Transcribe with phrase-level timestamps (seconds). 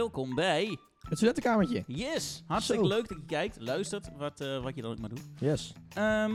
[0.00, 0.78] welkom bij
[1.08, 1.84] Het studentenkamertje.
[1.86, 2.42] Yes.
[2.46, 2.88] Hartstikke Zo.
[2.88, 5.22] leuk dat je kijkt, luistert, wat, eh, wat je dan ook maar doet.
[5.38, 5.72] Yes.
[5.94, 6.34] Ehm,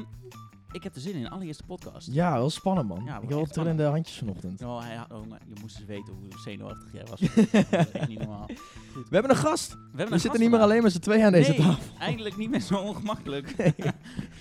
[0.71, 2.07] ik heb er zin in, de allereerste podcast.
[2.11, 3.03] Ja, wel spannend man.
[3.05, 4.61] Ja, ik echt trillende handjes vanochtend.
[4.61, 7.19] Oh, hij had- oh, je moest eens weten hoe zenuwachtig jij was.
[7.69, 8.45] Dat is niet normaal.
[8.93, 9.71] We hebben een gast.
[9.71, 11.97] We, hebben We een zitten niet meer alleen met z'n tweeën aan deze nee, tafel.
[11.99, 13.73] eindelijk niet meer zo ongemakkelijk.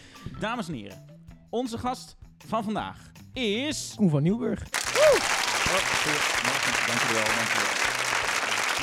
[0.41, 1.05] Dames en heren,
[1.51, 2.17] onze gast
[2.47, 3.93] van vandaag is...
[3.97, 4.59] Koen van Nieuwburg.
[6.87, 7.83] Dankjewel, dankjewel.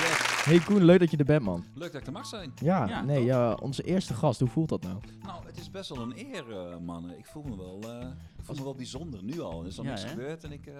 [0.02, 0.31] Yes.
[0.44, 1.66] Hey Koen, leuk dat je er bent man.
[1.74, 2.52] Leuk dat ik er mag zijn.
[2.56, 4.40] Ja, Ja, nee, ja, onze eerste gast.
[4.40, 4.96] Hoe voelt dat nou?
[5.24, 7.18] Nou, het is best wel een eer, eh, mannen.
[7.18, 9.62] Ik voel me wel, eh, ik voel me wel bijzonder nu al.
[9.62, 10.10] Er is al Ja, niks hè?
[10.10, 10.74] gebeurd en ik, eh,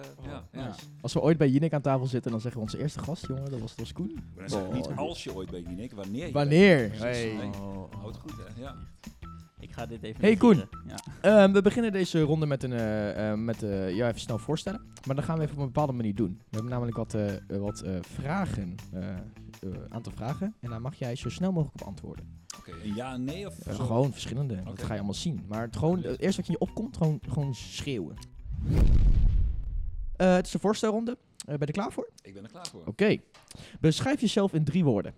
[0.52, 0.74] ja.
[1.00, 3.50] Als we ooit bij Jinek aan tafel zitten, dan zeggen we onze eerste gast, jongen,
[3.50, 4.18] dat was, dat was Koen.
[4.52, 4.72] Oh.
[4.74, 6.88] niet als je ooit bent, Nick, wanneer je Wanneer?
[6.88, 7.00] bent.
[7.02, 7.34] Hey.
[7.36, 7.50] Nee.
[7.60, 8.60] Oh, Houd goed, hè?
[8.62, 8.74] Ja.
[9.60, 10.64] Ik ga dit even Hey, Koen.
[10.86, 10.96] Ja.
[11.20, 14.80] Ehm, we beginnen deze ronde met een, met eh, jou even snel voorstellen.
[15.06, 16.34] Maar dat gaan we even op een bepaalde manier doen.
[16.38, 17.16] We hebben namelijk wat,
[17.46, 18.74] wat eh, vragen,
[19.62, 20.54] eh aantal vragen.
[20.60, 22.40] En daar mag jij zo snel mogelijk op antwoorden.
[22.58, 25.44] Oké, een ja nee of Eh, gewoon verschillende, dat ga je allemaal zien.
[25.48, 28.16] Maar het, gewoon, het eerste wat je in je opkomt, gewoon, gewoon schreeuwen.
[30.16, 31.10] Eh, het is de voorstelronde.
[31.10, 32.10] Eh, ben je er klaar voor?
[32.22, 32.86] Ik ben er klaar voor.
[32.86, 33.16] Oké.
[33.80, 35.14] Beschrijf jezelf in drie woorden.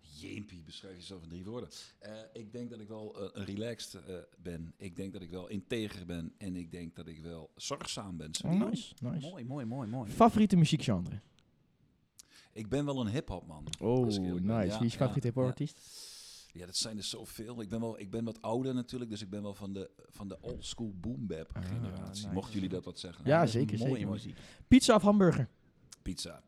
[0.00, 1.68] Jeempie, beschrijf jezelf in drie woorden.
[2.32, 3.98] Ik denk dat ik wel relaxed
[4.38, 4.74] ben.
[4.76, 6.32] Ik denk dat ik wel integer ben.
[6.38, 8.30] En ik denk dat ik wel zorgzaam ben.
[8.44, 9.28] Oh, nice, nice.
[9.28, 10.10] Mooi, mooi, mooi, mooi.
[10.10, 11.20] Favoriete muziekgenre?
[12.52, 13.64] Ik ben wel een hip-hop man.
[13.80, 14.20] Oh, nice.
[14.66, 15.50] Ja, Wie is favoriete hip-hop ja.
[15.50, 15.80] artiest?
[16.52, 17.60] Ja, dat zijn er zoveel.
[17.60, 20.28] Ik ben, wel, ik ben wat ouder natuurlijk, dus ik ben wel van de, van
[20.28, 22.06] de old school boom bap Ah, generatie.
[22.24, 22.28] nice.
[22.32, 23.24] Mochten jullie dat wat zeggen?
[23.26, 24.08] Ja, zeker, Mooie zeker.
[24.08, 24.36] muziek.
[24.68, 25.48] Pizza of hamburger?
[26.02, 26.42] Pizza.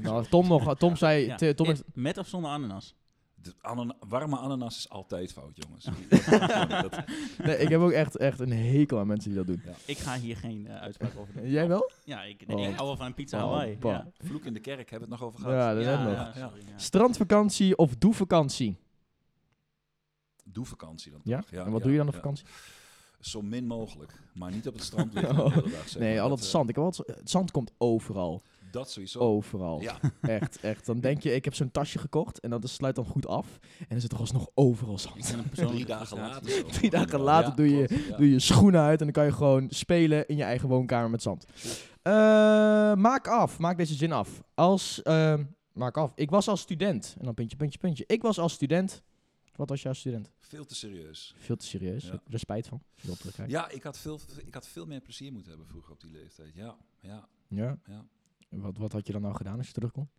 [0.00, 0.76] Nou, Tom nog.
[0.76, 1.26] Tom zei...
[1.26, 1.54] Ja.
[1.54, 2.94] Tom is, Met of zonder ananas?
[3.42, 5.84] De anana- warme ananas is altijd fout, jongens.
[6.82, 7.02] dat,
[7.44, 9.62] nee, ik heb ook echt, echt een hekel aan mensen die dat doen.
[9.84, 11.50] Ik ga hier geen eh, uitspraak over doen.
[11.50, 11.90] Jij wel?
[12.04, 12.62] Ja, ik, nee, Oh.
[12.68, 13.76] ik hou wel van een pizza Oh, Hawaii.
[13.80, 14.10] Ja.
[14.18, 15.54] vloek in de kerk, hebben we het nog over gehad.
[15.54, 16.34] Ja, dat Ja, hebben we ja, nog.
[16.36, 16.78] sorry, ja.
[16.78, 18.76] Strandvakantie of doevakantie?
[20.44, 21.40] Doe vakantie dan Ja?
[21.40, 21.50] toch?
[21.66, 22.18] en wat doe je dan op ja.
[22.20, 22.46] vakantie?
[23.20, 24.12] Zo min mogelijk.
[24.34, 25.88] Maar niet op het strand liggen de hele dag.
[25.88, 26.68] zeg Nee, al Dat, het eh, zand.
[26.68, 28.42] Ik heb altijd, het zand komt overal.
[28.70, 29.18] Dat sowieso.
[29.18, 29.80] Overal.
[29.80, 30.86] Ja, Echt, echt.
[30.86, 33.58] Dan denk je, ik heb zo'n tasje gekocht en dat sluit dan goed af.
[33.78, 35.16] En dan zit er alsnog overal Ik zand.
[35.16, 36.64] persoonlijke drie dagen later.
[36.64, 38.16] Drie dagen Ja, later doe je- klopt, ja.
[38.16, 41.22] Doe je schoenen uit en dan kan je gewoon spelen in je eigen woonkamer met
[41.22, 41.44] zand.
[42.02, 42.12] Eh,
[42.94, 43.58] maak af.
[43.58, 44.42] Maak deze zin af.
[44.54, 46.12] Als, ehm, maak af.
[46.14, 47.14] Ik was als student.
[47.18, 48.04] En dan puntje, puntje, puntje.
[48.06, 49.02] Ik was als student.
[49.56, 50.30] Wat was jouw student?
[50.38, 51.34] Veel te serieus.
[51.38, 52.04] Veel te serieus.
[52.04, 52.10] Ja.
[52.10, 52.82] Heb je er spijt van?
[53.46, 56.54] Ja, ik had, veel, ik had veel meer plezier moeten hebben vroeger op die leeftijd.
[56.54, 57.78] Ja, ja, Ja.
[57.86, 58.04] ja.
[58.48, 60.10] Wat, wat had je dan nou gedaan als je terugkomt?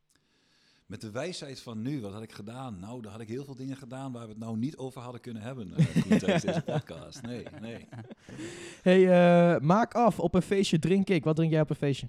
[0.85, 2.79] Met de wijsheid van nu, wat had ik gedaan?
[2.79, 5.22] Nou, dan had ik heel veel dingen gedaan waar we het nou niet over hadden
[5.22, 5.85] kunnen hebben eh,
[6.19, 7.22] tijdens deze podcast.
[7.22, 7.88] Nee, nee.
[8.81, 10.19] hey, eh, maak af.
[10.19, 11.23] Op een feestje drink ik.
[11.23, 12.07] Wat drink jij op een feestje?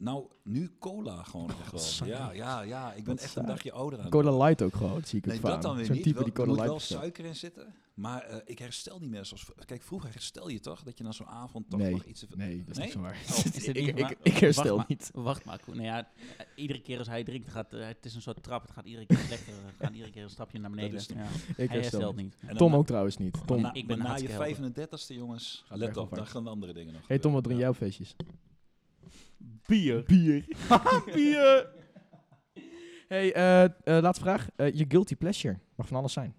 [0.00, 2.10] Nou, nu cola gewoon saai.
[2.10, 2.92] Ja, ja, ja.
[2.92, 4.44] Ik ben echt een dagje ouder aan het Cola.
[4.44, 5.04] Light ook gewoon.
[5.04, 5.42] Zie ik vaak.
[5.42, 6.04] dat dan weer Zo'n niet.
[6.04, 7.74] type Wel, die er Cola moet Light wel suiker in zitten.
[7.94, 9.50] Maar eh, ik herstel niet meer zoals...
[9.64, 10.82] Kijk, vroeger herstel je toch?
[10.82, 12.24] Dat je na zo'n avond toch Nee, nog iets...
[12.36, 12.84] Nee, dat is Nee?
[12.86, 13.16] niet zo waar.
[13.30, 14.10] Oh, Is het ik, niet ik, waar?
[14.10, 14.84] ik, ik herstel Wacht maar.
[14.88, 15.10] niet.
[15.14, 15.74] Wacht maar, Koen.
[15.74, 15.98] Nou ja,
[16.38, 18.62] eh, iedere keer als hij drinkt, gaat, eh, het is een soort trap.
[18.62, 19.52] Het gaat iedere keer slechter.
[19.66, 20.94] Het gaat iedere keer een stapje naar beneden.
[20.96, 21.16] is het.
[21.16, 21.22] Ja.
[21.24, 22.36] Ik Hij herstel herstelt niet.
[22.42, 22.56] niet.
[22.56, 23.46] Tom ook trouwens niet.
[23.46, 23.60] Tom.
[23.60, 24.88] na, Ik ben na je hartstikke helder.
[24.88, 26.28] 35ste, jongens, let op, vaak.
[26.28, 28.16] gaan de andere dingen nog Hey Tom, wat jij op feestjes?
[29.66, 30.04] Bier.
[30.04, 30.44] Bier.
[31.14, 31.70] Bier.
[33.08, 34.48] hey, eh, eh, laatste vraag.
[34.56, 35.58] Eh, je guilty pleasure.
[35.74, 36.34] Mag van alles zijn.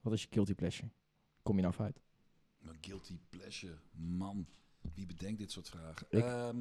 [0.00, 0.90] Wat is je guilty pleasure?
[1.42, 2.00] Kom je nou uit?
[2.58, 4.46] Mijn guilty pleasure, man.
[4.94, 6.06] Wie bedenkt dit soort vragen?
[6.10, 6.24] Ik.
[6.24, 6.56] Ehm,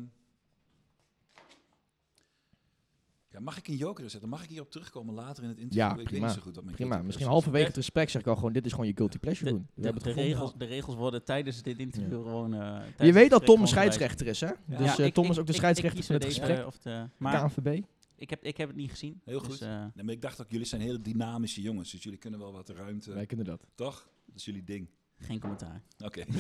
[3.36, 4.30] ja, mag ik een joker zetten?
[4.30, 5.84] Mag ik hierop terugkomen later in het interview?
[5.86, 6.26] Ja, ik weet prima.
[6.26, 7.02] niet zo goed wat mijn Prima.
[7.02, 9.52] Misschien halverwege het gesprek zeg ik al gewoon, dit is gewoon je guilty pleasure De,
[9.52, 9.68] doen.
[9.74, 12.54] We de, hebben de het regels, de regels worden tijdens dit interview gewoon...
[12.54, 14.48] eh, tijdens Je weet dat Tom een scheidsrechter is, hè?
[14.48, 14.78] Ja.
[14.78, 16.66] Dus Ja, eh, ik- Tom ik- is ook de ik- scheidsrechter ik van het gesprek.
[16.66, 17.82] of de, maar KNVB.
[18.16, 19.22] ik heb, ik heb het niet gezien.
[19.26, 19.62] Heel dus, goed.
[19.62, 22.52] eh, Nee, maar ik dacht ook, jullie zijn hele dynamische jongens, dus jullie kunnen wel
[22.52, 23.66] wat ruimte, Wij kunnen dat.
[23.76, 24.08] toch?
[24.26, 24.88] Dat is jullie ding.
[25.20, 25.82] geen commentaar.
[26.06, 26.24] Oké,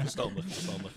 [0.00, 0.94] verstandig, verstandig.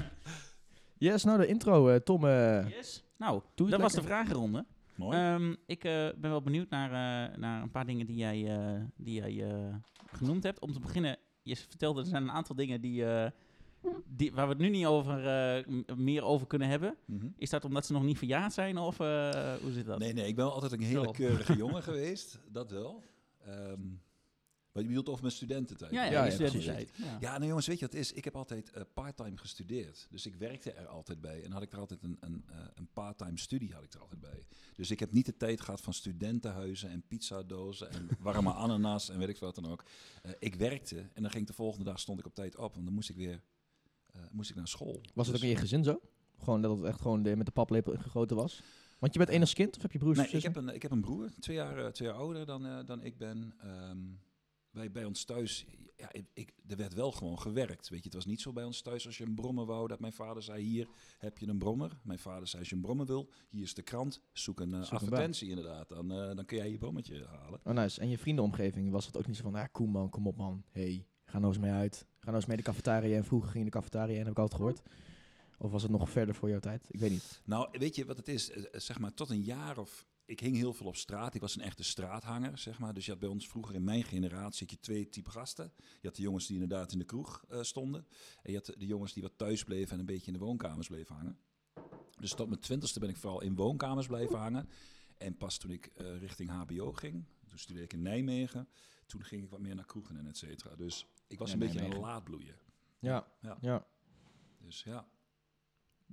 [0.97, 1.89] Yes, nou de intro.
[1.89, 3.03] eh, Tom, eh, Yes.
[3.17, 4.65] Nou, doe dat was de vragenronde.
[4.95, 5.17] Mooi.
[5.17, 8.81] Ehm, ik eh, ben wel benieuwd naar, eh, naar een paar dingen die jij, eh,
[8.95, 9.45] die jij
[10.05, 10.59] genoemd hebt.
[10.59, 13.05] Om te beginnen, je vertelde er zijn een aantal dingen die,
[14.05, 15.15] die, waar we het nu niet over,
[15.95, 16.97] meer over kunnen hebben.
[17.05, 17.27] Mhm.
[17.37, 19.99] Is dat omdat ze nog niet verjaard zijn of eh, hoe zit dat?
[19.99, 22.39] Nee, nee, ik ben altijd een hele keurige jongen geweest.
[22.51, 23.03] Dat wel.
[23.45, 23.81] Ehm
[24.75, 25.91] maar je bedoelt over mijn studententijd?
[25.91, 26.91] Ja, ja, Ja, studententijd.
[26.95, 27.17] Ja.
[27.19, 28.11] Ja, nou jongens, weet je wat het is?
[28.13, 30.07] Ik heb altijd eh, parttime gestudeerd.
[30.09, 31.43] Dus ik werkte er altijd bij.
[31.43, 34.19] En had ik er altijd een, een, eh, een parttime studie had ik er altijd
[34.21, 34.45] bij.
[34.75, 39.19] Dus ik heb niet de tijd gehad van studentenhuizen en pizzadozen en warme ananas en
[39.19, 39.83] weet ik wat dan ook.
[40.21, 42.73] Eh, ik werkte en dan ging ik de volgende dag stond ik op tijd op.
[42.73, 43.41] Want dan moest ik weer
[44.11, 45.01] eh, moest ik naar school.
[45.13, 45.99] Was het ook Dus- in je gezin zo?
[46.39, 48.61] Gewoon dat het echt gewoon de- met de paplepel ingegoten was?
[48.99, 50.91] Want je bent enig kind of heb je broers Nee, ik heb, een, ik heb
[50.91, 53.53] een broer, twee jaar, twee jaar ouder dan, eh, dan ik ben.
[53.57, 53.97] Ehm,
[54.75, 55.65] wij, bij ons thuis,
[55.97, 57.89] ja, ik, er werd wel gewoon gewerkt.
[57.89, 59.99] Weet je, het was niet zo bij ons thuis als je een brommer wou, dat
[59.99, 60.87] mijn vader zei, hier
[61.17, 61.99] heb je een brommer.
[62.03, 64.81] Mijn vader zei, als je een brommer wil, hier is de krant, zoek een eh,
[64.81, 65.89] Zoek een advertentie inderdaad.
[65.89, 67.59] Dan, eh, dan kun jij je brommertje halen.
[67.63, 68.01] Oh, nice.
[68.01, 70.63] En je vriendenomgeving was het ook niet zo van, ja, cool man, kom op man.
[70.71, 71.97] hey, ga nou eens mee uit.
[71.97, 73.17] Ga nou eens mee de cafetaria.
[73.17, 74.81] En vroeger ging je de cafetaria en heb ik altijd gehoord.
[75.57, 76.85] Of was het nog verder voor jouw tijd?
[76.89, 77.41] Ik weet niet.
[77.45, 78.51] Nou, weet je wat het is?
[78.51, 80.05] Eh, Zeg maar, tot een jaar of...
[80.25, 81.33] Ik hing heel veel op straat.
[81.35, 82.93] Ik was een echte straathanger, zeg maar.
[82.93, 85.71] Dus je had bij ons vroeger in mijn generatie had je twee typen gasten.
[86.01, 88.07] Je had de jongens die inderdaad in de kroeg eh, stonden.
[88.43, 90.87] En je had de jongens die wat thuis bleven en een beetje in de woonkamers
[90.87, 91.37] bleven hangen.
[92.19, 94.69] Dus tot mijn twintigste ben ik vooral in woonkamers blijven hangen.
[95.17, 98.67] En pas toen ik eh, richting HBO ging, toen studeerde ik in Nijmegen.
[99.05, 100.75] Toen ging ik wat meer naar kroegen en et cetera.
[100.75, 102.01] Dus ik was Ja, een beetje Nijmegen.
[102.03, 102.61] een laadbloeier.
[102.99, 103.57] Ja, Ja.
[103.61, 103.85] ja.
[104.57, 105.07] Dus ja.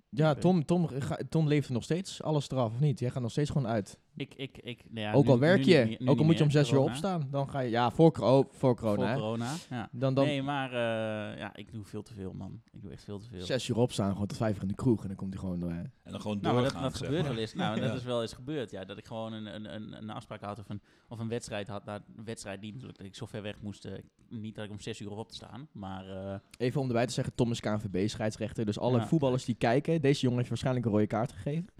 [0.09, 0.35] Ja.
[0.35, 2.99] Tom, Tom, ga- Tom leeft nog steeds alles eraf, of niet?
[3.01, 3.99] Jij gaat nog steeds gewoon uit.
[4.17, 6.39] Ik, ik, ik, nou ja, ook nu- al werk nu je, nu ook al moet
[6.39, 7.71] je om zes uur opstaan, dan ga je...
[7.71, 9.89] Ja, voor, oh, voor corona, Voor corona, ja.
[9.93, 12.61] Dan, dan Nee, maar eh, ja, ik doe veel te veel, man.
[12.73, 13.41] Ik doe echt veel te veel.
[13.41, 15.01] zes uur opstaan, gewoon tot vijf uur in de kroeg.
[15.03, 15.63] En dan komt hij gewoon...
[15.71, 17.55] eh, En dan gewoon Nou, dat, doorgaan, dat zeg gebeurt wel eens.
[17.55, 17.87] Nou, Ja.
[17.87, 18.71] dat is wel eens gebeurd.
[18.71, 21.69] Ja, dat ik gewoon een, een, een, een afspraak had of een, of een wedstrijd
[21.69, 21.85] had.
[21.85, 23.85] Nou, een wedstrijd die natuurlijk dat ik zo ver weg moest.
[23.85, 23.93] eh,
[24.29, 25.69] niet dat ik om zes uur op te staan.
[25.73, 28.65] Maar eh, Even om erbij te zeggen, Tom is KNVB-scheidsrechter.
[28.65, 29.07] Dus alle Ja.
[29.07, 31.67] voetballers die kijken, deze jongen heeft waarschijnlijk een rode kaart gegeven.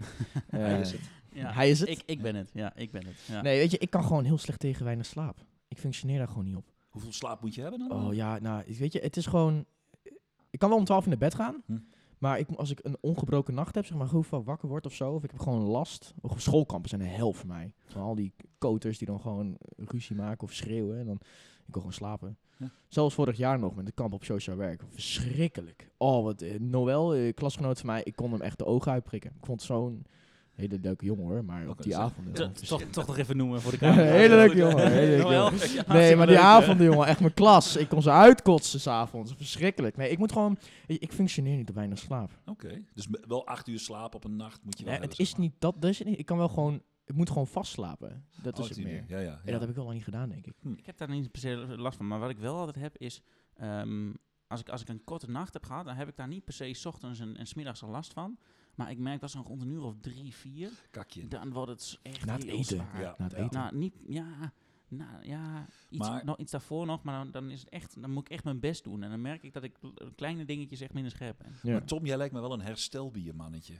[0.49, 1.01] Eh, is het.
[1.33, 1.89] Ja, Hij is het?
[1.89, 2.49] Ik, ik ben het.
[2.53, 3.15] Ja, ik ben het.
[3.25, 3.41] Ja.
[3.41, 5.45] Nee, weet je, ik kan gewoon heel slecht tegen weinig slaap.
[5.67, 6.71] Ik functioneer daar gewoon niet op.
[6.89, 8.05] Hoeveel slaap moet je hebben dan?
[8.05, 9.65] Oh ja, nou, weet je, het is gewoon...
[10.49, 11.63] Ik kan wel om 12 in naar bed gaan.
[11.65, 11.77] Hm.
[12.23, 15.13] Maar ik, als ik een ongebroken nacht heb, zeg maar, vaak wakker word of zo,
[15.13, 16.13] of ik heb gewoon last.
[16.21, 17.73] Of schoolkampen zijn een hel voor mij.
[17.85, 20.99] Van al die koters die dan gewoon ruzie maken of schreeuwen.
[20.99, 21.15] En dan,
[21.65, 22.37] ik wil gewoon slapen.
[22.57, 22.71] Ja.
[22.87, 24.83] Zelfs vorig jaar nog met de kamp op sociaal werk.
[24.89, 25.91] Verschrikkelijk.
[25.97, 29.31] Oh, wat, eh, Noël, eh, klasgenoot van mij, ik kon hem echt de ogen uitprikken.
[29.37, 30.05] Ik vond zo'n
[30.53, 32.01] hele leuke jongen hoor, maar op die zeg.
[32.01, 32.35] avond...
[32.35, 34.03] Toch- toch, toch nog even noemen voor de camera.
[34.03, 35.51] hele leuke jongen, hele leuke Noël.
[35.51, 35.71] jongen.
[35.73, 37.75] Ja, Nee, maar die avonden, jongen, echt mijn klas.
[37.75, 39.33] Ik kon ze uitkotsen s'avonds.
[39.37, 39.97] Verschrikkelijk.
[39.97, 40.57] Nee, ik moet gewoon...
[40.87, 42.31] Ik, functioneer niet op weinig slaap.
[42.45, 45.35] Oké, dus wel acht uur slaap op een nacht moet je wel Nee, het is
[45.35, 46.05] niet dat, niet.
[46.19, 46.81] Ik kan wel gewoon...
[47.05, 48.25] Ik moet gewoon vastslapen.
[48.41, 49.03] Dat Oh, is het meer.
[49.07, 49.31] Ja, ja.
[49.31, 49.51] En ja.
[49.51, 50.53] dat heb ik wel lang niet gedaan, denk ik.
[50.75, 52.07] Ik heb daar niet per se last van.
[52.07, 53.21] Maar wat ik wel altijd heb is...
[53.55, 54.11] ehm,
[54.47, 56.53] als, ik, als ik een korte nacht heb gehad, dan heb ik daar niet per
[56.53, 58.37] se 's ochtends en, en 's middags al last van.
[58.75, 61.27] Maar ik merk dat zo'n rond een uur of drie, vier, Kakje.
[61.27, 62.65] dan wordt het echt Na het heel eten.
[62.77, 63.01] zwaar.
[63.01, 63.15] Ja.
[63.17, 63.59] Na het eten.
[63.59, 64.53] Nou, niet, ja,
[64.87, 68.11] nou, ja iets, Maar- nog iets daarvoor nog, maar dan, dan is het echt, dan
[68.11, 69.03] moet ik echt mijn best doen.
[69.03, 69.75] En dan merk ik dat ik
[70.15, 71.53] kleine dingetjes echt minder scherp ben.
[71.63, 71.71] Ja.
[71.71, 73.73] Maar Tom, jij lijkt me wel een herstelbiermannetje.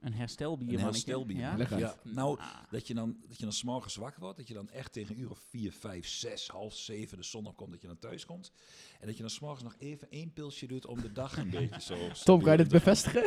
[0.00, 1.38] Een herstelbier, Een herstelbier.
[1.38, 1.94] Ja?
[2.02, 4.92] Nou, Ah, dat je dan, dat je dan s'morgens wakker wordt, dat je dan echt
[4.92, 7.98] tegen een uur of vier, vijf, zes, half zeven de zon opkomt, dat je dan
[7.98, 8.52] thuis komt.
[9.00, 11.80] En dat je dan s'morgens nog even één pilsje doet om de dag een beetje
[11.80, 12.08] zo...
[12.24, 13.22] Tom, kan je dit bevestigen?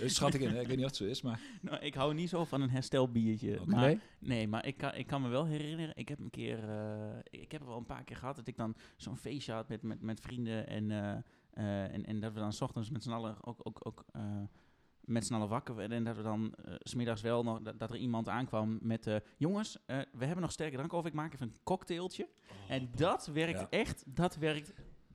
[0.00, 0.60] Dat schat ik in, hè?
[0.60, 1.40] ik weet niet of het zo is, maar...
[1.62, 3.60] nou, ik hou niet zo van een herstelbiertje.
[3.66, 3.98] Maar, Nee?
[4.18, 7.52] nee, maar ik kan, ik kan me wel herinneren, ik heb een keer, eh, ik
[7.52, 10.00] heb het wel een paar keer gehad, dat ik dan zo'n feestje had met, met,
[10.02, 11.12] met vrienden en, eh,
[11.50, 14.22] eh, en, en dat we dan 's ochtends met z'n allen ook, ook, ook eh,
[15.04, 17.78] met z'n allen wakker werden en dat we dan eh, s smiddags wel nog, dat,
[17.78, 21.14] dat er iemand aankwam met, eh, jongens, eh, we hebben nog sterke drank over, ik
[21.16, 22.28] maak even een cocktailtje.
[22.68, 23.66] en dat werkt Ja.
[23.70, 24.72] echt, dat werkt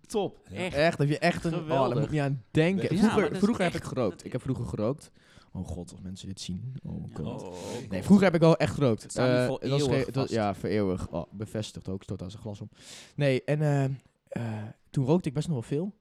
[0.08, 0.40] top.
[0.50, 0.56] Ja.
[0.56, 0.76] Echt.
[0.76, 1.52] Echt, heb je echt een...
[1.54, 2.00] Oh, daar Geweldig.
[2.00, 2.96] moet je aan denken.
[2.96, 4.26] Ja, vroeger vroeger heb ik gerookt.
[4.26, 5.12] Ik heb vroeger gerookt.
[5.52, 6.76] Oh god, als mensen dit zien.
[6.84, 7.44] Oh god.
[7.44, 7.54] Oh,
[7.90, 9.02] Nee, vroeger heb ik wel echt gerookt.
[9.02, 9.70] Het staat Eh,
[10.14, 11.08] was ja, voor eeuwig.
[11.12, 12.70] Oh, bevestigd ook, stoot aan zijn glas om.
[13.16, 13.84] Nee, en eh,
[14.28, 15.94] eh, toen rookte ik best nog wel veel.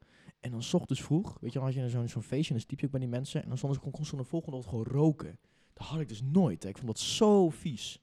[0.44, 2.66] En dan 's ochtends vroeg, weet je, dan had je zo'n zo'n feestje en dan
[2.66, 3.42] sliep je ook bij die mensen.
[3.42, 5.38] En dan stonden ze kon, kon de volgende ochtend gewoon roken.
[5.72, 6.62] Dat had ik dus nooit.
[6.62, 6.68] Hè.
[6.68, 7.98] Ik vond dat zo vies.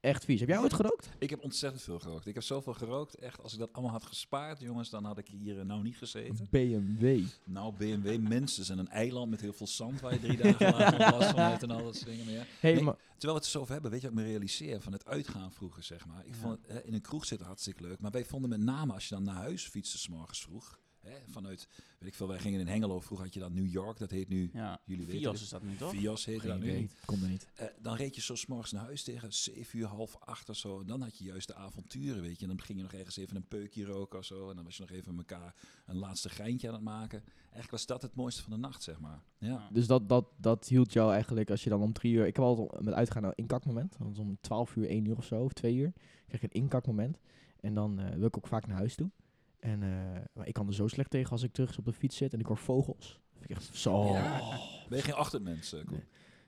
[0.00, 0.40] Echt vies.
[0.40, 1.10] Heb jij ooit gerookt?
[1.18, 2.26] Ik heb ontzettend veel gerookt.
[2.26, 3.14] Ik heb zoveel gerookt.
[3.14, 5.96] Echt, als ik dat allemaal had gespaard, jongens, dan had ik hier eh, nou niet
[5.96, 6.46] gezeten.
[6.50, 7.20] BMW.
[7.44, 8.68] Nou, BMW minstens.
[8.68, 11.40] En een eiland met heel veel zand waar je drie dagen later nog last van
[11.40, 12.46] hebt en al dat soort dingen meer.
[12.60, 12.82] Hey, Nee.
[12.82, 15.04] maar, Terwijl we het zo over hebben, weet je wat ik me realiseer van het
[15.06, 16.26] uitgaan vroeger, zeg maar.
[16.26, 16.40] Ik Ja.
[16.40, 18.00] vond het, hè, in een kroeg zitten hartstikke leuk.
[18.00, 20.78] Maar wij vonden met name als je dan naar huis fietste, 's morgens vroeg.
[21.08, 23.00] Hè, vanuit, weet ik veel, wij gingen in Hengelo.
[23.00, 25.42] Vroeger had je dan New York, dat heet nu, Ja, jullie weten Vios het.
[25.42, 25.90] is dat nu toch?
[25.90, 26.68] Vios heette dat nu.
[26.68, 26.88] idee.
[27.04, 27.46] Komt er niet.
[27.54, 30.56] Eh, dan reed je zo 's morgens naar huis tegen 7 uur, half acht of
[30.56, 30.80] zo.
[30.80, 32.42] En dan had je juist de avonturen, weet je.
[32.42, 34.50] En dan ging je nog ergens even een peukje roken of zo.
[34.50, 35.54] En dan was je nog even met elkaar
[35.86, 37.22] een laatste geintje aan het maken.
[37.42, 39.22] Eigenlijk was dat het mooiste van de nacht, zeg maar.
[39.38, 39.68] Ja.
[39.72, 42.26] Dus dat, dat, dat hield jou eigenlijk als je dan om drie uur...
[42.26, 43.96] Ik heb altijd met uitgaan een inkakmoment.
[43.98, 45.92] Want om twaalf uur, één uur of zo, of twee uur,
[46.26, 47.18] krijg ik een inkakmoment.
[47.60, 49.10] En dan eh, wil ik ook vaak naar huis toe.
[49.58, 52.16] En eh, maar ik kan er zo slecht tegen als ik terug op de fiets
[52.16, 53.06] zit en ik hoor vogels.
[53.06, 54.12] Dat vind ik echt zo...
[54.12, 54.40] Ja.
[54.88, 55.14] Ben je geen
[55.70, 55.96] Koen?
[55.96, 56.04] Nee.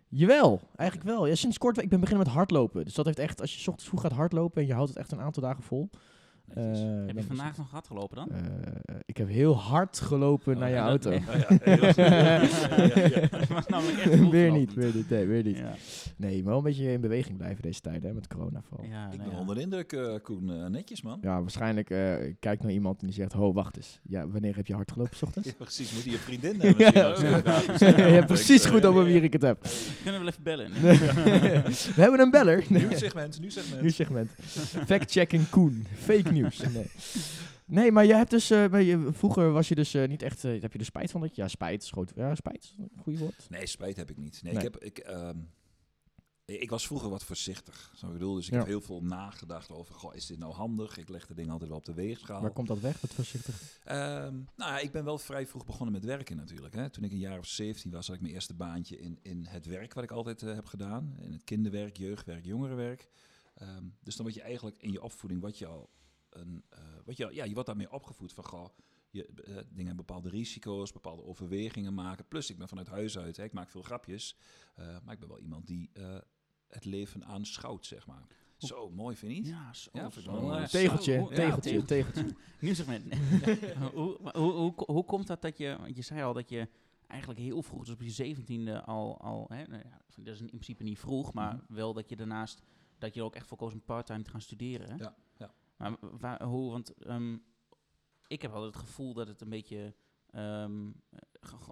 [0.09, 1.27] Jawel, eigenlijk wel.
[1.27, 2.85] Ja, sinds kort, ik ben beginnen met hardlopen.
[2.85, 4.99] Dus dat heeft echt, als je 's ochtends vroeg gaat hardlopen en je houdt het
[4.99, 5.91] echt een aantal dagen vol,
[6.55, 6.65] Eh,
[7.07, 8.31] Heb je vandaag nog hard gelopen dan?
[8.31, 11.11] Eh, ik heb heel hard gelopen naar je ja, dat- auto.
[11.11, 11.21] nee.
[11.81, 12.05] Oh ja.
[12.05, 14.21] Ja, ja, ja.
[14.31, 15.57] Weer niet, weer niet, nee, weer niet.
[15.57, 15.75] Ja,
[16.17, 18.87] Nee, maar wel een beetje in beweging blijven deze tijd, hè, met corona vooral.
[18.87, 19.41] Ja, ja, Ik nou ben ja.
[19.41, 20.51] onder de indruk, eh, Koen.
[20.51, 21.19] Eh, netjes, man.
[21.23, 24.01] waarschijnlijk eh, ik kijk naar iemand en die zegt, ho, wacht eens.
[24.03, 25.49] Ja, wanneer heb je hard gelopen, s ochtends?
[25.49, 25.93] Ja, precies.
[25.95, 26.91] Moet je je vriendin hebben Ja.
[26.95, 27.79] Ja, precies.
[27.79, 29.13] je hebt Ja, precies ik, goed over ja.
[29.13, 29.67] wie ik het heb.
[30.03, 30.71] Kunnen we wel even bellen?
[31.95, 32.65] We hebben een beller.
[32.69, 33.81] Nieuw segment, nieuw segment.
[33.83, 34.31] Nieuw segment.
[34.87, 35.87] Fact-checking Koen.
[35.99, 36.59] Fake nieuws.
[36.73, 37.83] Nee.
[37.83, 40.45] nee, maar je hebt dus, eh, bij je, vroeger was je dus eh, niet echt,
[40.45, 43.19] eh, heb je er spijt van dat je, ja, spijt, is groot, ja, spijt, goede
[43.19, 43.47] woord.
[43.49, 44.43] Nee, spijt heb ik niet.
[44.43, 44.65] Nee, Nee.
[44.67, 45.39] Ik, heb, ik, ehm,
[46.45, 47.93] ik was vroeger wat voorzichtig.
[47.97, 48.59] Zo bedoel, dus ik Ja.
[48.59, 50.97] heb heel veel nagedacht over, goh, is dit nou handig?
[50.99, 52.41] Ik leg de dingen altijd wel op de weegschaal.
[52.41, 53.79] Waar komt dat weg, wat voorzichtig?
[53.85, 56.75] Ehm, nou ja, ik ben wel vrij vroeg begonnen met werken natuurlijk.
[56.75, 56.91] Hè.
[56.91, 59.67] Toen ik een jaar of 17 was, had ik mijn eerste baantje in, in het
[59.67, 61.17] werk wat ik altijd eh, heb gedaan.
[61.21, 63.09] In het kinderwerk, jeugdwerk, jongerenwerk.
[63.55, 65.91] Ehm, dus dan word je eigenlijk in je opvoeding, wat je al
[66.31, 68.69] een, eh, wat je, ja, je wordt daarmee opgevoed van, goh,
[69.11, 72.29] je, eh, dingen hebben bepaalde risico's, bepaalde overwegingen maken.
[72.29, 74.37] Plus, ik ben vanuit huis uit, hè, ik maak veel grapjes.
[74.75, 75.91] eh, maar ik ben wel iemand die
[76.69, 78.27] het leven aanschouwt, zeg maar.
[78.57, 79.49] Zo, mooi vind je niet?
[79.49, 79.91] Ja, zo.
[79.93, 80.11] Ja,
[80.67, 82.35] Tegeltje, ja, tegeltje, tegel- tegeltje.
[82.61, 83.15] Nieuw segment.
[83.95, 86.69] hoe, hoe, hoe, hoe komt dat dat je, want je zei al dat je
[87.07, 90.47] eigenlijk heel vroeg, dus op je zeventiende al, al hè, nou ja, dat is in
[90.47, 91.75] principe niet vroeg, maar Mhm.
[91.75, 92.63] wel dat je daarnaast,
[92.99, 94.89] dat je er ook echt voor koos om parttime te gaan studeren.
[94.91, 94.95] Hè?
[94.97, 95.53] Ja, ja.
[95.81, 97.37] Maar waar, hoe, want ehm,
[98.27, 99.95] ik heb altijd het gevoel dat het een beetje,
[100.27, 100.91] ehm,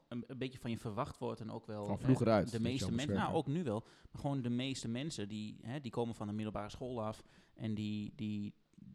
[0.08, 2.92] een, een beetje van je verwacht wordt en ook wel Van vroeger uit, De meeste
[2.92, 6.26] mensen, nou ook nu wel, maar gewoon de meeste mensen die, hè, die komen van
[6.26, 7.22] de middelbare school af
[7.54, 8.54] en die, die,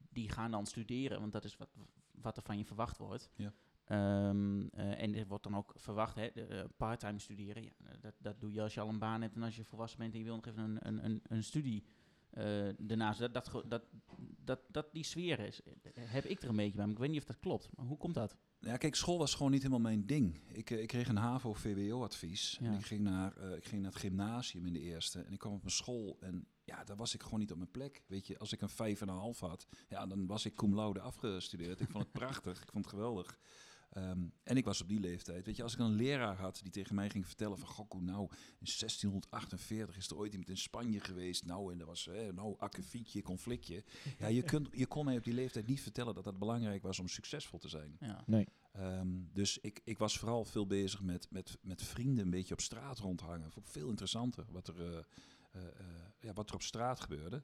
[0.10, 1.70] die gaan dan studeren, want dat is wat,
[2.12, 3.30] wat er van je verwacht wordt.
[3.36, 3.54] Ja.
[3.84, 8.14] Ehm, eh, en er wordt dan ook verwacht, hè, de, eh, parttime studeren, ja, dat,
[8.18, 10.20] dat doe je als je al een baan hebt en als je volwassen bent en
[10.20, 11.84] je wil nog even een, een, een, een studie
[12.34, 13.20] eh daarnaast.
[13.20, 13.84] Dat, dat, dat,
[14.44, 15.62] dat, dat die sfeer is,
[15.94, 17.70] heb ik er een beetje bij, maar ik weet niet of dat klopt.
[17.76, 18.38] Maar hoe komt dat?
[18.60, 20.40] Ja, kijk, school was gewoon niet helemaal mijn ding.
[20.48, 22.58] Ik, eh, ik kreeg een HAVO-VWO-advies.
[22.62, 22.68] Ja.
[22.68, 25.22] En ik ging, naar, eh, ik ging naar het gymnasium in de eerste.
[25.22, 27.72] En ik kwam op mijn school en ja, daar was ik gewoon niet op mijn
[27.72, 28.04] plek.
[28.08, 30.76] Weet je, als ik een vijf en een half had, ja, dan was ik cum
[30.76, 31.80] laude afgestudeerd.
[31.80, 33.40] Ik vond het prachtig, ik vond het geweldig.
[33.94, 35.46] Ehm, en ik was op die leeftijd.
[35.46, 37.68] Weet je, als ik een leraar had die tegen mij ging vertellen van...
[37.68, 41.46] Goh, Koen, nou, in 1648 is er ooit iemand in Spanje geweest.
[41.46, 43.84] Nou, en dat was, hè, nou, akkefietje, conflictje.
[44.20, 47.00] Ja, je, kunt, je kon mij op die leeftijd niet vertellen dat het belangrijk was
[47.00, 47.98] om succesvol te zijn.
[48.00, 48.24] Ja.
[48.72, 52.62] Ehm, dus ik, ik was vooral veel bezig met, met, met vrienden een beetje op
[52.62, 53.52] straat rondhangen.
[53.52, 54.98] Vond ik veel interessanter wat er, eh,
[55.52, 55.86] eh, eh,
[56.20, 57.44] ja, wat er op straat gebeurde.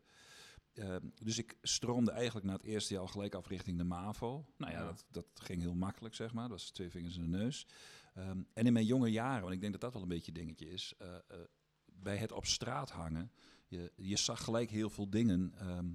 [0.73, 4.45] Ehm, dus ik stroomde eigenlijk na het eerste jaar al gelijk af richting de MAVO.
[4.57, 4.85] Nou ja, Ja.
[4.85, 6.49] Dat, dat ging heel makkelijk, zeg maar.
[6.49, 7.67] Dat was twee vingers in de neus.
[8.13, 10.37] Ehm, en in mijn jonge jaren, want ik denk dat dat wel een beetje een
[10.37, 10.93] dingetje is...
[10.97, 11.21] eh, eh,
[11.85, 13.31] bij het op straat hangen,
[13.67, 15.53] je, je zag gelijk heel veel dingen...
[15.57, 15.87] ehm,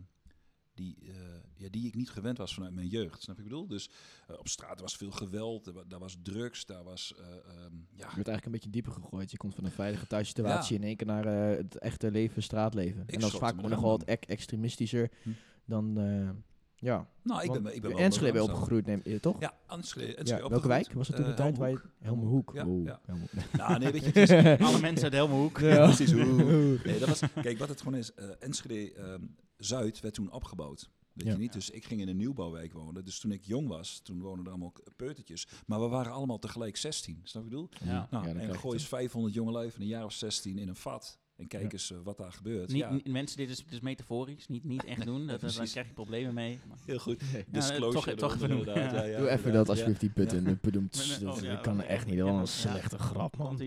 [0.75, 1.13] die, eh,
[1.57, 3.23] ja, die ik niet gewend was vanuit mijn jeugd.
[3.23, 3.67] Snap je wat ik bedoel?
[3.69, 3.91] Dus
[4.29, 7.15] eh, op straat was veel geweld, er daar was drugs, daar was...
[7.19, 9.31] eh, ehm, ja, Je werd eigenlijk een beetje dieper gegooid.
[9.31, 13.03] Je komt van een veilige thuissituatie in één keer naar eh, het echte leven, straatleven.
[13.07, 15.31] en dat is vaak nog wel wat ex- extremistischer Hm.
[15.65, 16.29] dan, eh,
[16.77, 17.09] ja.
[17.23, 19.41] nou, ik ben, ik ben in wel Enschede ben opgegroeid, neem je toch?
[19.41, 20.21] Ja, Enschede.
[20.25, 21.57] Ja, welke wijk was het toen de tijd?
[21.59, 22.51] waar je- Helmerhoek.
[22.55, 23.01] Ja, ja.
[23.05, 23.53] Helmerhoek.
[23.53, 25.59] Nou, nee, weet je, het is, Alle mensen uit Helmerhoek.
[25.59, 25.85] Ja.
[25.95, 26.13] precies.
[26.13, 26.79] Hoe.
[26.85, 29.23] Nee, dat was, kijk, wat het gewoon is, eh, Enschede ehm,
[29.57, 30.91] Zuid werd toen opgebouwd.
[31.13, 31.33] Weet Ja.
[31.33, 31.53] je niet?
[31.53, 33.05] Dus ik ging in een nieuwbouwwijk wonen.
[33.05, 35.47] Dus toen ik jong was, toen woonden er allemaal peutertjes.
[35.67, 37.21] Maar we waren allemaal tegelijk 16.
[37.23, 37.89] Snap je wat ik bedoel?
[37.95, 38.09] Ja.
[38.11, 41.19] Nou, Ja, en gooi eens 500 jongelui van een jaar of 16 in een vat.
[41.37, 41.69] En kijk Ja.
[41.71, 42.69] eens eh, wat daar gebeurt.
[42.69, 45.27] Niet, ja, Mensen, dit is, dit is metaforisch, niet, niet echt doen.
[45.27, 46.61] Dat, dan krijg je problemen mee.
[46.69, 47.33] Maar- heel goed.
[47.33, 47.45] Nee.
[47.49, 48.59] Disclosure toch- even doen.
[48.59, 48.93] inderdaad.
[48.93, 48.99] Ja.
[49.03, 50.43] Ja, ja, Doe even dat alsjeblieft, die putten.
[50.43, 50.49] Ja.
[50.49, 50.59] Ja.
[50.63, 51.21] Bedoemd.
[51.21, 52.19] Dat, oh, dat kan echt niet.
[52.19, 53.61] een slechte grap, man.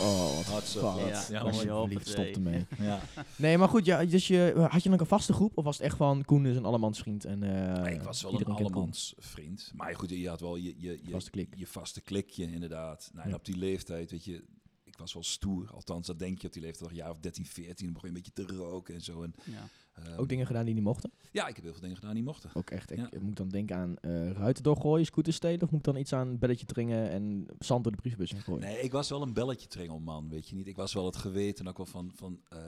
[0.00, 0.82] Oh, wat fuck.
[0.82, 2.34] Ja, Ja, Alsjeblieft, stop idee.
[2.34, 2.66] ermee.
[2.78, 3.00] Ja.
[3.36, 5.56] Nee, maar goed, ja, dus je, had je dan een vaste groep?
[5.56, 7.24] Of was het echt van Koen is een allemansvriend?
[7.24, 9.72] En, eh, Nee, ik was wel een allemans vriend.
[9.74, 11.54] Maar goed, je had wel je, je, je, Vaste klik.
[11.56, 13.10] je vaste klikje, inderdaad.
[13.14, 14.44] Nou, en op die leeftijd, weet je,
[14.84, 15.70] ik was wel stoer.
[15.74, 17.84] Althans, dat denk je op die leeftijd, jaar of 13, 14.
[17.84, 19.22] Dan begon je een beetje te roken en zo.
[19.22, 19.68] En, Ja.
[20.04, 21.10] Ehm, Ook dingen gedaan die niet mochten?
[21.32, 22.50] Ja, ik heb heel veel dingen gedaan die mochten.
[22.54, 22.90] Ook echt.
[22.90, 23.08] Ik Ja.
[23.20, 25.62] moet dan denken aan eh ruiten doorgooien, scooters stelen?
[25.62, 28.60] Of moet ik dan iets aan belletje dringen en zand door de brievenbus in gooien?
[28.60, 30.66] Nee, ik was wel een belletje tringelman, weet je niet.
[30.66, 32.58] Ik was wel het geweten ook wel van, van, eh,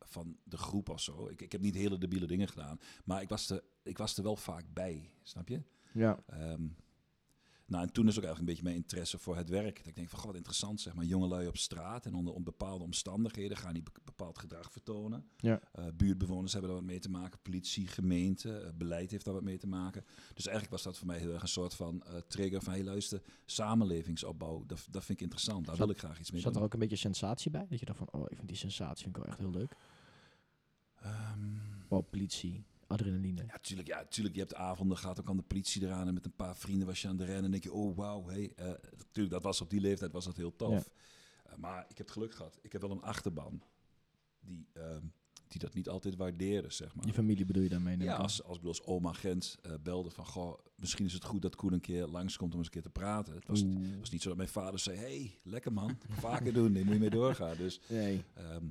[0.00, 1.28] van de groep of zo.
[1.28, 2.78] Ik, ik heb niet hele debiele dingen gedaan.
[3.04, 5.62] Maar ik was, er, ik was er wel vaak bij, snap je?
[5.92, 6.18] Ja.
[6.26, 6.62] Ehm,
[7.72, 9.76] nou, en toen is ook eigenlijk een beetje mijn interesse voor het werk.
[9.78, 11.04] Dat ik denk van, goh, wat interessant zeg maar.
[11.04, 15.26] Jongelui op straat en onder, bepaalde omstandigheden gaan die be- bepaald gedrag vertonen.
[15.36, 15.60] Ja.
[15.72, 17.38] Eh, buurtbewoners hebben daar wat mee te maken.
[17.42, 20.04] Politie, gemeente, eh, beleid heeft daar wat mee te maken.
[20.34, 22.84] Dus eigenlijk was dat voor mij heel erg een soort van eh, trigger van, hey
[22.84, 24.64] luister, samenlevingsopbouw.
[24.66, 25.66] Dat, dat vind ik interessant.
[25.66, 27.66] Daar Zat- wil ik graag iets mee Zat er ook een beetje sensatie bij?
[27.68, 29.74] Dat je dacht van, oh, ik vind die sensatie vind ik wel echt heel leuk.
[31.88, 33.44] Oh, politie, adrenaline.
[33.46, 34.34] Ja, tuurlijk, ja, tuurlijk.
[34.34, 37.02] Je hebt avonden, gaat ook aan de politie eraan en met een paar vrienden was
[37.02, 39.70] je aan de rennen en denk je, oh wauw, hey, eh, natuurlijk, dat was op
[39.70, 40.90] die leeftijd was dat heel tof.
[41.44, 42.58] Eh, maar ik heb het geluk gehad.
[42.62, 43.62] Ik heb wel een achterban
[44.40, 45.04] die, ehm,
[45.48, 47.06] die dat niet altijd waardeerde, zeg maar.
[47.06, 47.96] Je familie bedoel je daarmee?
[47.96, 51.42] neem Ja, als, als, als oma Gent eh, belde van, goh, misschien is het goed
[51.42, 53.34] dat Koen een keer langskomt om eens een keer te praten.
[53.34, 56.72] Het was, het was niet zo dat mijn vader zei, hey, lekker man, vaker doen,
[56.72, 57.56] daar moet je mee doorgaan.
[57.56, 58.24] Dus, Nee.
[58.34, 58.66] ehm,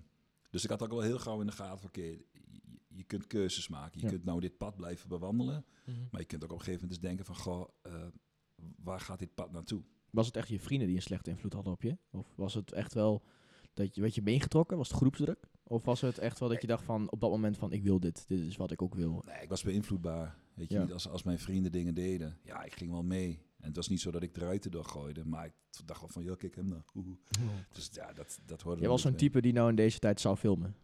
[0.50, 2.18] dus ik had ook wel heel gauw in de gaten van, oké,
[2.94, 4.00] je, kunt keuzes maken.
[4.00, 4.12] Je Ja.
[4.12, 5.98] kunt nou dit pad blijven bewandelen, Mhm.
[6.12, 8.08] maar je kunt ook op een gegeven moment eens denken van, goh, eh,
[8.84, 9.82] waar gaat dit pad naartoe?
[10.10, 11.98] Was het echt je vrienden die een slechte invloed hadden op je?
[12.12, 13.24] Of was het echt wel
[13.74, 14.78] dat je, werd je meegetrokken?
[14.78, 15.50] Was het groepsdruk?
[15.64, 18.00] Of was het echt wel dat je dacht van op dat moment van ik wil
[18.00, 19.24] dit, dit is wat ik ook wil?
[19.26, 20.36] Nee, ik was beïnvloedbaar.
[20.54, 20.86] Weet je, Ja.
[20.94, 22.38] als, als mijn vrienden dingen deden.
[22.44, 23.40] Ja, ik ging wel mee.
[23.60, 25.54] En het was niet zo dat ik eruit erdoor gooide, maar ik
[25.86, 26.82] dacht wel van, ja, kijk hem nou.
[26.96, 27.16] Oeh.
[27.74, 30.36] Dus ja, dat, dat hoorde Jij was zo'n type die nou in deze tijd zou
[30.36, 30.76] filmen.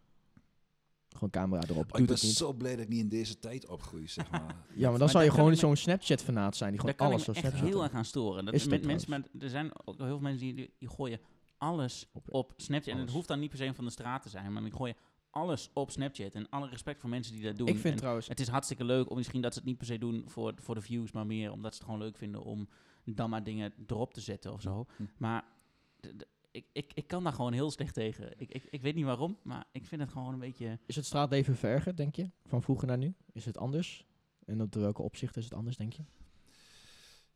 [1.18, 1.94] Gewoon camera erop.
[1.94, 4.42] Oh, ik Doet ben zo blij dat ik niet in deze tijd opgroei, zeg maar.
[4.76, 6.90] Ja, maar dan Maar zou je daar gewoon kan ik zo'n Snapchat-fanaat zijn die Daar
[6.94, 7.74] gewoon kan alles ik zo me echt Snapchat.
[7.74, 8.46] heel erg aan storen.
[8.46, 11.20] Dat Is met mensen, maar er zijn ook heel veel mensen die, die, die gooien
[11.58, 12.94] alles Op- op Snapchat.
[12.94, 14.96] En het hoeft dan niet per se van de straat te zijn, maar die gooien
[15.30, 16.34] alles op Snapchat.
[16.34, 17.68] En alle respect voor mensen die dat doen.
[17.68, 19.86] Ik vind En trouwens, het is hartstikke leuk, om misschien dat ze het niet per
[19.88, 22.68] se doen voor, voor de views, maar meer omdat ze het gewoon leuk vinden om
[23.06, 24.86] dan maar dingen erop te zetten of zo.
[24.98, 25.04] Hm.
[25.18, 25.44] Maar
[26.58, 28.34] ik, ik, ik kan daar gewoon heel slecht tegen.
[28.38, 30.80] Ik, ik, ik weet niet waarom, maar ik vind het gewoon een beetje...
[30.86, 32.30] is het straatleven verger, denk je?
[32.46, 33.14] Van vroeger naar nu?
[33.32, 34.06] Is het anders?
[34.46, 36.04] En op welke opzichten is het anders, denk je?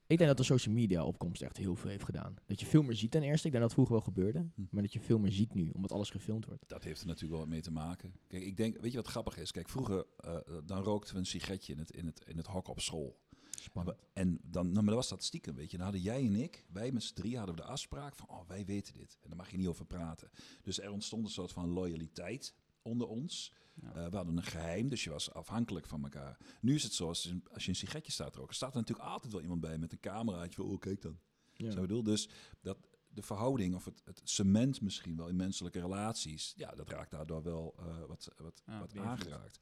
[0.08, 2.36] Ik denk dat de social media opkomst echt heel veel heeft gedaan.
[2.46, 3.48] Dat je veel meer ziet ten eerste.
[3.48, 4.40] Ik denk dat het vroeger wel gebeurde.
[4.56, 4.62] Hm.
[4.70, 6.64] Maar dat je veel meer ziet nu, omdat alles gefilmd wordt.
[6.68, 8.14] Dat heeft er natuurlijk wel wat mee te maken.
[8.28, 9.52] Kijk, ik denk, weet je wat grappig is?
[9.52, 12.68] Kijk, vroeger eh, dan rookten we een sigaretje in het, in het, in het hok
[12.68, 13.20] op school.
[13.62, 13.98] Spannend.
[14.14, 15.78] En dan, nou, maar dat was dat stiekem, weet je.
[15.78, 18.48] Dan hadden jij en ik, wij met z'n drie hadden we de afspraak van, oh,
[18.48, 19.18] wij weten dit.
[19.22, 20.30] En daar mag je niet over praten.
[20.62, 23.54] Dus er ontstond een soort van loyaliteit onder ons.
[23.74, 23.94] Ja.
[23.94, 26.38] Eh, we hadden een geheim, dus je was afhankelijk van elkaar.
[26.62, 29.42] Nu is het zo, als, je- een sigaretje staat roken, staat er natuurlijk altijd wel
[29.42, 31.20] iemand bij met een cameraatje van, oh, kijk dan.
[31.54, 31.72] Ja.
[31.72, 32.30] Zo bedoel, dus
[32.62, 32.78] dat
[33.14, 37.44] de verhouding of het, het cement misschien wel in menselijke relaties, ja, dat raakt daardoor
[37.44, 39.60] wel eh, wat, wat, Ja, wat aangeraakt.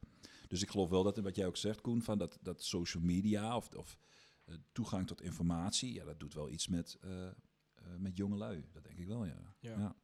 [0.48, 3.56] Dus ik geloof wel dat, wat jij ook zegt, Koen, van dat, dat social media
[3.56, 3.98] of, of
[4.44, 7.34] eh, toegang tot informatie, ja, dat doet wel iets met, eh, eh,
[7.98, 8.68] met jongelui.
[8.72, 9.54] Dat denk ik wel, ja.
[9.58, 9.78] Ja.
[9.78, 9.96] ja.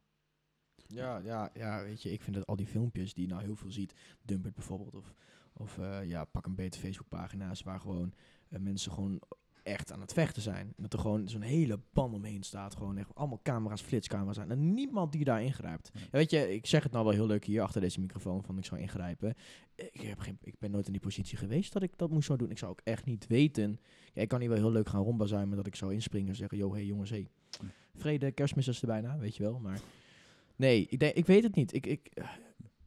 [0.87, 3.55] Ja, ja, ja, weet je, ik vind dat al die filmpjes die je nou heel
[3.55, 5.13] veel ziet, Dumpert bijvoorbeeld, of,
[5.53, 8.13] of eh, ja, pak een beter Facebookpagina's waar gewoon
[8.47, 9.21] mensen gewoon
[9.67, 10.73] echt aan het vechten zijn.
[10.77, 14.51] Dat er gewoon zo'n hele pan omheen staat, gewoon echt allemaal camera's, flitscamera's zijn.
[14.51, 15.91] En niemand die daar ingrijpt.
[15.93, 15.99] Ja.
[16.11, 18.65] Weet je, ik zeg het nou wel heel leuk hier achter deze microfoon van ik
[18.65, 19.35] zou ingrijpen.
[19.75, 22.35] Ik, heb geen, ik ben nooit in die positie geweest dat ik dat moest zo
[22.35, 22.49] doen.
[22.49, 23.79] Ik zou ook echt niet weten.
[24.13, 26.57] Ja, ik kan hier wel heel leuk gaan rondbazuimen dat ik zou inspringen en zeggen,
[26.57, 27.27] yo, hey jongens, hey,
[27.95, 29.59] vrede, kerstmis is er bijna, weet je wel.
[29.59, 29.79] Maar
[30.55, 31.73] nee, ik, denk, ik weet het niet.
[31.73, 32.27] Ik, ik, eh,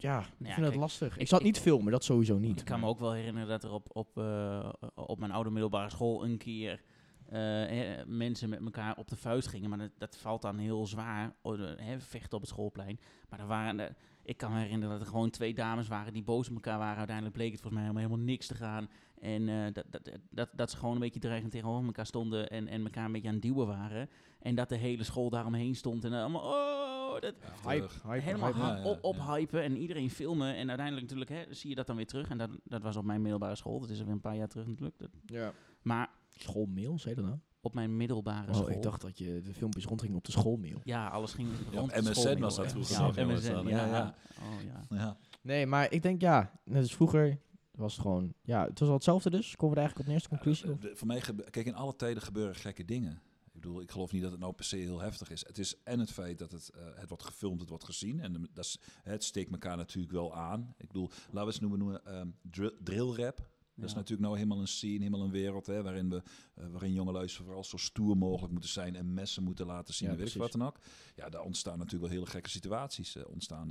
[0.02, 1.14] ja, ik vind het kijk, lastig.
[1.14, 2.58] Ik, ik- zal het ik- niet filmen, dat sowieso niet.
[2.60, 5.90] Ik kan me ook wel herinneren dat er op, op, eh, op mijn oude middelbare
[5.90, 6.80] school een keer
[7.28, 9.68] eh, eh, mensen met elkaar op de vuist gingen.
[9.68, 13.00] Maar dat, dat valt dan heel zwaar, oh, de- hè, vechten op het schoolplein.
[13.28, 13.94] Maar er waren, er-
[14.30, 16.96] ik kan me herinneren dat er gewoon twee dames waren die boos op elkaar waren.
[16.96, 18.88] Uiteindelijk bleek het volgens mij helemaal, helemaal niks te gaan.
[19.20, 22.68] En eh, dat, dat, dat, dat ze gewoon een beetje dreigend tegenover elkaar stonden en,
[22.68, 24.08] en elkaar een beetje aan het duwen waren.
[24.40, 27.34] En dat de hele school daaromheen stond en allemaal, oh, dat,
[27.66, 28.88] Hype, hype, helemaal hype.
[28.88, 29.34] Op, op ja.
[29.34, 30.54] hypen en iedereen filmen.
[30.54, 32.28] En uiteindelijk natuurlijk hè, zie je dat dan weer terug.
[32.28, 33.80] En dat, dat was op mijn middelbare school.
[33.80, 34.98] Dat is alweer een paar jaar terug natuurlijk.
[34.98, 35.52] Dat- Ja.
[35.82, 37.40] maar Schoolmail, zei je dat nou?
[37.60, 38.68] Op mijn middelbare Oh, school...
[38.70, 40.80] ik dacht dat je de filmpjes rondgingen op de schoolmail.
[40.84, 43.52] Ja, alles ging Ja, rond op de MSN schoolmail, was dat vroeger Ja, ja, MSN,
[43.52, 43.86] dat, ja.
[43.86, 44.14] ja, ja.
[44.40, 44.96] Oh, ja.
[44.96, 45.16] Ja.
[45.42, 47.38] Nee, maar ik denk ja, net als vroeger
[47.70, 49.56] was het gewoon, ja, het was al hetzelfde dus.
[49.56, 50.68] Komen we er eigenlijk op de eerste conclusie?
[50.68, 51.20] Ja, de- voor mij,
[51.50, 53.22] kijk, in alle tijden gebeuren gekke dingen.
[53.44, 55.44] Ik bedoel, ik geloof niet dat het nou per se heel heftig is.
[55.46, 58.20] Het is en het feit dat het, eh, het wordt gefilmd, het wordt gezien.
[58.20, 60.74] En de- dat is, het steekt elkaar natuurlijk wel aan.
[60.78, 63.48] Ik bedoel, laten we eens noemen, noemen ehm, drill, drill rap.
[63.80, 66.22] Dat is natuurlijk nou helemaal een scene, helemaal een wereld hè, waarin, we,
[66.54, 70.16] eh, waarin jongelui vooral zo stoer mogelijk moeten zijn en messen moeten laten zien, Ja,
[70.16, 70.78] weet ik wat dan ook.
[71.14, 73.68] Ja, daar ontstaan natuurlijk wel hele gekke situaties eh, ontstaan.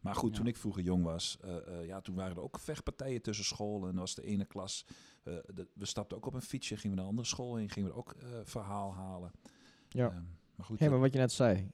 [0.00, 3.44] Maar goed, toen ik vroeger jong was, eh, ja, toen waren er ook vechtpartijen tussen
[3.44, 3.88] scholen.
[3.90, 4.86] En was de ene klas,
[5.22, 7.88] de- we stapten ook op een fietsje, gingen we naar een andere school heen, gingen
[7.90, 8.14] we ook
[8.44, 9.30] verhaal halen.
[9.88, 10.08] Ja.
[10.10, 10.22] Ehm,
[10.56, 11.70] maar goed, Hé, eh, maar wat je net zei,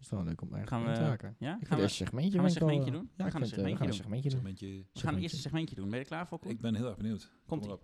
[0.00, 1.36] is wel leuk om eigenlijk Gaan we- te haken.
[1.38, 1.58] Ja?
[1.60, 2.30] Ik Gaan we, een segmentje.
[2.30, 3.10] gaan we een ik segmentje eh, doen?
[3.16, 4.38] Ja, We ik gaan een eh, we gaan een segmentje segmentje doen.
[4.38, 5.84] segmentje- we gaan eerst een segmentje doen.
[5.84, 6.50] Ben je er klaar voor, Koen?
[6.50, 7.30] ik ben heel erg benieuwd.
[7.46, 7.82] Komt Kom op.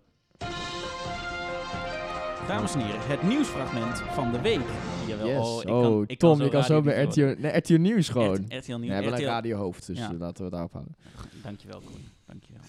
[2.47, 4.61] Dames en heren, het nieuwsfragment van de week.
[5.07, 5.37] Jawel, Yes.
[5.47, 8.09] oh, ik oh, kan, ik Tom, zo je kan zo bij RTL, nee, RTL Nieuws
[8.09, 8.35] gewoon.
[8.35, 8.79] RTL Nee, Nieuws.
[8.87, 10.11] we hebben een radiohoofd, dus Ja.
[10.11, 10.95] eh, laten we het daarop houden.
[11.43, 12.01] Dankjewel, Koen.
[12.25, 12.61] Dankjewel.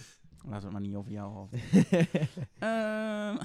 [0.49, 1.61] Laten we het maar niet over jou houden.
[2.59, 3.37] Ehm,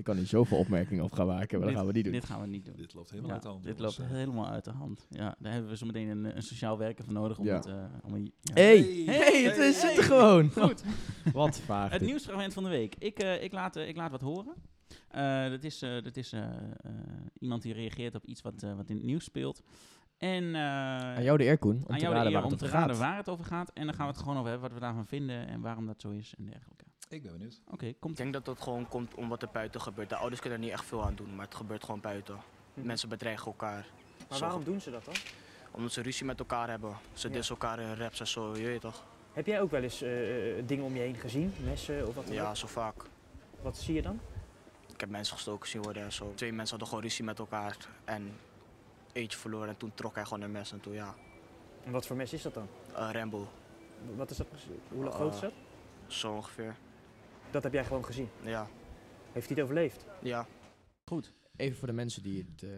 [0.00, 2.12] Ik kan hier zoveel opmerkingen op gaan maken, maar dat gaan we niet doen.
[2.12, 2.74] Dit gaan we niet doen.
[2.76, 3.64] Dit loopt helemaal Ja, uit de hand.
[3.64, 5.06] dit loopt helemaal uit de hand.
[5.10, 7.54] Ja, daar hebben we zo meteen een, een sociaal werker voor nodig om Ja.
[7.54, 7.66] het...
[7.66, 8.52] eh, om een, ja.
[8.54, 9.96] Hey, Hey, hey, het hey, is- zit hey.
[9.98, 10.50] er gewoon.
[10.50, 10.82] Goed.
[11.32, 11.90] Wat vaag.
[11.90, 12.94] Het nieuwsfragment van de week.
[12.98, 14.54] Ik, eh, ik, laat, eh, ik laat wat horen.
[15.08, 16.34] Eh, dat is, eh, dat is
[17.38, 19.62] iemand die reageert op iets wat, eh, wat in het nieuws speelt.
[20.18, 20.60] En eh,
[21.16, 22.58] Aan jou de eer, Koen, om aan te jou de raden eer waar om het
[22.58, 23.04] te over raden gaat.
[23.04, 23.70] waar het over gaat.
[23.72, 26.00] En dan gaan we het gewoon over hebben wat we daarvan vinden en waarom dat
[26.00, 26.84] zo is en dergelijke.
[27.08, 27.60] Ik ben benieuwd.
[27.70, 30.08] Oké, Ik komt denk dat dat gewoon komt om wat er buiten gebeurt.
[30.08, 32.36] De ouders kunnen er niet echt veel aan doen, maar het gebeurt gewoon buiten.
[32.74, 33.86] Mensen bedreigen elkaar.
[34.28, 34.44] Maar Zo.
[34.44, 35.14] waarom doen ze dat dan?
[35.70, 36.96] Omdat ze ruzie met elkaar hebben.
[37.12, 37.34] Ze Ja.
[37.34, 39.04] dissen elkaar in raps en zo, je weet toch?
[39.32, 41.52] Heb jij ook wel eens eh, eh, dingen om je heen gezien?
[41.64, 42.56] Messen of wat dan Ja, ook?
[42.56, 42.94] zo vaak.
[43.62, 44.20] Wat zie je dan?
[44.92, 46.32] Ik heb mensen gestoken zien worden en zo.
[46.34, 48.36] Twee mensen hadden gewoon ruzie met elkaar en
[49.12, 51.14] eentje verloren en toen trok hij gewoon een mes en toen ja,
[51.84, 52.68] En wat voor mes is dat dan?
[52.92, 53.48] uh, Rambo,
[54.16, 54.68] Wat is dat precies?
[54.88, 55.52] Hoe groot is dat?
[56.06, 56.76] zo ongeveer.
[57.50, 58.28] Dat heb jij gewoon gezien.
[58.44, 58.68] Ja,
[59.32, 60.04] Heeft hij het overleefd?
[60.22, 60.46] ja.
[61.04, 61.32] goed.
[61.56, 62.70] Even voor de mensen die het eh,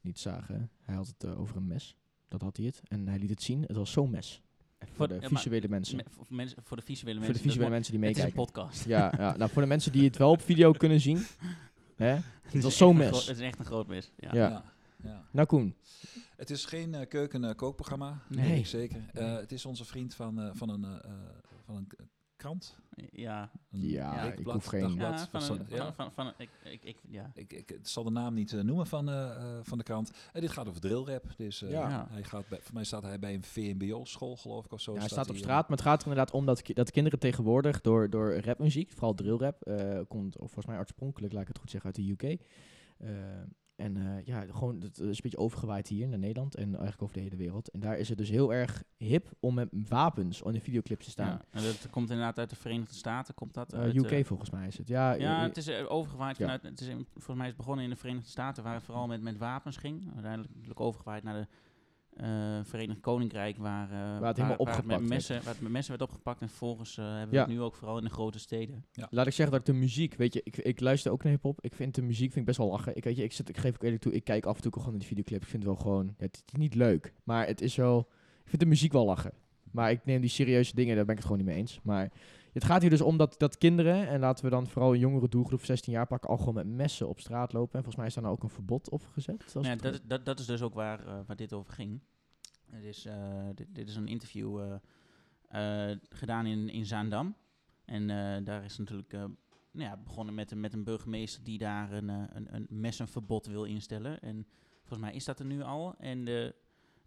[0.00, 0.70] niet zagen.
[0.80, 1.96] Hij had het eh, over een mes.
[2.28, 2.80] Dat had hij het.
[2.88, 3.62] En hij liet het zien.
[3.62, 4.42] Het was zo'n mes.
[4.78, 5.96] Voor Voor- de ja, visuele mensen.
[5.96, 7.42] Me- voor, mensen, voor de visuele Voor mensen.
[7.44, 8.12] de visuele mensen die mooi.
[8.12, 8.52] Het is een meekijken.
[8.62, 8.84] podcast.
[8.88, 11.24] Ja, ja, nou voor de mensen die het wel op video kunnen zien.
[11.96, 12.18] Hè?
[12.42, 13.26] Het was zo'n mes.
[13.26, 14.12] Het is echt een groot mes.
[14.16, 14.34] Ja.
[14.34, 14.48] Ja.
[14.48, 14.64] Ja,
[15.02, 15.24] ja.
[15.32, 15.76] Nou Koen,
[16.36, 18.64] Het is geen eh, keuken-kookprogramma, Nee.
[18.66, 19.00] zeker.
[19.12, 21.00] Eh, het is onze vriend van, eh, van een,
[21.64, 21.88] van een
[22.42, 22.76] krant.
[23.12, 23.50] Ja.
[23.72, 25.92] Een Ja, ik hoef geen- Ja, van een, van, ja.
[25.92, 27.30] van, van, ik, ik, ik, ja.
[27.34, 30.10] Ik, ik het zal de naam niet eh, noemen van, eh, eh, van de krant.
[30.32, 31.24] En dit gaat over drillrap.
[31.36, 32.06] Dus eh, Ja.
[32.10, 34.92] Hij gaat bij, voor mij staat hij bij een VMBO-school, geloof ik, of zo.
[34.92, 35.68] ja, hij staat op straat.
[35.68, 39.14] Maar het gaat er inderdaad om dat, ki- dat kinderen tegenwoordig door, door rapmuziek, vooral
[39.14, 42.40] drillrap, eh komt of volgens mij oorspronkelijk, laat ik het goed zeggen, uit de UK.
[43.82, 47.02] Eh, en eh, ja, gewoon, het is een beetje overgewaaid hier naar Nederland en eigenlijk
[47.02, 47.68] over de hele wereld.
[47.70, 51.10] En daar is het dus heel erg hip om met wapens in de videoclips te
[51.10, 51.26] staan.
[51.26, 53.34] Ja, en dat komt inderdaad uit de Verenigde Staten.
[53.34, 54.88] Komt dat Eh, uit, UK eh, volgens mij is het.
[54.88, 56.44] Ja, ja, eh, het is eh, overgewaaid Ja.
[56.44, 56.62] vanuit.
[56.62, 59.06] Het is in- volgens mij is het begonnen in de Verenigde Staten, waar het vooral
[59.06, 60.10] met, met wapens ging.
[60.14, 61.46] Uiteindelijk overgewaaid naar de
[62.16, 62.26] eh,
[62.62, 65.08] Verenigd Koninkrijk, waar, eh, het helemaal met opgepakt werd.
[65.08, 66.40] messen, waar het met messen werd opgepakt.
[66.40, 67.40] En vervolgens eh, hebben we Ja.
[67.42, 68.84] het nu ook vooral in de grote steden.
[69.10, 71.58] Laat ik zeggen dat ik de muziek, weet je, ik, ik luister ook naar hip-hop.
[71.60, 72.96] Ik vind de muziek vind ik best wel lachen.
[72.96, 74.72] Ik, weet je, ik, zit, ik geef ook eerlijk toe, ik kijk af en toe
[74.72, 75.42] gewoon naar die videoclip.
[75.42, 77.98] Ik vind het wel gewoon, ja, het is niet leuk, maar het is wel,
[78.42, 79.32] ik vind de muziek wel lachen.
[79.70, 81.80] Maar ik neem die serieuze dingen, daar ben ik het gewoon niet mee eens.
[81.82, 82.10] Maar
[82.52, 85.28] het gaat hier dus om dat, dat kinderen, en laten we dan vooral een jongere
[85.28, 87.72] doelgroep, 16 jaar pakken, al gewoon met messen op straat lopen.
[87.72, 89.42] En volgens mij is daar nou ook een verbod op gezet.
[89.72, 92.00] het dat, is- dat, dat is dus ook waar, eh, waar dit over ging.
[92.70, 94.60] Het is, eh, dit, dit is een interview
[95.48, 97.34] eh, gedaan in, in Zaandam.
[97.84, 98.06] En
[98.44, 102.54] daar is natuurlijk nou ja, begonnen met, een- met een burgemeester die daar een, een,
[102.54, 104.20] een messenverbod wil instellen.
[104.20, 104.46] En
[104.80, 105.94] volgens mij is dat er nu al.
[105.98, 106.54] En de,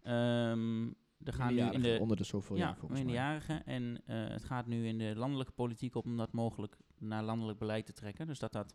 [0.02, 0.86] ehm
[1.24, 3.08] er gaan nu in de, onder de zoveel jaar ja, volgens mij.
[3.08, 3.64] minderjarigen.
[3.66, 7.58] En eh, het gaat nu in de landelijke politiek op om dat mogelijk naar landelijk
[7.58, 8.26] beleid te trekken.
[8.26, 8.74] Dus dat dat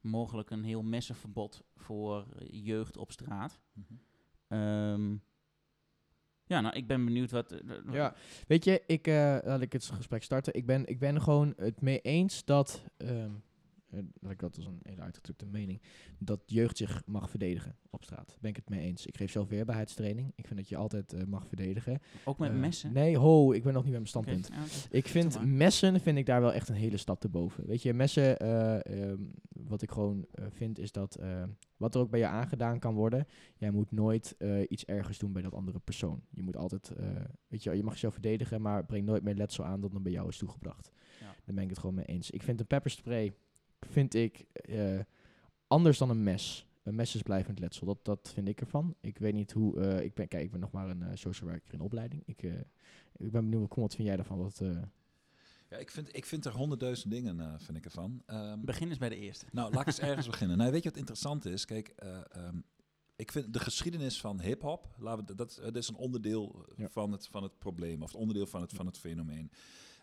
[0.00, 3.60] mogelijk een heel messenverbod voor jeugd op straat.
[4.48, 5.16] Ehm,
[6.44, 7.52] ja, nou, ik ben benieuwd wat...
[7.52, 7.60] eh,
[7.92, 8.14] Ja,
[8.46, 10.54] weet je, ik, eh, laat ik het gesprek starten.
[10.54, 13.30] Ik ben, ik ben gewoon het mee eens dat, ehm, eh,
[14.36, 15.82] dat als een hele uitgedrukte mening,
[16.18, 18.36] dat jeugd zich mag verdedigen op straat.
[18.40, 19.06] Ben ik het mee eens.
[19.06, 20.32] Ik geef zelf weerbaarheidstraining.
[20.34, 22.00] Ik vind dat je altijd eh, mag verdedigen.
[22.24, 22.92] Ook met Eh, messen?
[22.92, 24.48] Nee, ho, ik ben nog niet bij mijn standpunt.
[24.52, 24.62] ja.
[24.90, 27.66] Ik vind messen vind ik daar wel echt een hele stap te boven.
[27.66, 31.42] Weet je, messen, eh, ehm, wat ik gewoon eh, vind is dat eh,
[31.76, 35.32] wat er ook bij je aangedaan kan worden, jij moet nooit eh, iets ergers doen
[35.32, 36.22] bij dat andere persoon.
[36.30, 37.06] Je moet altijd, eh,
[37.48, 40.12] weet je, je mag jezelf verdedigen, maar breng nooit meer letsel aan dat dan bij
[40.12, 40.90] jou is toegebracht.
[41.20, 41.26] Ja.
[41.44, 42.30] Daar ben ik het gewoon mee eens.
[42.30, 43.34] Ik vind een pepperspray,
[43.80, 45.00] vind ik eh,
[45.66, 46.66] anders dan een mes.
[46.82, 47.86] Een mes is blijvend letsel.
[47.86, 48.94] Dat, dat vind ik ervan.
[49.00, 49.80] Ik weet niet hoe.
[49.80, 52.22] eh, ik ben, kijk, ik ben nog maar een eh, social worker in opleiding.
[52.26, 52.52] Ik, eh,
[53.16, 54.38] ik ben benieuwd, Koen, wat vind jij daarvan?
[54.38, 54.82] Wat, eh,
[55.70, 58.22] Ja, ik vind, ik vind er honderdduizend dingen, eh, vind ik ervan.
[58.26, 59.46] Ehm, Begin eens bij de eerste.
[59.52, 60.56] Nou, laat ik eens ergens beginnen.
[60.58, 61.64] Nou, weet je wat interessant is?
[61.64, 62.56] Kijk, eh, ehm,
[63.16, 66.88] ik vind de geschiedenis van hip-hop, laten we dat, dat is een onderdeel Ja.
[66.88, 69.50] van, het, van het probleem, of het onderdeel van het, van het fenomeen.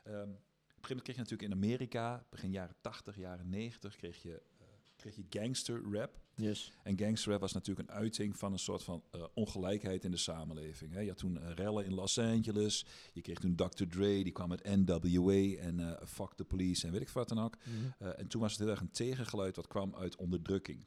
[0.04, 0.53] Ehm, op
[0.84, 4.42] een gegeven moment kreeg je natuurlijk in Amerika, begin jaren 80, jaren 90, kreeg je,
[4.60, 4.66] eh,
[4.96, 6.22] kreeg je gangster rap.
[6.36, 6.72] Yes.
[6.84, 10.18] En gangster rap was natuurlijk een uiting van een soort van eh, ongelijkheid in de
[10.18, 10.94] samenleving.
[10.94, 11.00] Hè.
[11.00, 12.86] Je had toen eh, rellen in Los Angeles.
[13.14, 13.88] Je kreeg toen Dr.
[13.90, 17.58] Dre, die kwam met NWA en Fuck the Police en weet ik wat dan ook.
[18.00, 20.86] Eh, en toen was het heel erg een tegengeluid wat kwam uit onderdrukking.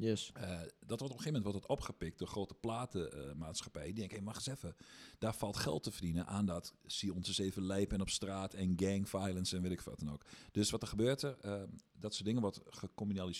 [0.00, 0.30] Yes.
[0.34, 3.88] Eh, dat wordt op een gegeven moment wordt het opgepikt door grote platenmaatschappijen.
[3.88, 4.76] die denken, hey, mag eens even,
[5.18, 8.54] daar valt geld te verdienen aan dat zie ons eens even lijpen en op straat
[8.54, 10.24] en gang violence en weet ik wat dan ook.
[10.52, 11.62] Dus wat er gebeurt er, eh,
[11.98, 12.60] dat soort dingen wordt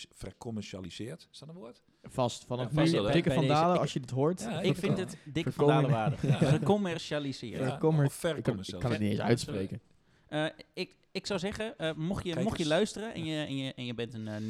[0.09, 1.27] vercommercialiseerd.
[1.31, 1.81] Is dat een woord?
[2.03, 2.45] Vast.
[2.45, 4.41] Vanaf Ja, nu, dikke vandalen, ik- als je dit hoort.
[4.41, 6.21] Ja, ik vind het dik Verkomen- vandalenwaardig.
[6.21, 6.37] Ja.
[6.37, 7.59] Gecommercialiseerd.
[7.59, 9.81] Ja, ik, kan, het niet eens uitspreken.
[10.27, 13.73] Eh, ik, ik zou zeggen, eh, mocht, je, mocht je luisteren en je, en, je,
[13.73, 14.41] en je bent een uh, eh,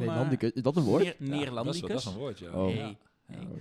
[0.00, 1.02] Nederlandicus, is dat een woord?
[1.02, 1.88] Neer, Ja, dat, is, Neerlandicus.
[1.88, 2.50] dat is een woord, ja.
[2.52, 2.64] Oh.
[2.66, 2.96] Hey, hey.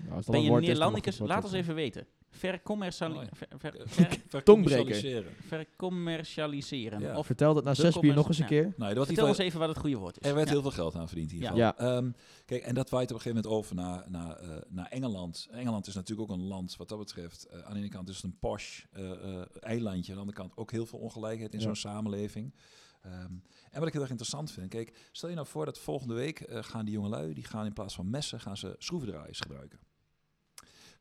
[0.09, 1.19] Nou, Ben een je Neerlandicus?
[1.19, 2.05] Laat ons even weten.
[2.29, 3.27] Vercommerciali Mooi.
[3.33, 5.31] ver, ver, ver, Vercommercialiseren.
[5.47, 6.99] vercommercialiseren.
[6.99, 7.17] Ja.
[7.17, 8.73] Of Vertel dat na De zes bier nog eens een keer.
[8.77, 10.27] Nou, er, vertel iets ons even wat het goede woord is.
[10.29, 10.53] er werd Ja.
[10.53, 11.55] heel veel geld aan verdiend hier.
[11.55, 11.77] Ja.
[11.77, 12.11] Ehm,
[12.45, 15.47] kijk, en dat waait op een gegeven moment over naar, naar, eh, naar Engeland.
[15.51, 17.45] Engeland is natuurlijk ook een land wat dat betreft.
[17.45, 20.11] eh, aan de ene kant is het een posh eh, eh, eilandje.
[20.11, 21.65] Aan de andere kant ook heel veel ongelijkheid in Ja.
[21.65, 22.53] zo'n samenleving.
[23.01, 23.33] Ehm,
[23.69, 24.69] en wat ik heel erg interessant vind.
[24.69, 27.33] Kijk, stel je nou voor dat volgende week eh, gaan die jongelui...
[27.33, 29.79] die gaan in plaats van messen, gaan ze schroevendraaiers gebruiken.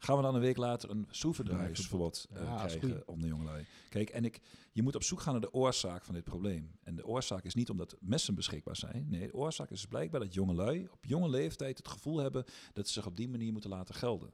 [0.03, 3.67] Gaan we dan een week later een schroevendraaiersverbod eh, Ja, krijgen om de jongelui?
[3.89, 4.41] Kijk, en ik,
[4.73, 6.79] je moet op zoek gaan naar de oorzaak van dit probleem.
[6.83, 9.07] En de oorzaak is niet omdat messen beschikbaar zijn.
[9.09, 12.93] Nee, de oorzaak is blijkbaar dat jongelui op jonge leeftijd het gevoel hebben dat ze
[12.93, 14.33] zich op die manier moeten laten gelden.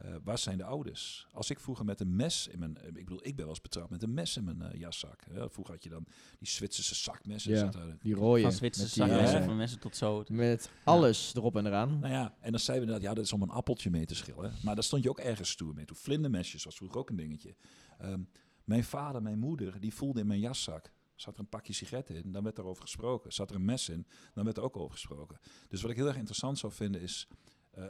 [0.00, 1.26] Eh, waar zijn de ouders?
[1.32, 2.76] Als ik vroeger met een mes in mijn...
[2.76, 5.22] eh, Ik bedoel, ik ben wel eens betrapt met een mes in mijn eh, jaszak.
[5.34, 6.06] Ja, vroeger had je dan
[6.38, 7.52] die Zwitserse zakmessen.
[7.52, 8.42] Ja, zat daar- Die rode.
[8.42, 10.24] Van Zwitserse met die, zakmessen, van mensen tot zo.
[10.28, 11.98] Met alles erop en eraan.
[11.98, 14.14] Nou ja, en dan zeiden we inderdaad, ja, dat is om een appeltje mee te
[14.14, 14.52] schillen.
[14.62, 15.84] Maar daar stond je ook ergens stoer mee.
[15.84, 17.54] Toen vlindermesjes was vroeger ook een dingetje.
[17.98, 18.20] Ehm,
[18.64, 20.92] mijn vader, mijn moeder, die voelde in mijn jaszak.
[21.14, 23.32] Zat er een pakje sigaretten in, dan werd erover gesproken.
[23.32, 25.38] Zat er een mes in, dan werd er ook over gesproken.
[25.68, 27.28] Dus wat ik heel erg interessant zou vinden is...
[27.70, 27.84] eh,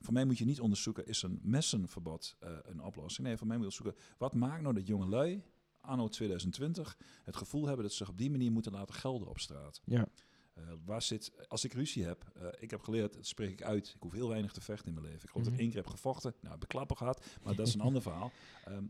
[0.00, 3.26] voor mij moet je niet onderzoeken, is een messenverbod eh, een oplossing?
[3.26, 5.42] Nee, voor mij moet je onderzoeken, wat maakt nou dat jongelui,
[5.80, 9.38] anno 2020, het gevoel hebben dat ze zich op die manier moeten laten gelden op
[9.38, 9.80] straat?
[9.84, 10.08] Ja.
[10.54, 13.92] Eh, waar zit, als ik ruzie heb, eh, ik heb geleerd, dat spreek ik uit.
[13.94, 15.22] Ik hoef heel weinig te vechten in mijn leven.
[15.22, 15.54] Ik geloof dat Mhm.
[15.54, 16.34] ik één keer heb gevochten.
[16.40, 18.32] Nou, heb ik klappen gehad, maar dat is een ander verhaal.
[18.64, 18.84] Ehm,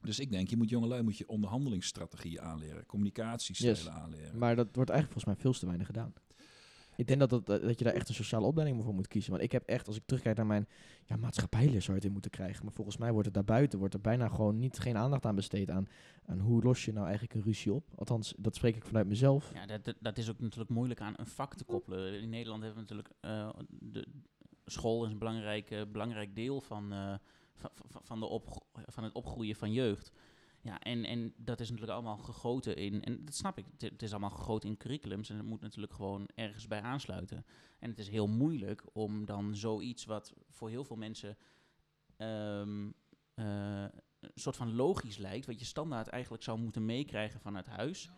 [0.00, 3.88] dus ik denk, je moet jongelui moet je onderhandelingsstrategieën aanleren, communicatiestijlen Yes.
[3.88, 4.38] aanleren.
[4.38, 6.12] Maar dat wordt eigenlijk volgens mij veel te weinig gedaan.
[7.02, 9.30] Ik denk dat, dat, dat je daar echt een sociale opleiding voor moet kiezen.
[9.30, 10.68] Want ik heb echt, als ik terugkijk naar mijn
[11.04, 12.64] ja, maatschappijles, zou het in moeten krijgen.
[12.64, 15.70] Maar volgens mij wordt het daarbuiten, wordt er bijna gewoon niet, geen aandacht aan besteed
[15.70, 15.88] aan,
[16.26, 17.84] aan hoe los je nou eigenlijk een ruzie op.
[17.94, 19.52] Althans, dat spreek ik vanuit mezelf.
[19.54, 22.20] Ja, dat, dat, is ook natuurlijk moeilijk aan een vak te koppelen.
[22.20, 23.14] In Nederland hebben we natuurlijk...
[23.20, 24.06] eh, de
[24.64, 27.14] school is een belangrijk, belangrijk deel van, eh,
[27.54, 27.70] van,
[28.02, 30.12] van, de opgro- van het opgroeien van jeugd.
[30.64, 33.02] Ja, en, en dat is natuurlijk allemaal gegoten in...
[33.04, 35.30] En dat snap ik, het, is allemaal gegoten in curriculums...
[35.30, 37.44] en het moet natuurlijk gewoon ergens bij aansluiten.
[37.78, 41.36] En het is heel moeilijk om dan zoiets wat voor heel veel mensen...
[42.16, 42.90] ehm,
[43.34, 43.82] eh,
[44.20, 45.46] een soort van logisch lijkt...
[45.46, 48.10] wat je standaard eigenlijk zou moeten meekrijgen vanuit huis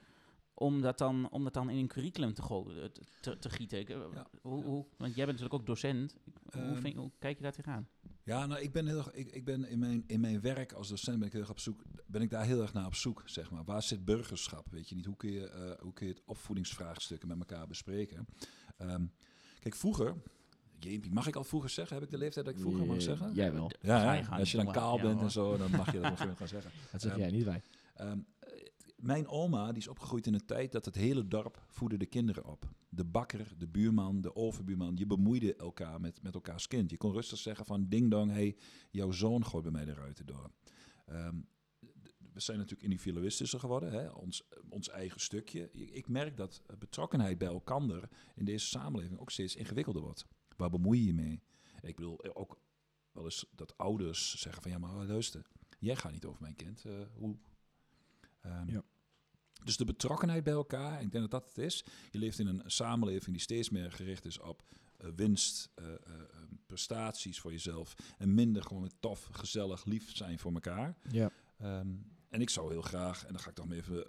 [0.54, 3.78] om dat dan, om dat dan in een curriculum te, te, te, te gieten.
[3.78, 3.96] Ik, Ja,
[4.42, 4.64] hoe, ja.
[4.64, 6.16] Hoe, want jij bent natuurlijk ook docent.
[6.52, 7.88] Hoe, Ehm, vind- hoe kijk je daar tegenaan?
[8.24, 10.88] Ja, nou, ik ben heel erg, ik, ik ben in mijn, in mijn werk als
[10.88, 13.22] docent ben ik heel erg op zoek, ben ik daar heel erg naar op zoek,
[13.24, 13.64] zeg maar.
[13.64, 14.66] Waar zit burgerschap?
[14.70, 18.26] Weet je niet, hoe kun je, eh, hoe kun je het opvoedingsvraagstukken met elkaar bespreken?
[18.76, 19.04] Ehm,
[19.60, 20.14] kijk, vroeger,
[20.78, 21.94] jeempie, mag ik al vroeger zeggen?
[21.96, 23.34] Heb ik de leeftijd dat ik vroeger mag Eh, zeggen?
[23.34, 23.70] Jij wel.
[23.80, 26.70] Ja, als je dan kaal bent en zo, dan mag je dat moment gaan zeggen.
[26.92, 27.62] Dat zeg Ehm, jij, niet wij.
[27.94, 28.18] Ehm, eh,
[29.04, 32.44] mijn oma die is opgegroeid in een tijd dat het hele dorp voedde de kinderen
[32.44, 32.68] op.
[32.88, 36.90] De bakker, de buurman, de overbuurman, je bemoeide elkaar met, met elkaars kind.
[36.90, 38.56] Je kon rustig zeggen van ding dong, hey,
[38.90, 40.50] jouw zoon gooit bij mij de ruiten door.
[41.06, 41.40] Ehm,
[42.32, 44.08] we zijn natuurlijk individualistischer geworden, hè?
[44.08, 45.70] Ons, ons eigen stukje.
[45.72, 50.26] Ik merk dat betrokkenheid bij elkander in deze samenleving ook steeds ingewikkelder wordt.
[50.56, 51.42] Waar bemoei je je mee?
[51.82, 52.60] Ik bedoel, eh, ook
[53.12, 55.46] wel eens dat ouders zeggen van ja, maar luister,
[55.78, 56.84] jij gaat niet over mijn kind.
[56.84, 57.36] eh, hoe?
[58.40, 58.82] Ehm, Ja.
[59.64, 61.84] Dus de betrokkenheid bij elkaar, ik denk dat dat het is.
[62.10, 64.64] Je leeft in een samenleving die steeds meer gericht is op
[65.04, 65.98] eh, winst, eh, eh,
[66.66, 67.94] prestaties voor jezelf.
[68.18, 70.96] En minder gewoon tof, gezellig, lief zijn voor elkaar.
[71.10, 71.30] Ja.
[71.58, 71.88] Ehm,
[72.28, 74.06] en ik zou heel graag, en dan ga ik toch maar even,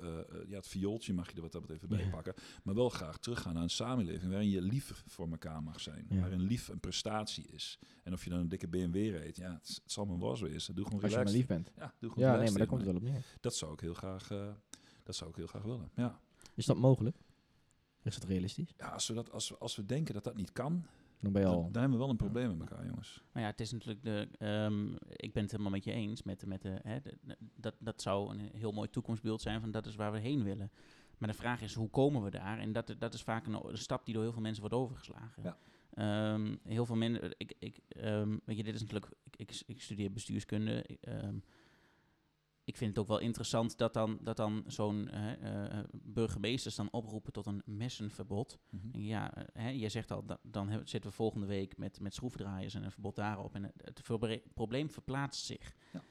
[0.47, 2.33] ja, het viooltje mag je er wat dat betreft even bij pakken.
[2.63, 6.05] Maar wel graag teruggaan naar een samenleving waarin je lief voor elkaar mag zijn.
[6.09, 6.19] Ja.
[6.19, 7.79] Waarin lief een prestatie is.
[8.03, 10.75] En of je dan een dikke BMW reed, ja, het, het zal mijn was wezen.
[10.75, 11.71] Doe gewoon Als je maar lief bent.
[11.77, 13.25] Ja, doe gewoon Ja, nee, maar daar komt het wel op neer.
[13.39, 14.27] Dat zou ik heel graag,
[15.05, 15.89] dat zou ik heel graag willen.
[15.95, 16.19] Ja.
[16.53, 17.17] Is dat mogelijk?
[18.03, 18.73] Is dat realistisch?
[18.77, 20.85] Ja, als we, dat, als, we, als we denken dat dat niet kan,
[21.19, 21.61] Dan ben je al...
[21.71, 23.23] dan hebben we wel een probleem met elkaar, jongens.
[23.33, 24.27] Nou ja, het is natuurlijk de.
[24.37, 27.75] ehm, ik ben het helemaal met je eens met, de- met de, hè, de- dat,
[27.79, 30.71] dat zou een heel mooi toekomstbeeld zijn van dat is waar we heen willen.
[31.17, 32.59] Maar de vraag is, hoe komen we daar?
[32.59, 35.43] En dat, dat is vaak een, een stap die door heel veel mensen wordt overgeslagen.
[35.43, 35.57] Ja.
[35.93, 39.81] Ehm, heel veel mensen, ik, ik, ehm, weet je, dit is natuurlijk, ik, ik, ik
[39.81, 40.85] studeer bestuurskunde.
[42.65, 46.91] Ik, vind het ook wel interessant dat dan, dat dan zo'n eh, eh, burgemeesters dan
[46.91, 48.59] oproepen tot een messenverbod.
[48.69, 48.99] Mhm.
[48.99, 52.13] Ja, eh, hè, jij zegt al, da- dan hebben- zitten we volgende week met, met
[52.13, 53.55] schroevendraaiers en een verbod daarop.
[53.55, 54.01] En het,
[54.53, 55.75] probleem verplaatst zich.
[55.93, 56.01] Ja.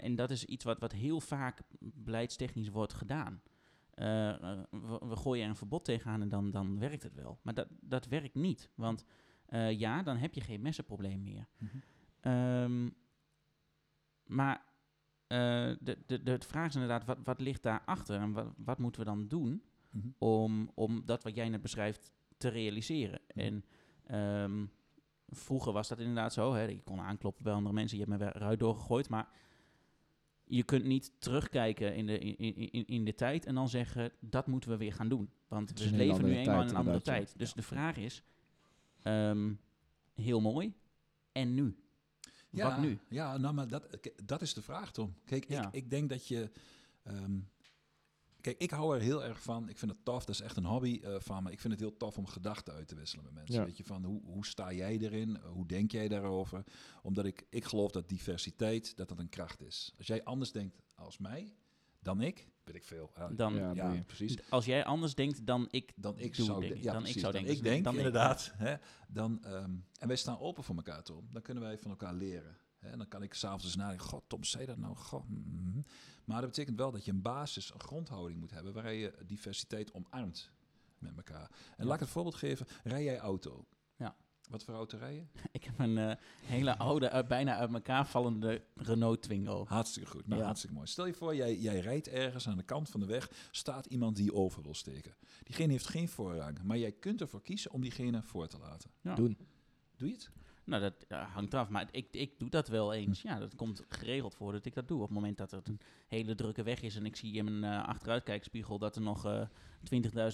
[0.00, 3.42] En dat is iets wat, wat heel vaak beleidstechnisch wordt gedaan.
[3.94, 4.66] We,
[5.00, 7.38] we gooien er een verbod tegenaan en dan, dan werkt het wel.
[7.42, 8.70] Maar dat, dat werkt niet.
[8.74, 9.04] Want
[9.70, 11.48] ja, dan heb je geen messenprobleem meer.
[11.58, 11.76] Mhm.
[12.20, 12.90] Ehm,
[14.26, 14.64] maar
[15.80, 19.06] de, de, de vraag is inderdaad, wat, wat ligt daarachter en wat, wat moeten we
[19.06, 20.08] dan doen Mhm.
[20.18, 23.20] om, om dat wat jij net beschrijft te realiseren?
[23.34, 23.38] Mhm.
[23.46, 23.64] En
[24.06, 24.64] ehm,
[25.28, 28.32] vroeger was dat inderdaad zo, hè, je kon aankloppen bij andere mensen, je hebt me
[28.34, 29.28] eruit doorgegooid, maar
[30.44, 32.36] je kunt niet terugkijken in de, in,
[32.72, 35.30] in, in- de tijd en dan zeggen, dat moeten we weer gaan doen.
[35.48, 37.38] Want we leven nu eenmaal in een andere tijd.
[37.38, 38.22] Dus de vraag is,
[39.02, 39.52] ehm,
[40.14, 40.74] heel mooi,
[41.32, 41.76] en nu?
[42.52, 42.98] Ja, Wat nu?
[43.08, 45.14] Ja, nou, maar dat, dat is de vraag, Tom.
[45.24, 45.66] Kijk, Ja.
[45.66, 46.50] ik, ik denk dat je...
[47.02, 47.38] ehm,
[48.40, 49.68] kijk, ik hou er heel erg van.
[49.68, 51.50] Ik vind het tof, dat is echt een hobby eh, van me.
[51.52, 53.54] Ik vind het heel tof om gedachten uit te wisselen met mensen.
[53.54, 53.64] Ja.
[53.64, 55.36] Weet je, van hoe, hoe sta jij erin?
[55.36, 56.64] Hoe denk jij daarover?
[57.02, 59.94] Omdat ik, ik geloof dat diversiteit, dat dat een kracht is.
[59.98, 61.54] Als jij anders denkt als mij,
[62.00, 63.10] dan ik, weet ik veel.
[63.16, 64.50] Ja, Dan, Ja, precies.
[64.50, 66.82] Als jij anders denkt dan ik Dan ik doe, zou, denk ik.
[66.82, 67.58] ja, dan precies, ik zou dan denken.
[67.64, 68.52] ik denk, dan inderdaad.
[68.56, 68.74] Hè,
[69.08, 71.28] dan, ehm, en wij staan open voor elkaar, Tom.
[71.30, 72.56] Dan kunnen wij van elkaar leren.
[72.78, 74.96] Hè, en dan kan ik s'avonds eens nadenken, god, Tom, zei dat nou?
[74.96, 75.84] God, mm.
[76.24, 78.72] Maar dat betekent wel dat je een basis, een grondhouding moet hebben...
[78.72, 80.50] waarin je diversiteit omarmt
[80.98, 81.50] met elkaar.
[81.50, 81.84] En Ja.
[81.84, 82.66] laat ik het voorbeeld geven.
[82.84, 83.66] Rij jij auto?
[83.96, 84.16] Ja.
[84.52, 85.22] Wat voor auto rij je?
[85.58, 89.64] Ik heb een eh, hele oude, bijna uit elkaar vallende Renault Twingo.
[89.68, 90.26] Hartstikke goed.
[90.26, 90.46] Nou, Ja.
[90.46, 90.88] hartstikke mooi.
[90.88, 94.16] Stel je voor, jij, jij rijdt ergens aan de kant van de weg, staat iemand
[94.16, 95.14] die over wil steken.
[95.42, 98.90] Diegene heeft geen voorrang, maar jij kunt ervoor kiezen om diegene voor te laten.
[99.00, 99.14] Ja.
[99.14, 99.36] Doen.
[99.96, 100.30] Doe je het?
[100.64, 101.68] Nou, dat hangt eraf.
[101.68, 103.22] Maar ik, ik doe dat wel eens.
[103.22, 104.96] Ja, dat komt geregeld voor dat ik dat doe.
[105.00, 107.72] Op het moment dat het een hele drukke weg is en ik zie in mijn
[107.80, 109.42] eh, achteruitkijkspiegel dat er nog eh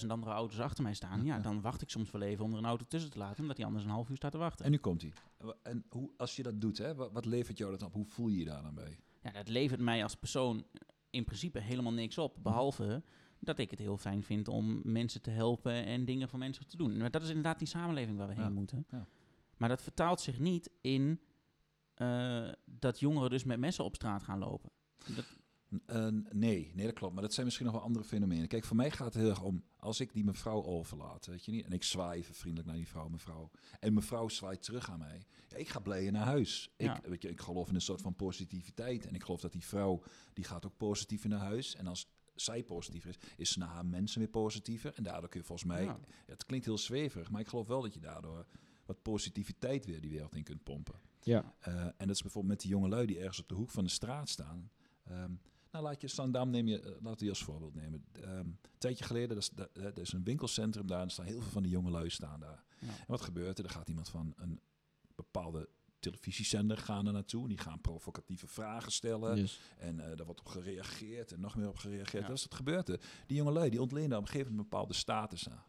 [0.01, 1.23] 20.000 andere auto's achter mij staan.
[1.25, 3.55] Ja, dan wacht ik soms wel even om er een auto tussen te laten, omdat
[3.55, 4.65] die anders een half uur staat te wachten.
[4.65, 5.11] En nu komt hij.
[5.63, 7.93] En hoe, als je dat doet, hè, wat, wat levert jou dat op?
[7.93, 8.99] Hoe voel je je daar dan bij?
[9.23, 10.65] Ja, dat levert mij als persoon
[11.09, 12.37] in principe helemaal niks op.
[12.41, 13.03] Behalve
[13.39, 16.77] dat ik het heel fijn vind om mensen te helpen en dingen voor mensen te
[16.77, 16.97] doen.
[16.97, 18.85] Maar dat is inderdaad die samenleving waar we Ja, heen moeten.
[18.89, 19.07] ja.
[19.59, 21.21] Maar dat vertaalt zich niet in
[21.93, 24.71] eh, dat jongeren dus met messen op straat gaan lopen.
[25.15, 25.25] Dat,
[25.85, 27.13] Eh, nee, nee, dat klopt.
[27.13, 28.47] Maar dat zijn misschien nog wel andere fenomenen.
[28.47, 29.63] Kijk, voor mij gaat het heel erg om...
[29.77, 31.65] als ik die mevrouw overlaat, weet je niet...
[31.65, 33.51] en ik zwaai even vriendelijk naar die vrouw, mevrouw...
[33.79, 35.25] en mevrouw zwaait terug aan mij...
[35.47, 36.69] Ja, ik ga blij naar huis.
[36.77, 36.97] Ja.
[36.97, 39.05] Ik, weet je, ik geloof in een soort van positiviteit.
[39.07, 40.01] En ik geloof dat die vrouw...
[40.33, 41.75] die gaat ook positief naar huis.
[41.75, 43.17] En als zij positiever is...
[43.37, 44.93] is ze naar haar mensen weer positiever.
[44.93, 45.83] En daardoor kun je volgens mij...
[45.83, 47.31] Ja, het klinkt heel zweverig...
[47.31, 48.45] maar ik geloof wel dat je daardoor...
[48.89, 50.95] wat positiviteit weer die wereld in kunt pompen.
[51.21, 51.53] Ja.
[51.59, 53.89] Eh, en dat is bijvoorbeeld met die jongelui die ergens op de hoek van de
[53.89, 54.71] straat saan.
[55.03, 55.31] Ehm,
[55.71, 58.05] nou, laat je Zandam neem je, eh, laten we die als voorbeeld nemen.
[58.11, 61.11] Ehm, een tijdje geleden, dat is, dat, eh, er is een winkelcentrum daar en er
[61.11, 62.63] staan heel veel van die jongelui staan daar.
[62.79, 62.87] Ja.
[62.87, 63.65] En wat gebeurt er?
[63.65, 64.59] Er gaat iemand van een
[65.15, 67.41] bepaalde televisiezender gaan er naartoe.
[67.41, 69.47] En die gaan provocatieve vragen stellen.
[69.77, 72.21] En eh daar wordt op gereageerd en nog meer op gereageerd.
[72.21, 72.27] Ja.
[72.27, 72.99] Dat is wat gebeurde.
[73.25, 75.63] Die jongelui, die ontlenen op een gegeven moment een bepaalde status aan.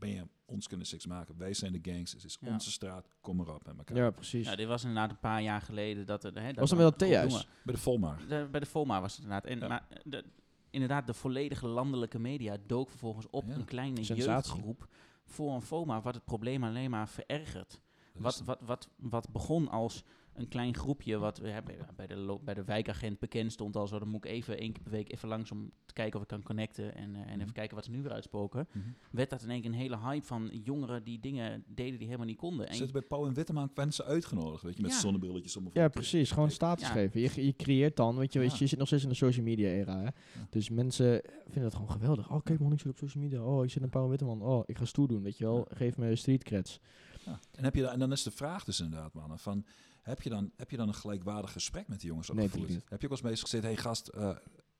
[0.00, 1.38] Je ons kunnen seks maken?
[1.38, 2.22] Wij zijn de gangsters.
[2.22, 2.52] Het is Ja.
[2.52, 3.08] onze straat.
[3.20, 3.96] Kom maar op met elkaar.
[3.96, 4.46] ja, precies.
[4.48, 6.32] ja, dit was inderdaad een paar jaar geleden dat er...
[6.42, 7.46] Hè, dat Was dat er met dat een theehuis?
[7.64, 8.18] Bij de Volmar.
[8.28, 9.50] De- bij de FOMA was het inderdaad.
[9.50, 9.68] En, Ja.
[9.68, 10.24] Maar de,
[10.70, 13.54] inderdaad, de volledige landelijke media dook vervolgens op Ja.
[13.54, 14.24] een kleine Sensatie.
[14.30, 14.88] jeugdgroep
[15.24, 17.80] voor een FOMA, wat het probleem alleen maar verergert.
[18.14, 22.54] Wat, wat, wat, wat begon als een klein groepje, wat we hebben bij de, bij
[22.54, 25.28] de wijkagent bekend stond al zo, dan moet ik even één keer per week even
[25.28, 27.40] langs om te kijken of ik kan connecten en, eh, en Mhm.
[27.40, 28.68] even kijken wat ze nu weer uitspoken.
[28.72, 28.84] Mhm.
[29.10, 32.26] Werd dat in één keer een hele hype van jongeren die dingen deden die helemaal
[32.26, 32.68] niet konden.
[32.68, 34.98] En Zitten bij Pauw en Witteman mensen uitgenodigd, weet je, met Ja.
[34.98, 35.70] zonnebrilletjes om.
[35.72, 36.30] Ja, precies.
[36.30, 36.92] Gewoon status Ja.
[36.92, 37.20] geven.
[37.20, 38.60] Je, je creëert dan, weet je, weet je, Ja.
[38.62, 40.00] je zit nog steeds in de social media era.
[40.00, 40.08] Hè?
[40.50, 42.30] Dus mensen vinden het gewoon geweldig.
[42.30, 43.42] Oh, kijk man, ik zit op social media.
[43.42, 44.42] Oh, ik zit in Pauw en Witteman.
[44.42, 45.66] Oh, ik ga stoer doen, weet je wel.
[45.70, 46.80] Geef me street creds.
[47.24, 47.38] Ja.
[47.54, 49.64] En, heb je dan, en dan is de vraag dus inderdaad, mannen, van,
[50.02, 52.82] heb je dan, heb je dan een gelijkwaardig gesprek met die jongens Nee, natuurlijk Heb
[52.88, 54.36] je ook wel eens bezig gezeten, hey gast, eh,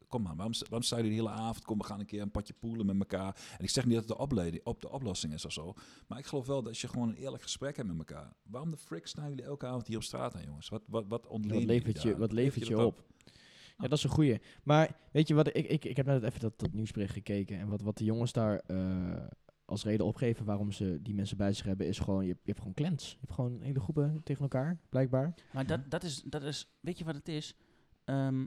[0.08, 1.64] kom maar, waarom, waarom sta je de hele avond?
[1.64, 3.36] Kom, we gaan een keer een padje poelen met elkaar.
[3.58, 5.74] En ik zeg niet dat het de, opleiding, op de oplossing is of zo,
[6.08, 8.70] maar ik geloof wel dat als je gewoon een eerlijk gesprek hebt met elkaar, waarom
[8.70, 10.68] de frick staan jullie elke avond hier op straat aan, jongens?
[10.68, 13.08] Wat, wat, wat Wat levert je, wat levert je op?
[13.80, 14.40] Ja, dat is een goeie.
[14.62, 17.58] Maar weet je wat, ik, ik, ik heb net even dat, dat nieuwsbericht gekeken.
[17.58, 18.76] En wat, wat de jongens daar eh,
[19.70, 22.50] als reden opgeven waarom ze die mensen bij zich hebben, is gewoon, je, hebt- je
[22.50, 23.10] hebt gewoon clans.
[23.10, 25.34] Je hebt gewoon hele groepen tegen elkaar, blijkbaar.
[25.52, 27.54] Maar dat, dat, is, dat is, weet je wat het is?
[28.04, 28.44] Ehm,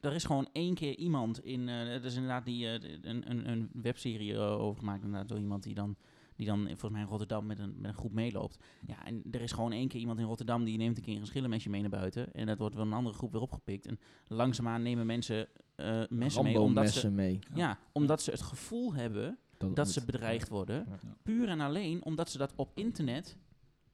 [0.00, 3.48] er is gewoon één keer iemand in, eh het is inderdaad die, eh, een, een,
[3.50, 5.96] een webserie eh, over gemaakt inderdaad, door iemand die dan,
[6.36, 8.58] die dan volgens mij in Rotterdam met een, met een groep meeloopt.
[8.86, 11.26] Ja, en er is gewoon één keer iemand in Rotterdam die neemt een keer een
[11.26, 12.32] schillenmesje mee naar buiten.
[12.32, 13.86] En dat wordt wel een andere groep weer opgepikt.
[13.86, 17.38] En langzaamaan nemen mensen eh messen mee, omdat ze, mee.
[17.54, 19.38] ja, omdat ze het gevoel hebben
[19.72, 20.86] Dat, ze bedreigd worden.
[20.88, 20.98] Ja.
[21.02, 21.16] Ja.
[21.22, 23.36] Puur en alleen omdat ze dat op internet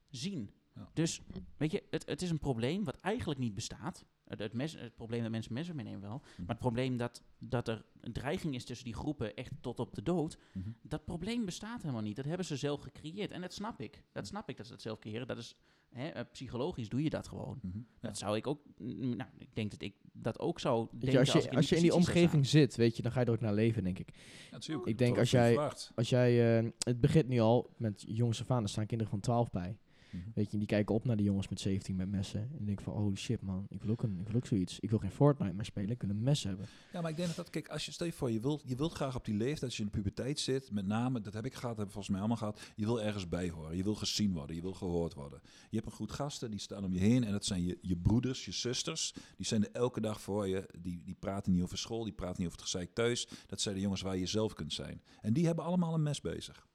[0.09, 0.51] zien.
[0.75, 0.89] Ja.
[0.93, 1.21] Dus
[1.57, 4.05] weet je, het, het is een probleem wat eigenlijk niet bestaat.
[4.31, 6.17] Het, het, mes, het probleem dat mensen messen meenemen wel.
[6.17, 6.37] Mhm.
[6.37, 9.95] Maar het probleem dat, dat er een dreiging is tussen die groepen echt tot op
[9.95, 10.37] de dood.
[10.53, 10.69] Mhm.
[10.81, 12.15] Dat probleem bestaat helemaal niet.
[12.15, 13.31] Dat hebben ze zelf gecreëerd.
[13.31, 14.03] En dat snap ik.
[14.11, 15.27] Dat snap ik dat ze dat zelf creëren.
[15.27, 15.55] Dat is,
[15.89, 17.59] hè, eh, psychologisch doe je dat gewoon.
[17.61, 17.77] Mhm.
[17.77, 17.83] Ja.
[17.99, 21.19] Dat zou ik ook, mm, nou, ik denk dat ik dat ook zou denken je,
[21.19, 23.31] als je, ik als je in die omgeving zit, weet je, dan ga je er
[23.31, 24.09] ook naar leven, denk ik.
[24.13, 24.87] Ja, natuurlijk.
[24.87, 25.57] Ik denk als jij-.
[25.95, 29.21] Als jij, eh, het begint nu al met jongens af aan, er staan kinderen van
[29.21, 29.77] 12 bij.
[30.11, 30.23] Mhm.
[30.33, 32.49] Weet je, die kijken op naar die jongens met 17 met messen.
[32.57, 34.79] En denken van, holy shit man, ik wil ook, een, ik wil ook zoiets.
[34.79, 36.65] Ik wil geen Fortnite meer spelen, ik wil een mes hebben.
[36.93, 38.75] Ja, maar ik denk dat, dat kijk, als je stel je voor, je wilt, je
[38.75, 41.45] wilt graag op die leeftijd, als je in de puberteit zit, met name, dat heb
[41.45, 43.83] ik gehad, dat hebben we volgens mij allemaal gehad, je wil ergens bij horen, je
[43.83, 45.39] wil gezien worden, je wil gehoord worden.
[45.69, 47.97] Je hebt een goed gasten, die staan om je heen en dat zijn je, je
[47.97, 51.77] broeders, je zusters, die zijn er elke dag voor je, die, die praten niet over
[51.77, 54.53] school, die praten niet over het gezeik thuis, dat zijn de jongens waar je zelf
[54.53, 55.01] kunt zijn.
[55.21, 56.67] En die hebben allemaal een mes bezig.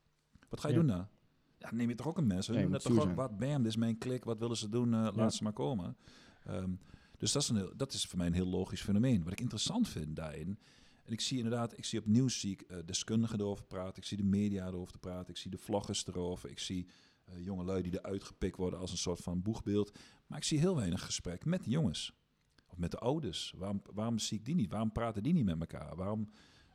[0.48, 0.80] Wat ga je Ja.
[0.80, 1.04] doen nou?
[1.70, 2.46] Ja, neem je toch ook een mes?
[2.46, 4.94] We Nee, dat toch ook, wat, bam, dit is mijn klik, wat willen ze doen,
[4.94, 5.96] eh, laat ze maar komen.
[6.44, 6.70] Ehm,
[7.18, 9.22] dus dat is, een heel, dat is voor mij een heel logisch fenomeen.
[9.22, 10.58] Wat ik interessant vind daarin,
[11.04, 14.04] en ik zie inderdaad, ik zie op nieuws zie ik eh, deskundigen erover praten, ik
[14.04, 16.86] zie de media erover te praten, ik zie de vloggers erover, ik zie
[17.26, 19.98] eh jonge lui die eruit gepikt worden als een soort van boegbeeld.
[20.26, 22.12] Maar ik zie heel weinig gesprek met de jongens.
[22.66, 23.54] Of met de ouders.
[23.56, 24.70] Waarom, waarom zie ik die niet?
[24.70, 25.96] Waarom praten die niet met elkaar?
[25.96, 26.30] Waarom...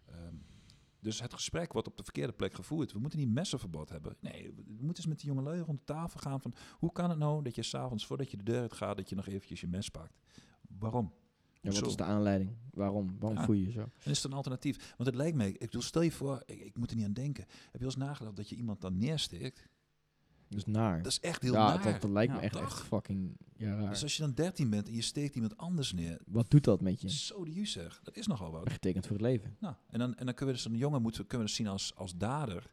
[0.05, 0.35] ehm,
[1.01, 2.91] dus het gesprek wordt op de verkeerde plek gevoerd.
[2.91, 4.15] We moeten niet messenverbod hebben.
[4.19, 6.53] Nee, we moeten eens met die jonge lui rond de tafel gaan van...
[6.71, 8.97] hoe kan het nou dat je s'avonds, voordat je de deur uit gaat...
[8.97, 10.17] dat je nog eventjes je mes pakt?
[10.79, 11.13] Waarom?
[11.61, 12.51] Ja, wat is de aanleiding?
[12.73, 13.15] Waarom?
[13.19, 13.45] Waarom Ja.
[13.45, 13.79] voel je je zo?
[13.79, 14.93] En is het een alternatief?
[14.97, 15.49] Want het lijkt mij...
[15.49, 17.43] Ik bedoel, stel je voor, ik, ik moet er niet aan denken.
[17.43, 19.67] Heb je wel eens nagedacht dat je iemand dan neersteekt?
[20.55, 20.97] Is naar.
[21.01, 21.83] Dat is echt heel ja, naar.
[21.83, 23.89] dat, dat lijkt me echt, echt fucking ja, raar.
[23.89, 26.19] Dus als je dan 13 bent en je steekt iemand anders neer...
[26.25, 27.09] Wat doet dat met je?
[27.09, 27.99] Zo de zeg.
[28.03, 28.71] Dat is nogal wat.
[28.71, 29.55] Getekend voor het leven.
[29.59, 31.67] Nou, en dan, en dan kunnen we dus een jongen moeten, kunnen we dus zien
[31.67, 32.71] als, als dader.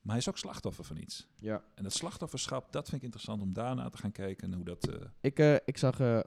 [0.00, 1.26] Maar hij is ook slachtoffer van iets.
[1.36, 1.62] Ja.
[1.74, 4.48] En dat slachtofferschap, dat vind ik interessant om daarna te gaan kijken.
[4.48, 4.88] En hoe dat...
[4.88, 6.20] eh, Ik, eh, ik zag eh,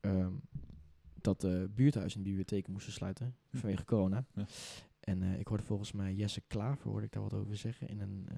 [0.00, 0.32] ehm,
[1.20, 3.56] dat de buurthuizen en bibliotheken moesten sluiten Hm.
[3.58, 4.24] vanwege corona.
[4.34, 4.46] Ja.
[5.00, 7.88] En ik hoorde volgens mij Jesse Klaver, hoorde ik daar wat over zeggen.
[7.88, 8.28] In een,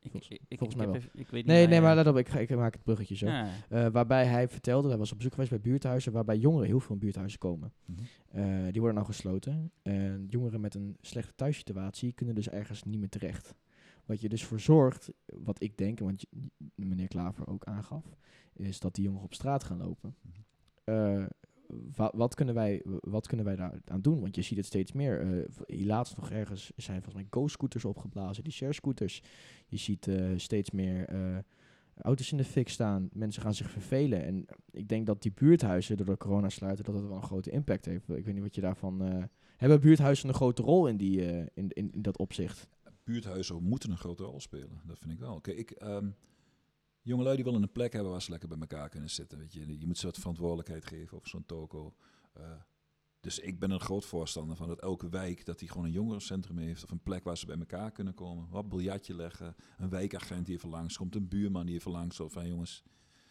[0.00, 2.06] Volgens- ik, ik, volgens ik mij heb even- ik weet niet nee, nee, maar let
[2.06, 3.26] op, ik, ga, ik maak het bruggetje zo.
[3.26, 3.48] Ja.
[3.68, 6.94] Eh, waarbij hij vertelde, hij was op bezoek geweest bij buurthuizen, waarbij jongeren heel veel
[6.94, 7.72] in buurthuizen komen.
[7.84, 8.00] mhm.
[8.28, 9.72] Eh, die worden nou gesloten.
[9.82, 13.54] En jongeren met een slechte thuissituatie kunnen dus ergens niet meer terecht.
[14.06, 16.26] Wat je dus voor zorgt, wat ik denk, je-
[16.74, 18.04] meneer Klaver ook aangaf,
[18.52, 20.14] is dat die jongeren op straat gaan lopen.
[20.84, 21.24] Eh,
[21.96, 24.20] wa- wat, kunnen wij, wat kunnen wij daar aan doen?
[24.20, 25.46] Want je ziet het steeds meer.
[25.66, 29.22] Hier laatst nog ergens zijn volgens mij go-scooters opgeblazen, die share-scooters.
[29.66, 31.38] Je ziet eh, steeds meer eh,
[32.00, 33.08] auto's in de fik staan.
[33.12, 34.24] Mensen gaan zich vervelen.
[34.24, 37.50] En ik denk dat die buurthuizen door de corona sluiten, dat het wel een grote
[37.50, 38.08] impact heeft.
[38.08, 39.00] Ik weet niet wat je daarvan...
[39.56, 41.20] hebben buurthuizen een grote rol in, die,
[41.54, 42.68] in, in, in dat opzicht?
[43.04, 44.80] buurthuizen moeten een grote rol spelen.
[44.86, 45.40] Dat vind ik wel.
[45.40, 46.08] Kijk, ik, ehm
[47.02, 49.38] jongelui die willen een plek hebben waar ze lekker bij elkaar kunnen zitten.
[49.38, 49.78] Weet je.
[49.78, 51.94] je moet ze wat verantwoordelijkheid geven of zo'n toko.
[52.32, 52.52] Eh,
[53.20, 56.58] dus ik ben een groot voorstander van dat elke wijk dat die gewoon een jongerencentrum
[56.58, 58.48] heeft of een plek waar ze bij elkaar kunnen komen.
[58.48, 62.48] Wat biljartje leggen, een wijkagent die even langskomt, een buurman die even langs of van
[62.48, 62.82] jongens,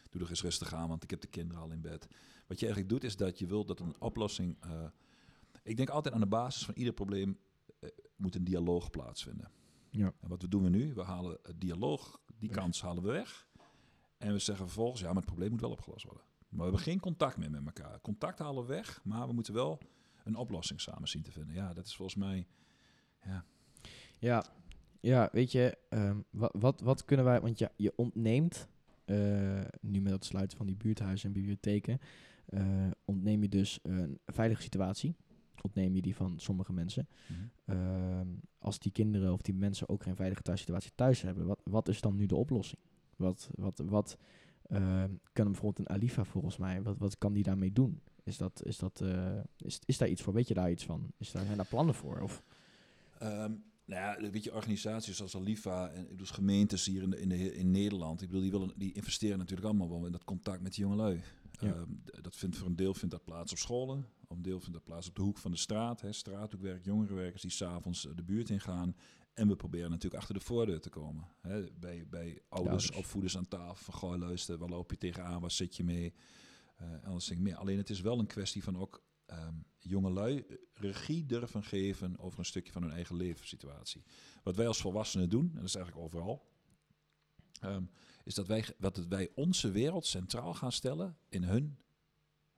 [0.10, 2.08] doe er eens rustig aan, want ik heb de kinderen al in bed.
[2.48, 4.58] Wat je eigenlijk doet is dat je wilt dat een oplossing.
[4.60, 4.90] eh,
[5.64, 7.40] ik denk altijd aan de basis van ieder probleem
[7.80, 9.52] eh, moet een dialoog plaatsvinden.
[9.90, 10.14] Ja.
[10.20, 10.94] En wat we doen we nu?
[10.94, 13.47] We halen het dialoog, die kans halen we weg.
[14.18, 16.24] En we zeggen vervolgens, ja, maar het probleem moet wel opgelost worden.
[16.50, 18.02] Maar we hebben geen contact meer met elkaar.
[18.02, 19.80] Contact halen we weg, maar we moeten wel
[20.24, 21.56] een oplossing samen zien te vinden.
[21.56, 22.48] Ja, dat is volgens mij...
[24.20, 24.46] Ja,
[25.00, 27.42] ja weet je, ehm, wat, wat, wat kunnen wij...
[27.42, 28.68] Want ja, je ontneemt,
[29.06, 32.00] eh, nu met het sluiten van die buurthuizen en bibliotheken...
[32.46, 35.16] eh, ontneem je dus een veilige situatie.
[35.62, 37.08] Ontneem je die van sommige mensen.
[37.66, 38.28] Ehm,
[38.60, 42.02] als die kinderen of die mensen ook geen veilige thuissituatie thuis hebben, wat, wat is
[42.02, 42.82] dan nu de oplossing?
[43.18, 44.18] Wat, wat, wat
[44.70, 48.02] ehm, kan bijvoorbeeld een Alifa volgens mij, wat, wat kan die daarmee doen?
[48.24, 50.34] Is, dat, is, dat, eh, is, is daar iets voor?
[50.34, 51.12] Weet je daar iets van?
[51.18, 52.20] Is daar, zijn daar plannen voor?
[52.20, 52.44] Of,
[53.20, 53.52] Ehm,
[53.86, 57.30] nou ja, weet je, organisaties zoals Alifa en ik bedoel, gemeentes hier in, de, in,
[57.30, 60.62] de, in Nederland, ik bedoel, die, willen, die investeren natuurlijk allemaal wel in dat contact
[60.62, 61.22] met die jongelui.
[61.52, 61.74] Ja.
[61.74, 64.74] Ehm, dat vindt voor een deel vindt dat plaats op scholen, op een deel vindt
[64.74, 68.24] dat plaats op de hoek van de straat, hè, straathoekwerk, jongerenwerkers die s'avonds uh, de
[68.24, 68.96] buurt ingaan.
[69.38, 71.28] En we proberen natuurlijk achter de voordeur te komen.
[71.42, 72.92] Hè, bij, bij ouders, ouders.
[72.92, 76.14] opvoeders aan tafel, van gooi luister, waar loop je tegenaan, waar zit je mee?
[76.76, 77.56] Eh, en alles dingen meer.
[77.56, 82.40] Alleen het is wel een kwestie van ook ehm jongelui eh, regie durven geven over
[82.40, 84.04] een stukje van hun eigen levenssituatie.
[84.44, 86.48] Wat wij als volwassenen doen, en dat is eigenlijk overal,
[87.62, 87.84] ehm,
[88.24, 91.78] is dat wij, het wij onze wereld centraal gaan stellen in hun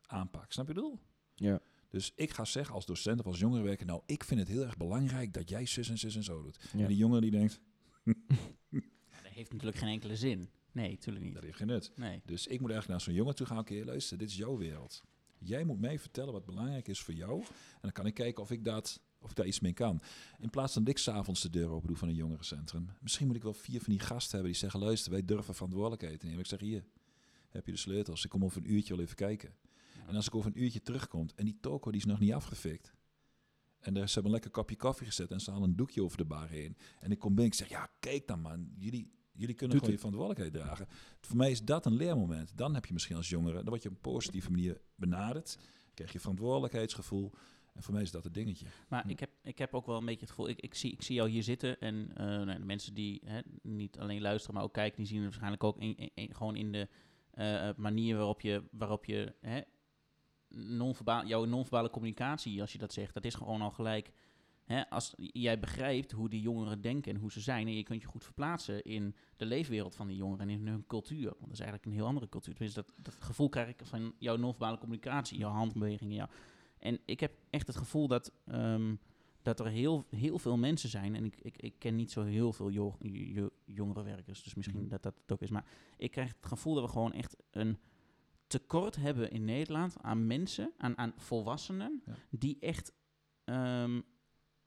[0.05, 0.51] aanpak.
[0.51, 0.99] Snap je het doel?
[1.35, 1.61] ja.
[1.89, 4.77] Dus ik ga zeggen als docent of als jongerenwerker, nou, ik vind het heel erg
[4.77, 6.59] belangrijk dat jij zus en zus en zo doet.
[6.73, 6.79] Ja.
[6.79, 7.61] En die jongen die denkt,
[8.69, 10.49] Ja, dat heeft natuurlijk geen enkele zin.
[10.71, 11.33] Nee, natuurlijk niet.
[11.33, 11.91] dat heeft geen nut.
[11.95, 12.21] Nee.
[12.25, 15.03] Dus ik moet eigenlijk naar zo'n jongen toe gaan, oké, luister, dit is jouw wereld.
[15.37, 17.41] Jij moet mij vertellen wat belangrijk is voor jou.
[17.41, 20.01] En dan kan ik kijken of ik, dat, of ik daar iets mee kan.
[20.39, 22.89] In plaats van dat ik s'avonds de deur open doe van een jongerencentrum.
[23.01, 24.79] Misschien moet ik wel vier van die gasten hebben die zeggen...
[24.79, 26.41] luister, wij durven verantwoordelijkheid te nemen.
[26.41, 26.85] Ik zeg, hier,
[27.49, 28.23] heb je de sleutels.
[28.23, 29.53] Ik kom over een uurtje wel even kijken.
[30.09, 32.93] En als ik over een uurtje terugkom en die toko die is nog niet afgefikt...
[33.79, 36.17] En daar, ze hebben een lekker kopje koffie gezet en ze halen een doekje over
[36.17, 36.77] de bar heen.
[36.99, 39.91] En ik kom binnen, ik zeg, ja, kijk dan man, jullie, jullie kunnen Doet gewoon
[39.91, 40.87] je verantwoordelijkheid dragen.
[41.21, 42.57] Voor mij is dat een leermoment.
[42.57, 45.57] Dan heb je misschien als jongere, dan word je op een positieve manier benaderd.
[45.93, 47.31] krijg je verantwoordelijkheidsgevoel.
[47.73, 48.65] En voor mij is dat het dingetje.
[48.89, 49.09] Maar Hm.
[49.09, 51.15] ik, heb, ik heb ook wel een beetje het gevoel, ik, ik, zie, ik zie
[51.15, 54.73] jou hier zitten en eh, nou, de mensen die hè, niet alleen luisteren, maar ook
[54.73, 56.87] kijken, die zien het waarschijnlijk ook in, in- in- gewoon in de
[57.31, 59.61] eh, manier waarop je, waarop je hè,
[61.25, 64.11] jouw non-verbale communicatie, als je dat zegt, dat is gewoon al gelijk.
[64.65, 68.01] Hè, als jij begrijpt hoe die jongeren denken en hoe ze zijn, en je kunt
[68.01, 71.23] je goed verplaatsen in de leefwereld van die jongeren en in hun cultuur.
[71.25, 72.53] Want dat is eigenlijk een heel andere cultuur.
[72.53, 76.27] Tenminste, dat, dat gevoel krijg ik van jouw non-verbale communicatie, jouw handbewegingen, jouw,
[76.79, 78.95] en ik heb echt het gevoel dat, ehm,
[79.41, 81.15] dat er heel, heel veel mensen zijn.
[81.15, 84.89] En ik, ik, ik ken niet zo heel veel jo jo- jongerenwerkers, dus misschien Mhm.
[84.89, 85.49] dat dat het ook is.
[85.49, 85.65] Maar
[85.97, 87.77] ik krijg het gevoel dat we gewoon echt een
[88.49, 92.13] tekort hebben in Nederland aan mensen, aan, aan volwassenen, Ja.
[92.29, 92.93] die echt
[93.43, 94.01] ehm,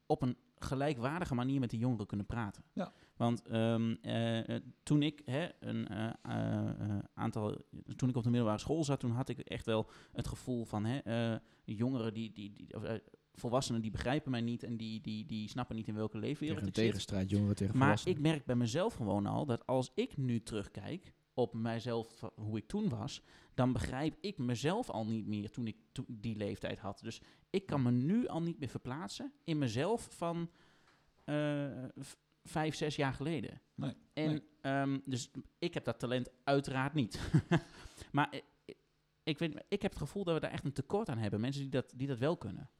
[0.06, 2.64] op een gelijkwaardige manier met de jongeren kunnen praten.
[2.72, 2.92] Ja.
[3.16, 7.64] Want ehm, eh, eh, toen ik hè, een eh, aantal,
[7.96, 10.84] toen ik op de middelbare school zat, toen had ik echt wel het gevoel van
[10.84, 12.82] hè, jongeren die, die, die of,
[13.34, 16.64] volwassenen die begrijpen mij niet en die, die, die snappen niet in welke leefwereld ik
[16.64, 16.74] zit.
[16.74, 21.12] tegenstrijd, jongeren tegen Maar ik merk bij mezelf gewoon al dat als ik nu terugkijk
[21.34, 23.22] op mijzelf, hoe ik toen was,
[23.54, 27.00] dan begrijp ik mezelf al niet meer toen ik to- die leeftijd had.
[27.02, 27.20] Dus
[27.50, 30.50] ik kan me nu al niet meer verplaatsen in mezelf van
[31.24, 31.84] eh,
[32.44, 33.60] vijf, zes jaar geleden.
[33.74, 34.42] Nee, En nee.
[34.60, 37.20] ehm, dus ik heb dat talent uiteraard niet.
[38.12, 38.76] maar ik,
[39.24, 41.40] ik, weet, ik heb het gevoel dat we daar echt een tekort aan hebben.
[41.40, 42.70] Mensen die dat, die dat wel kunnen.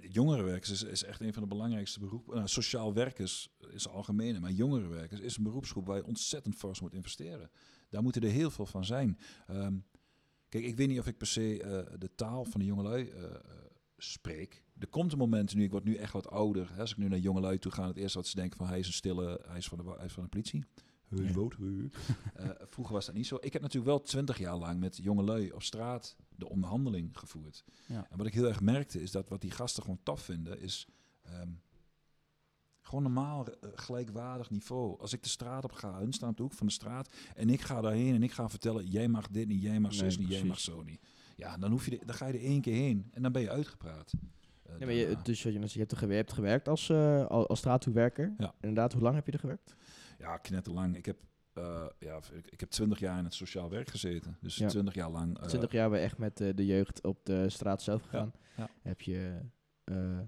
[0.00, 2.34] Jongerenwerkers is, is echt een van de belangrijkste beroepen.
[2.34, 6.94] Nou, sociaal werkers is algemeen, maar jongerenwerkers is een beroepsgroep waar je ontzettend fors moet
[6.94, 7.50] investeren.
[7.94, 9.18] Daar moeten er heel veel van zijn.
[9.46, 9.74] Ehm,
[10.48, 13.24] kijk, ik weet niet of ik per se eh, de taal van de jongelui eh,
[13.24, 13.40] eh,
[13.96, 14.62] spreek.
[14.78, 16.70] Er komt een moment nu, ik word nu echt wat ouder.
[16.72, 18.78] Hè, als ik nu naar jongelui toe ga, het eerste wat ze denken van hij
[18.78, 20.64] is een stille, hij is van de, hij is van de politie.
[22.34, 23.38] Eh, vroeger was dat niet zo.
[23.40, 27.64] Ik heb natuurlijk wel twintig jaar lang met jongelui op straat de onderhandeling gevoerd.
[27.86, 28.06] Ja.
[28.10, 30.88] En wat ik heel erg merkte is dat wat die gasten gewoon tof vinden is
[31.22, 31.48] ehm,
[32.86, 35.00] gewoon normaal eh, gelijkwaardig niveau.
[35.00, 37.50] Als ik de straat op ga, hun staan op de hoek van de straat en
[37.50, 40.18] ik ga daarheen en ik ga vertellen jij mag dit niet, jij mag Nee, zus
[40.18, 41.00] niet, jij mag zo niet.
[41.36, 43.42] Ja, dan, hoef je de- dan ga je er één keer heen en dan ben
[43.42, 44.12] je uitgepraat.
[44.62, 47.26] Eh, Ja, maar je, dus je, je, hebt er, ge- je hebt gewerkt als, eh
[47.26, 47.62] als.
[48.38, 48.54] Ja.
[48.60, 49.74] Inderdaad, hoe lang heb je er gewerkt?
[50.18, 50.96] Ja, knetterlang.
[50.96, 51.16] Ik heb,
[51.52, 54.36] eh, ja, ik, ik heb twintig jaar in het sociaal werk gezeten.
[54.40, 54.68] Dus Ja.
[54.68, 55.38] twintig jaar lang.
[55.38, 58.32] eh, 20 jaar ben je echt met eh, de jeugd op de straat zelf gegaan.
[58.56, 58.68] ja.
[58.82, 59.40] Heb je
[59.84, 60.18] eh,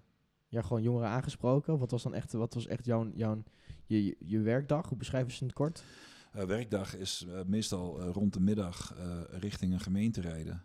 [0.57, 1.79] ja, gewoon jongeren aangesproken?
[1.79, 3.43] Wat was dan echt, wat was echt jouw, jouw,
[3.87, 4.89] je, je, werkdag?
[4.89, 5.85] Hoe beschrijven ze het kort?
[6.33, 8.95] Eh, werkdag is eh, meestal eh, rond de middag
[9.31, 10.65] richting een gemeente rijden.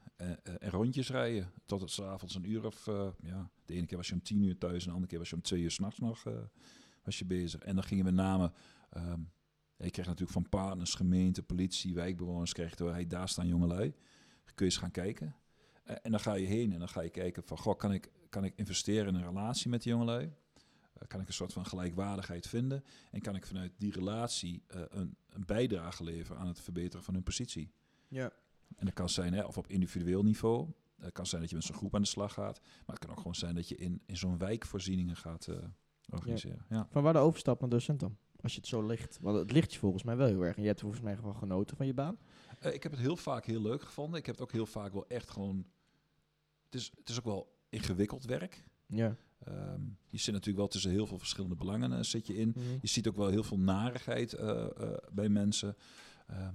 [0.60, 1.52] en rondjes rijden.
[1.66, 2.86] Tot het s'avonds een uur of...
[3.22, 4.82] ja, de ene keer was je om tien uur thuis.
[4.82, 6.24] En de andere keer was je om twee uur s'nachts nog
[7.04, 7.62] was je bezig.
[7.62, 8.52] En dan gingen we met name...
[9.78, 12.54] je kreeg natuurlijk van partners, gemeente, politie, wijkbewoners...
[12.54, 13.94] kreeg door, hey, daar staan jongelui.
[14.44, 15.36] Kun je eens gaan kijken.
[15.84, 17.58] En dan ga je heen en dan ga je kijken van...
[17.58, 20.34] Goh, kan ik, kan ik investeren in een relatie met die jongelui?
[20.94, 22.84] Eh, kan ik een soort van gelijkwaardigheid vinden?
[23.12, 27.14] En kan ik vanuit die relatie eh, een, een bijdrage leveren aan het verbeteren van
[27.14, 27.72] hun positie?
[28.08, 28.32] Ja.
[28.76, 30.70] En dat kan zijn, hè, of op individueel niveau.
[31.02, 32.60] Het kan zijn dat je met zo'n groep aan de slag gaat.
[32.62, 35.56] Maar het kan ook gewoon zijn dat je in, in zo'n wijk voorzieningen gaat eh,
[36.10, 36.66] organiseren.
[36.70, 36.88] Ja.
[36.92, 38.18] Van waar de overstap naar docent dan?
[38.42, 39.18] Als je het zo ligt.
[39.22, 40.56] Want het ligt je volgens mij wel heel erg.
[40.56, 42.18] En je hebt volgens mij wel genoten van je baan.
[42.60, 44.20] Eh, ik heb het heel vaak heel leuk gevonden.
[44.20, 45.66] Ik heb het ook heel vaak wel echt gewoon...
[46.66, 48.63] Het is, het is ook wel ingewikkeld werk.
[48.86, 49.15] Ja.
[49.43, 52.53] Ehm, je zit natuurlijk wel tussen heel veel verschillende belangen eh, zit je in.
[52.55, 52.65] Mhm.
[52.82, 55.76] Je ziet ook wel heel veel narigheid eh, eh, bij mensen.
[56.28, 56.53] Ehm,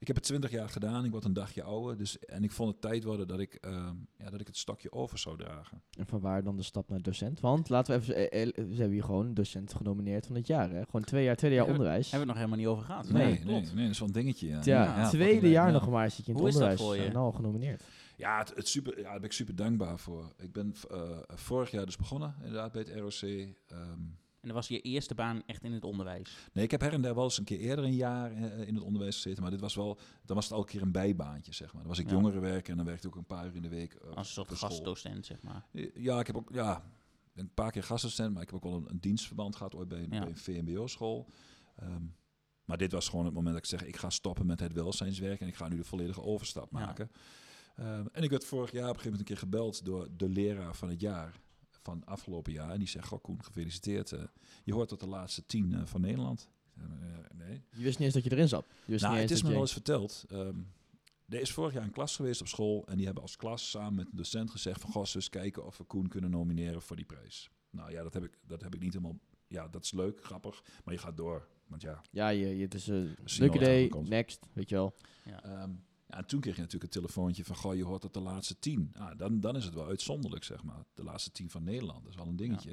[0.00, 1.04] ik heb het twintig jaar gedaan.
[1.04, 1.96] Ik word een dagje ouder.
[1.96, 4.92] Dus, en ik vond het tijd worden dat ik, ehm, ja, dat ik het stokje
[4.92, 5.82] over zou dragen.
[5.98, 7.40] En van waar dan de stap naar docent?
[7.40, 8.30] Want laten we even...
[8.30, 10.70] eh, eh, we hebben hier gewoon docent genomineerd van het jaar.
[10.70, 10.84] Hè?
[10.84, 12.10] Gewoon twee jaar, tweede jaar Hebben onderwijs.
[12.10, 13.10] Hebben we het nog helemaal niet over gehad.
[13.10, 14.48] Nee, Nee, nee, nee, dat is wel een dingetje.
[14.48, 17.02] Ja, Ja, Ja, tweede jaar nog maar zit je in het Hoe is dat onderwijs.
[17.02, 17.18] voor je?
[17.18, 17.82] Al genomineerd.
[18.18, 20.32] Ja, het, het super, ja, daar ben ik super dankbaar voor.
[20.36, 23.20] Ik ben eh, vorig jaar dus begonnen, inderdaad, bij het ROC.
[23.22, 24.00] Ehm,
[24.40, 26.36] En dat was je eerste baan echt in het onderwijs.
[26.52, 28.74] nee, ik heb her en der wel eens een keer eerder een jaar eh, in
[28.74, 29.42] het onderwijs gezeten.
[29.42, 31.80] Maar dit was wel, dan was het elke keer een bijbaantje, zeg maar.
[31.82, 32.12] Dan was ik Ja.
[32.12, 33.94] jongerenwerker en dan werkte ik ook een paar uur in de week.
[33.94, 35.66] eh, Als een soort gastdocent, zeg maar.
[35.94, 36.84] Ja, ik heb ook ja,
[37.34, 40.02] een paar keer gastdocent, maar ik heb ook wel een, een dienstverband gehad ooit bij,
[40.02, 40.26] een- Ja.
[40.26, 41.28] een VMBO-school.
[41.76, 42.02] Ehm,
[42.64, 45.40] maar dit was gewoon het moment dat ik zeg, ik ga stoppen met het welzijnswerk
[45.40, 46.94] en ik ga nu de volledige overstap Ja.
[47.78, 50.28] Ehm, en ik werd vorig jaar op een gegeven moment een keer gebeld door de
[50.28, 51.40] leraar van het jaar.
[51.82, 52.70] Van afgelopen jaar.
[52.70, 54.12] En die zegt, goh Koen, gefeliciteerd.
[54.12, 54.22] eh,
[54.64, 56.48] je hoort tot de laatste tien eh, van Nederland.
[56.74, 57.62] Ik zei, "Eh, nee.
[57.70, 58.64] Je wist niet eens dat je erin zat.
[58.84, 60.24] Je wist Nou, niet het eens is me dat wel eens verteld.
[60.28, 60.60] Ehm,
[61.28, 62.86] er is vorig jaar een klas geweest op school.
[62.86, 64.90] En die hebben als klas samen met een docent gezegd van...
[64.90, 67.50] Goh, eens kijken of we Koen kunnen nomineren voor die prijs.
[67.70, 69.18] Nou ja, dat heb ik, dat heb ik niet helemaal...
[69.46, 70.62] Ja, dat is leuk, grappig.
[70.84, 71.48] Maar je gaat door.
[71.66, 74.08] Want ja, Ja, je, je, het is een Misschien leuk wel wat idee, aankomt.
[74.08, 74.94] next, weet je wel.
[75.42, 75.70] Ehm,
[76.08, 78.58] ja, en toen kreeg je natuurlijk een telefoontje van, goh, je hoort tot de laatste
[78.58, 78.92] tien.
[78.98, 80.84] Ah, dan, dan is het wel uitzonderlijk, zeg maar.
[80.94, 82.70] De laatste tien van Nederland, dat is wel een dingetje.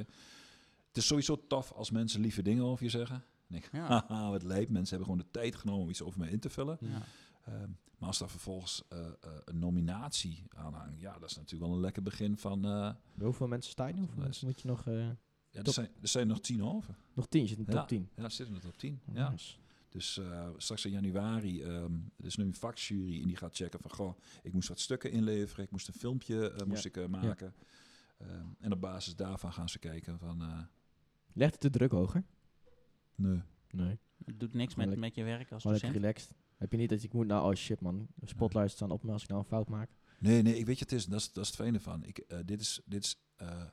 [0.87, 3.23] Het is sowieso tof als mensen lieve dingen over je zeggen.
[3.47, 3.87] Denk ik, Ja.
[4.07, 4.69] haha, wat lijp.
[4.69, 6.77] Mensen hebben gewoon de tijd genomen om iets over mij in te vullen.
[6.81, 7.01] Ja.
[7.45, 9.11] Ehm, maar als daar vervolgens eh, eh,
[9.45, 12.65] een nominatie aan hangt, ja, dat is natuurlijk wel een lekker begin van...
[12.65, 13.93] eh, Hoeveel mensen sta je?
[13.97, 14.85] Hoeveel mensen moet je nog...
[14.85, 15.15] ja,
[15.51, 15.73] er, Top.
[15.73, 16.95] zijn, er zijn nog tien over.
[17.13, 17.77] nog tien, je zit in de Ja.
[17.79, 18.09] top 10.
[18.15, 18.99] Ja, zitten er op tien.
[19.13, 19.29] Ja.
[19.29, 19.55] Nice.
[19.95, 23.79] Dus eh, straks in januari, ehm er is nu een vakjury en die gaat checken
[23.79, 27.05] van, goh, ik moest wat stukken inleveren, ik moest een filmpje eh, moest ik, eh,
[27.05, 27.53] maken.
[28.17, 30.59] Ehm, en op basis daarvan gaan ze kijken van, eh,
[31.33, 32.23] Legt het de druk hoger?
[33.15, 33.41] nee.
[33.71, 33.99] Nee.
[34.25, 35.93] Het doet niks met, met je werk als docent.
[35.93, 36.33] relaxed.
[36.57, 39.11] Heb je niet dat ik moet nou, oh shit man, de spotlights staan op me
[39.11, 39.89] als ik nou een fout maak.
[40.19, 42.03] Nee, nee, ik weet je, het is, dat is, dat is het fijne van.
[42.03, 43.63] Ik, eh, dit is, dit is, eh,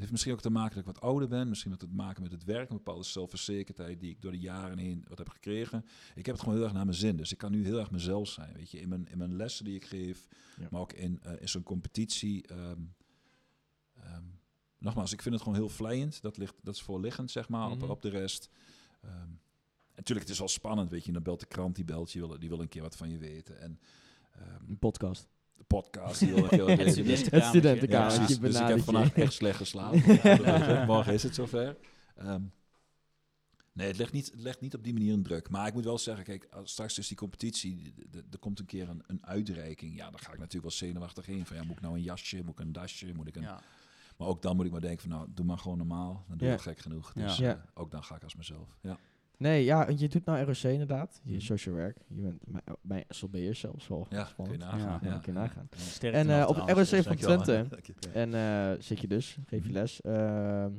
[0.00, 1.48] heeft misschien ook te maken dat ik wat ouder ben.
[1.48, 4.78] Misschien met het maken met het werk, een bepaalde zelfverzekerdheid die ik door de jaren
[4.78, 5.84] heen wat heb gekregen.
[6.14, 7.16] Ik heb het gewoon heel erg naar mijn zin.
[7.16, 9.64] Dus ik kan nu heel erg mezelf zijn, weet je, in mijn, in mijn lessen
[9.64, 10.28] die ik geef,
[10.60, 10.68] Ja.
[10.70, 12.46] maar ook in, eh, in zo'n competitie.
[12.46, 12.80] ehm,
[13.96, 14.24] ehm,
[14.78, 16.22] nogmaals, ik vind het gewoon heel vlijend.
[16.22, 17.82] Dat, ligt, dat is voorliggend, zeg maar, Mhm.
[17.82, 18.50] op, op de rest.
[19.00, 19.40] En
[19.94, 21.12] natuurlijk, het is wel spannend, weet je.
[21.12, 23.18] Dan belt de krant, die belt, je wil, die wil een keer wat van je
[23.18, 23.60] weten.
[23.60, 23.80] En
[24.68, 25.28] Een podcast.
[25.60, 26.94] De podcast, die Het.
[26.94, 28.34] Dus- studentenkamertje.
[28.34, 28.40] Ja.
[28.40, 30.86] Dus ik heb vandaag echt slecht geslapen.
[30.86, 31.76] Morgen is het zover.
[32.16, 32.42] Ehm,
[33.72, 35.50] nee, het legt, niet, het legt niet op die manier een druk.
[35.50, 37.94] Maar ik moet wel zeggen, kijk, straks is die competitie,
[38.30, 39.96] er komt een keer een, een uitreiking.
[39.96, 41.46] Ja, dan ga ik natuurlijk wel zenuwachtig in.
[41.46, 43.42] Van ja, moet ik nou een jasje, moet ik een dasje, moet ik een...
[43.42, 43.62] Ja.
[44.16, 46.24] Maar ook dan moet ik maar denken van, nou, doe maar gewoon normaal.
[46.28, 47.12] Dan doe wel gek genoeg.
[47.12, 48.76] Dus eh, ook dan ga ik als mezelf.
[48.80, 48.98] Ja.
[49.40, 51.20] Nee, ja, je doet nou ROC inderdaad.
[51.24, 51.40] Je Mhm.
[51.40, 51.96] social work.
[52.08, 52.42] Je bent
[52.82, 54.58] bij, SLB'er zelfs wel Ja, kun je spannend.
[54.58, 55.00] nagaan.
[55.02, 55.68] Ja, Ja, kun je nagaan.
[56.00, 57.16] En eh, op trouwens, ROC van.
[57.16, 57.66] Twente
[58.12, 60.00] en eh, zit je dus, geef je les.
[60.00, 60.72] Ehm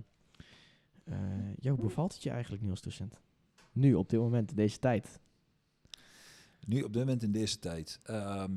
[1.03, 1.17] eh,
[1.59, 3.21] ja, hoe bevalt het je eigenlijk nu als docent?
[3.71, 5.19] Nu, op dit moment, in deze tijd.
[6.65, 7.99] Nu op dit moment in deze tijd.
[8.03, 8.51] Ehm,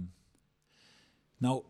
[1.37, 1.65] nou,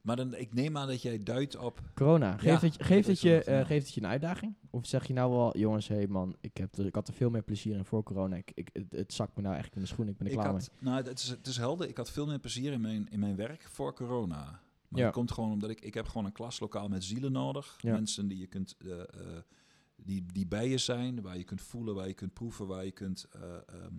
[0.00, 3.06] maar dan, ik neem aan dat jij duidt op Corona, geeft, Ja, het, je- geeft,
[3.06, 4.54] het je, eh, geeft het je een uitdaging?
[4.70, 7.14] Of zeg je nou wel, jongens, hé hey man, ik, heb er, ik had er
[7.14, 8.36] veel meer plezier in voor corona.
[8.36, 10.38] Ik, ik, het, het zakt me nou eigenlijk in de schoen, ik ben er Ik
[10.38, 11.88] klaar had, nou, het is, het is helder.
[11.88, 14.60] Ik had veel meer plezier in mijn, in mijn werk voor corona.
[14.88, 15.04] Maar Ja.
[15.06, 17.76] dat komt gewoon omdat ik, ik heb gewoon een klaslokaal met zielen nodig.
[17.80, 17.92] Ja.
[17.92, 19.06] Mensen die je kunt, eh, eh,
[19.96, 22.90] die, die bij je zijn, waar je kunt voelen, waar je kunt proeven, waar je
[22.92, 23.94] kunt, eh, ehm,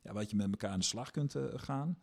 [0.00, 1.98] ja, waar je met elkaar aan de slag kunt gaan.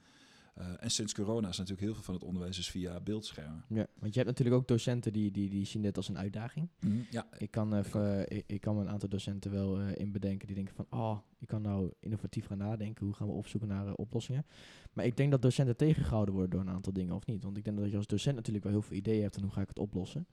[0.53, 3.63] Eh, en sinds corona is natuurlijk heel veel van het onderwijs is via beeldschermen.
[3.67, 6.69] Ja, want je hebt natuurlijk ook docenten die, die, die zien dit als een uitdaging.
[7.11, 10.47] Ja, Ik kan, even, ik, ik kan me een aantal docenten wel eh in bedenken
[10.47, 13.05] die denken van, oh, ik kan nou innovatief gaan nadenken.
[13.05, 14.45] Hoe gaan we opzoeken naar eh, oplossingen?
[14.93, 17.43] Maar ik denk dat docenten tegengehouden worden door een aantal dingen, of niet?
[17.43, 19.51] Want ik denk dat je als docent natuurlijk wel heel veel ideeën hebt en hoe
[19.51, 20.27] ga ik het oplossen.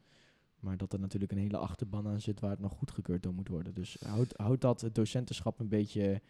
[0.60, 3.48] Maar dat er natuurlijk een hele achterban aan zit waar het nog goedgekeurd door moet
[3.48, 3.74] worden.
[3.74, 6.22] Dus houd, houd dat het docentenschap een beetje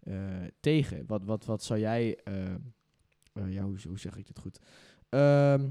[0.00, 1.06] eh, tegen.
[1.06, 2.60] Wat, wat, wat zou jij, eh, eh,
[3.48, 4.58] ja, hoe, hoe zeg ik dit goed?
[5.08, 5.68] Ehm,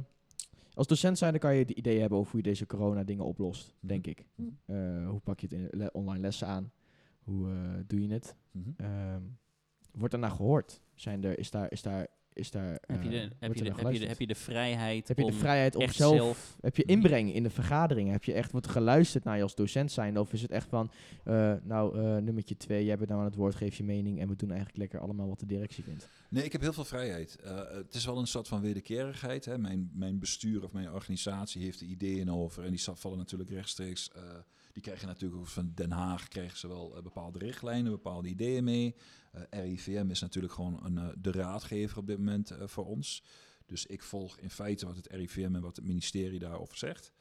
[0.74, 3.26] als docent zijn, dan kan je de ideeën hebben over hoe je deze corona dingen
[3.26, 4.26] oplost, denk ik.
[4.66, 6.72] Eh, hoe pak je het in le- online lessen aan?
[7.24, 8.36] Hoe eh, doe je het?
[8.52, 8.70] Mhm.
[8.78, 9.22] Ehm,
[9.92, 10.82] wordt er naar gehoord?
[10.96, 13.40] Zijn er, is daar, is daar, is daar, Heb je, de, wordt heb, je de,
[13.40, 14.10] naar heb, je de, geluisterd?
[14.10, 16.84] heb je de vrijheid Heb je de om vrijheid om echt zelf, zelf- Heb je
[16.84, 18.12] inbreng in de vergaderingen?
[18.12, 20.20] Heb je echt wordt er geluisterd naar je als docent zijn?
[20.20, 20.92] Of is het echt van,
[21.24, 24.28] eh, nou, eh, nummertje twee, jij bent nou aan het woord, geef je mening en
[24.28, 26.10] we doen eigenlijk lekker allemaal wat de directie vindt?
[26.30, 27.36] Nee, ik heb heel veel vrijheid.
[27.44, 29.46] Eh, het is wel een soort van wederkerigheid.
[29.46, 29.58] Hè.
[29.58, 32.64] Mijn, mijn bestuur of mijn organisatie heeft er ideeën over.
[32.64, 34.12] En die vallen natuurlijk rechtstreeks.
[34.12, 34.22] eh,
[34.74, 38.96] die krijgen natuurlijk ook van Den Haag krijgen ze wel bepaalde richtlijnen, bepaalde ideeën mee.
[39.34, 43.24] Eh, RIVM is natuurlijk gewoon een, eh, de raadgever op dit moment eh, voor ons.
[43.66, 47.14] Dus ik volg in feite wat het RIVM en wat het ministerie daarover zegt.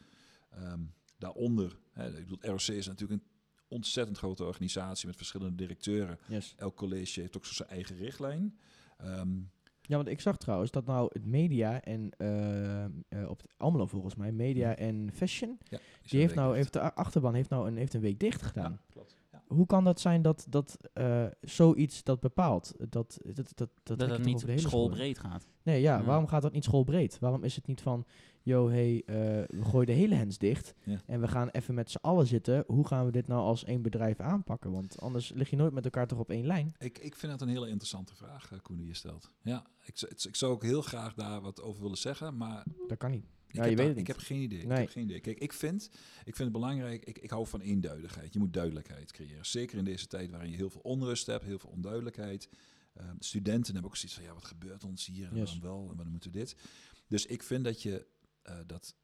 [0.51, 0.81] Ehm,
[1.19, 3.29] daaronder, hè, ik bedoel, ROC is natuurlijk een
[3.69, 6.19] ontzettend grote organisatie met verschillende directeuren.
[6.27, 6.55] Yes.
[6.57, 8.59] Elk college heeft ook zo zijn eigen richtlijn.
[8.97, 9.41] Ehm,
[9.83, 14.15] Ja, want ik zag trouwens dat nou het media en eh, op het Almelo volgens
[14.15, 17.95] mij, media en fashion, ja, die heeft nou, heeft de achterban heeft nou een, heeft
[17.95, 18.81] een week dicht gedaan.
[18.91, 19.22] klopt.
[19.53, 22.75] Hoe kan dat zijn dat, dat eh, zoiets dat bepaalt?
[22.79, 24.59] Dat, dat, dat, dat, Dat, het niet school?
[24.59, 25.47] schoolbreed gaat.
[25.63, 26.05] Nee, ja, Ja.
[26.05, 27.19] waarom gaat dat niet schoolbreed?
[27.19, 28.05] Waarom is het niet van,
[28.43, 29.15] yo, hey, eh,
[29.49, 31.01] we gooien de hele hens dicht Ja.
[31.07, 32.65] en we gaan even met z'n allen zitten.
[32.67, 34.73] Hoe gaan we dit nou als één bedrijf aanpakken?
[34.73, 36.75] Want anders lig je nooit met elkaar toch op één lijn.
[36.79, 39.31] Ik, ik vind dat een hele interessante vraag, eh, Koen, die je stelt.
[39.43, 42.99] Ja, ik, het- ik zou ook heel graag daar wat over willen zeggen, maar Dat
[42.99, 43.27] kan niet.
[43.53, 44.17] Ik, Ja, heb, je weet het ik niet.
[44.17, 44.61] heb geen idee.
[44.63, 45.21] Ik heb geen idee.
[45.21, 45.85] Kijk, ik vind,
[46.25, 48.33] ik vind het belangrijk, ik, ik hou van eenduidigheid.
[48.33, 49.47] Je moet duidelijkheid creëren.
[49.47, 52.49] Zeker in deze tijd waarin je heel veel onrust hebt, heel veel onduidelijkheid.
[52.93, 55.45] Eh, studenten hebben ook zoiets van, ja, wat gebeurt ons hier en Yes.
[55.59, 56.57] waarom wel en waarom moeten we dit?
[57.09, 58.07] Dus ik vind dat je
[58.43, 58.95] eh, dat...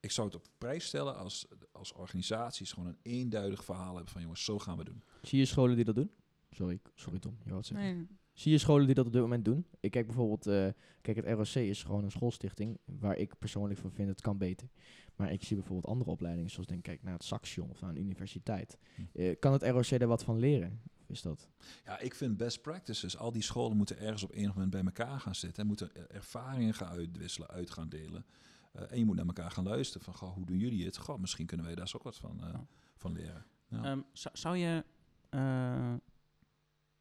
[0.00, 4.22] Ik zou het op prijs stellen als, als organisaties gewoon een eenduidig verhaal hebben van
[4.22, 5.02] jongens, zo gaan we doen.
[5.22, 6.10] Zie je scholen die dat doen?
[6.50, 7.74] Sorry, sorry Tom, je zeggen.
[7.96, 8.06] Nee.
[8.36, 9.66] Zie je scholen die dat op dit moment doen?
[9.80, 10.68] Ik kijk bijvoorbeeld, eh,
[11.02, 14.68] kijk, het ROC is gewoon een schoolstichting waar ik persoonlijk van vind het kan beter.
[15.14, 17.98] Maar ik zie bijvoorbeeld andere opleidingen, zoals denk kijk naar het Saxion of naar een
[17.98, 18.78] universiteit.
[18.94, 19.02] Hm.
[19.12, 20.80] Eh, kan het ROC daar wat van leren?
[21.02, 21.48] Of is dat?
[21.84, 23.16] Ja, ik vind best practices.
[23.16, 25.62] Al die scholen moeten ergens op enig moment bij elkaar gaan zitten.
[25.62, 28.24] En moeten ervaringen gaan uitwisselen, uit gaan delen.
[28.72, 30.04] Eh, en je moet naar elkaar gaan luisteren.
[30.04, 30.96] Van, goh, hoe doen jullie het?
[30.96, 32.66] Goh, misschien kunnen wij daar eens ook wat van, eh, Ja.
[32.96, 33.44] van leren.
[33.68, 33.82] Ja.
[33.84, 34.84] Ehm, zou, zou je,
[35.28, 35.94] eh,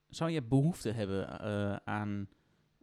[0.09, 2.29] zou je behoefte hebben eh, aan,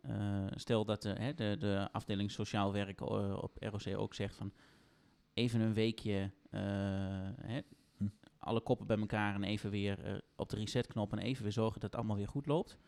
[0.00, 4.36] eh, stel dat de, hè, de, de afdeling sociaal werk eh, op ROC ook zegt
[4.36, 4.52] van
[5.34, 7.60] even een weekje hè,
[7.96, 8.08] Hm.
[8.38, 11.90] alle koppen bij elkaar en even weer op de resetknop en even weer zorgen dat
[11.90, 12.78] het allemaal weer goed loopt.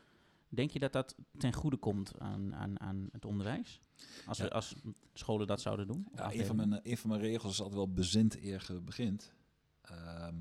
[0.48, 3.80] Denk je dat dat ten goede komt aan, aan, aan het onderwijs?
[4.26, 4.44] Als, Ja.
[4.44, 4.74] we, als
[5.12, 6.08] scholen dat zouden doen?
[6.14, 9.32] Ja, een, van mijn, een van mijn regels is altijd wel bezint eer je begint.
[9.80, 10.34] Ehm,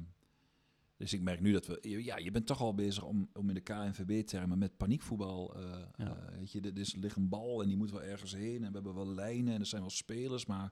[1.04, 2.04] dus ik merk nu dat we...
[2.04, 5.56] Ja, je bent toch al bezig om, om in de KNVB-termen met paniekvoetbal...
[5.56, 5.62] eh,
[5.96, 6.16] Ja.
[6.16, 8.56] eh, weet je, er is, er ligt een bal en die moet wel ergens heen.
[8.64, 10.72] En we hebben wel lijnen en er zijn wel spelers, maar...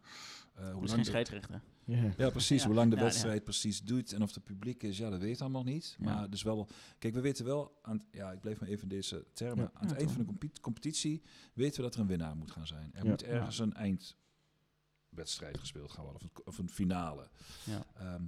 [0.54, 1.62] eh, hoe is lang geen de- scheidsrechter.
[1.86, 2.14] Ja.
[2.18, 2.62] Ja, precies.
[2.62, 5.20] Ja, Hoe lang de ja, wedstrijd precies doet en of het publiek is, ja, dat
[5.20, 5.96] weet allemaal niet.
[6.00, 6.06] Ja.
[6.06, 6.68] Maar dus wel,
[7.00, 9.64] kijk, we weten wel, aan het- ja, ik bleef maar even in deze termen.
[9.64, 9.72] Ja.
[9.74, 10.26] aan het Ja, eind toch.
[10.26, 11.22] van de competitie
[11.54, 12.90] weten we dat er een winnaar moet gaan zijn.
[12.94, 13.10] Er Ja.
[13.10, 17.30] moet ergens een eindwedstrijd gespeeld gaan worden, of een, of een finale.
[17.66, 17.86] Ja.
[17.98, 18.24] Ehm,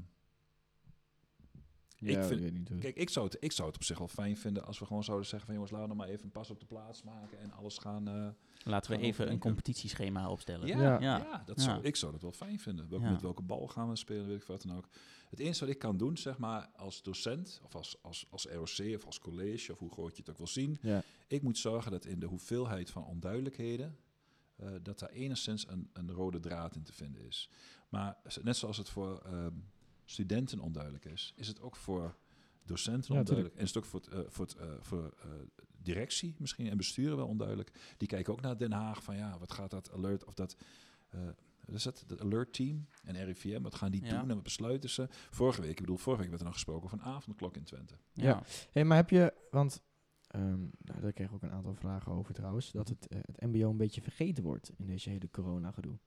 [2.12, 4.08] Ja, vind- weet niet hoe- kijk, ik zou, het, ik zou het op zich wel
[4.08, 6.32] fijn vinden als we gewoon zouden zeggen van jongens, laten we nou maar even een
[6.32, 8.08] pas op de plaats maken en alles gaan...
[8.08, 8.28] eh,
[8.64, 10.68] Laten we even een competitieschema opstellen.
[10.68, 11.00] Ja, Ja.
[11.02, 11.18] ja.
[11.18, 11.44] Ja.
[11.46, 12.90] dat Zou, ik zou dat wel fijn vinden.
[12.90, 13.10] Welke.
[13.10, 14.88] Met welke bal gaan we spelen, weet ik wat dan ook.
[15.30, 18.96] Het enige wat ik kan doen, zeg maar, als docent of als, als, als ROC
[18.96, 21.02] of als college, of hoe groot je het ook wil zien, Ja.
[21.28, 23.98] ik moet zorgen dat in de hoeveelheid van onduidelijkheden,
[24.56, 27.50] eh, dat daar enigszins een, een rode draad in te vinden is.
[27.90, 29.52] Maar net zoals het voor ehm,
[30.06, 32.16] studenten onduidelijk is, is het ook voor
[32.66, 33.56] docenten Ja, onduidelijk.
[33.56, 35.30] En is het ook voor, het, eh, voor, het, eh, voor eh,
[35.82, 37.72] directie misschien en besturen wel onduidelijk.
[37.98, 40.56] Die kijken ook naar Den Haag van ja, wat gaat dat alert of dat...
[41.10, 41.20] eh,
[41.66, 42.04] is het?
[42.08, 44.10] Dat alert team en RIVM, wat gaan die Ja.
[44.20, 45.08] doen en wat besluiten ze?
[45.10, 47.94] Vorige week, ik bedoel, vorige week werd er nog gesproken over een avondklok in Twente.
[48.14, 48.44] Ja.
[48.72, 49.82] Hey, maar heb je, want
[50.28, 53.70] ehm, nou, daar kreeg ik ook een aantal vragen over trouwens, dat het, het MBO
[53.70, 55.98] een beetje vergeten wordt in deze hele corona-gedoe.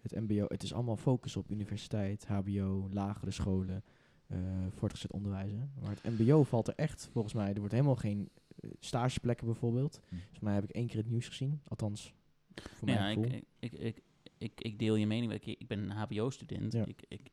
[0.00, 3.84] Het MBO, het is allemaal focus op universiteit, HBO, lagere scholen,
[4.26, 4.38] eh
[4.70, 5.52] voortgezet onderwijs.
[5.52, 5.80] hè.
[5.80, 8.28] Maar het MBO valt er echt, volgens mij, er wordt helemaal geen
[8.60, 10.00] eh, stageplekken bijvoorbeeld.
[10.08, 10.16] Hm.
[10.16, 12.14] Volgens mij heb ik één keer het nieuws gezien, althans
[12.54, 14.02] voor Ja, mijn ik, ik, ik,
[14.38, 15.32] ik, ik, deel je mening.
[15.32, 16.72] Ik, ik ben een HBO-student.
[16.72, 16.84] Ja.
[16.86, 17.30] Ik, ik,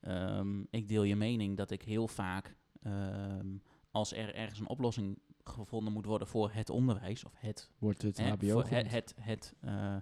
[0.00, 3.56] ehm, ik deel je mening dat ik heel vaak, ehm,
[3.90, 8.20] als er ergens een oplossing gevonden moet worden voor het onderwijs, of het, Wordt het
[8.20, 9.96] HBO voor het, het, het eh,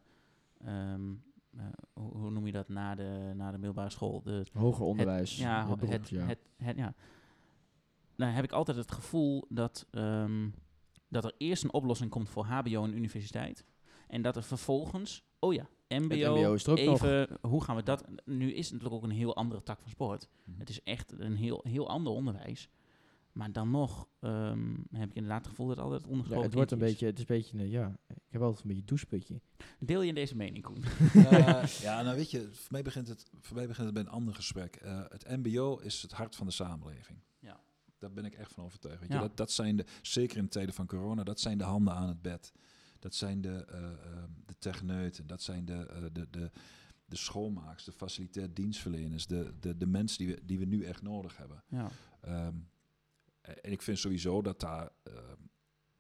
[0.58, 1.14] ehm,
[1.56, 4.22] eh, hoe, hoe noem je dat na de, na de middelbare school?
[4.22, 5.30] De, Hoger onderwijs.
[5.30, 6.26] het, ja, het beroep, het, ja.
[6.26, 6.94] Het, het, ja.
[8.16, 10.48] Nou heb ik altijd het gevoel dat, ehm,
[11.08, 13.64] dat er eerst een oplossing komt voor HBO en universiteit.
[14.08, 17.82] En dat er vervolgens, oh ja, MBO, MBO is er ook even, hoe gaan we
[17.82, 18.04] dat?
[18.24, 20.28] Nu is het natuurlijk ook een heel andere tak van sport.
[20.44, 20.58] Mhm.
[20.58, 22.68] Het is echt een heel, heel ander onderwijs.
[23.32, 26.54] Maar dan nog ehm, heb ik inderdaad het gevoel dat altijd het Ja, het wordt
[26.54, 28.86] een kindje beetje, het is een beetje, een, ja, ik heb altijd een beetje een
[28.86, 29.34] doucheputje.
[29.34, 29.40] is.
[29.86, 30.84] Deel je deze mening, Koen?
[31.14, 34.08] Eh, ja, nou weet je, voor mij begint het, voor mij begint het bij een
[34.08, 34.76] ander gesprek.
[34.76, 37.18] Eh, het MBO is het hart van de samenleving.
[37.38, 37.60] Ja.
[37.98, 39.00] Daar ben ik echt van overtuigd.
[39.00, 39.14] Weet Ja.
[39.14, 42.08] je, dat, dat zijn de, zeker in tijden van corona, dat zijn de handen aan
[42.08, 42.52] het bed.
[42.98, 46.50] Dat zijn de, eh, eh, de techneuten, dat zijn de, eh, de, de,
[47.04, 51.02] de schoonmaaks, de facilitair dienstverleners, de, de, de mensen die we, die we nu echt
[51.02, 51.62] nodig hebben.
[51.68, 51.90] Ja.
[52.20, 52.54] Ehm,
[53.42, 54.90] en ik vind sowieso dat daar.
[55.02, 55.36] ehm,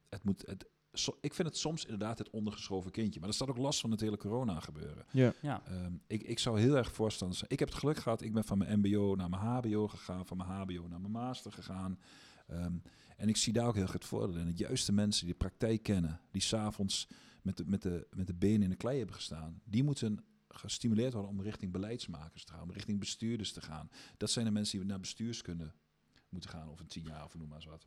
[0.08, 3.20] het moet, het, so- ik vind het soms inderdaad het ondergeschoven kindje.
[3.20, 5.04] Maar er staat ook last van het hele corona gebeuren.
[5.10, 5.34] Ja.
[5.42, 5.62] Ja.
[5.66, 7.50] Ehm, ik, ik zou heel erg voorstander zijn.
[7.50, 8.22] Ik heb het geluk gehad.
[8.22, 10.26] Ik ben van mijn MBO naar mijn HBO gegaan.
[10.26, 11.98] Van mijn HBO naar mijn master gegaan.
[12.46, 12.76] Ehm,
[13.16, 14.46] en ik zie daar ook heel erg het voordeel in.
[14.46, 16.20] De juiste mensen die de praktijk kennen.
[16.30, 17.08] Die s'avonds
[17.42, 19.60] met de, met, de, met de benen in de klei hebben gestaan.
[19.64, 22.62] Die moeten gestimuleerd worden om richting beleidsmakers te gaan.
[22.62, 23.90] Om richting bestuurders te gaan.
[24.16, 25.72] Dat zijn de mensen die naar bestuurskunde
[26.32, 27.86] moeten gaan over tien jaar of noem maar eens wat.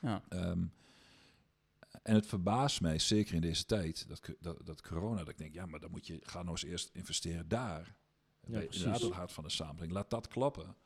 [0.00, 0.22] Ja.
[0.28, 0.66] Ehm,
[2.02, 5.54] en het verbaast mij, zeker in deze tijd, dat, dat, dat corona, dat ik denk,
[5.54, 7.96] ja, maar dan moet je, ga nou eens eerst investeren daar.
[8.46, 9.92] Ja, inderdaad het hart van de samenleving.
[9.92, 10.76] Laat dat kloppen.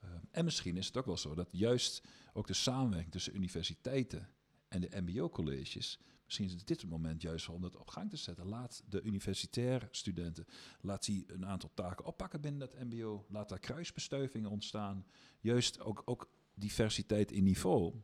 [0.00, 2.02] Ehm, en misschien is het ook wel zo dat juist
[2.32, 4.28] ook de samenwerking tussen universiteiten
[4.68, 5.98] en de mbo-colleges,
[6.30, 8.46] misschien is dit het moment juist om dat op gang te zetten.
[8.46, 10.46] Laat de universitaire studenten,
[10.80, 13.26] laat die een aantal taken oppakken binnen dat mbo.
[13.28, 15.06] Laat daar kruisbestuivingen ontstaan.
[15.40, 17.94] Juist ook, ook diversiteit in niveau.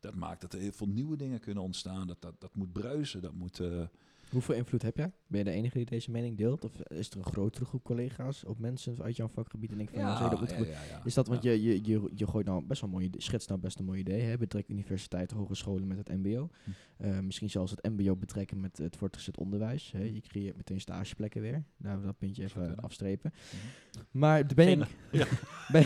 [0.00, 2.06] Dat maakt dat er heel veel nieuwe dingen kunnen ontstaan.
[2.06, 3.60] Dat, dat, dat moet bruisen, dat moet...
[3.60, 3.86] eh,
[4.30, 5.12] Hoeveel invloed heb jij?
[5.26, 6.64] Ben je de enige die deze mening deelt?
[6.64, 9.70] Of is er een grotere groep collega's of mensen uit jouw vakgebied?
[9.70, 11.04] En denk van, je dat ja, ja.
[11.04, 11.50] Is dat, want Ja.
[11.50, 14.20] je, je, je, je gooit nou best wel mooi, schetst nou best een mooi idee.
[14.20, 14.36] Hè?
[14.36, 16.50] Betrek universiteiten, hogescholen met het mbo.
[16.64, 16.70] Hm.
[16.96, 19.92] Eh, misschien zelfs het mbo betrekken met het voortgezet onderwijs.
[19.92, 20.02] Hè?
[20.02, 21.64] Je creëert meteen stageplekken weer.
[21.76, 23.32] Daar dat puntje even afstrepen.
[23.34, 24.06] Mhm.
[24.10, 24.76] Maar ben je,
[25.72, 25.84] ben,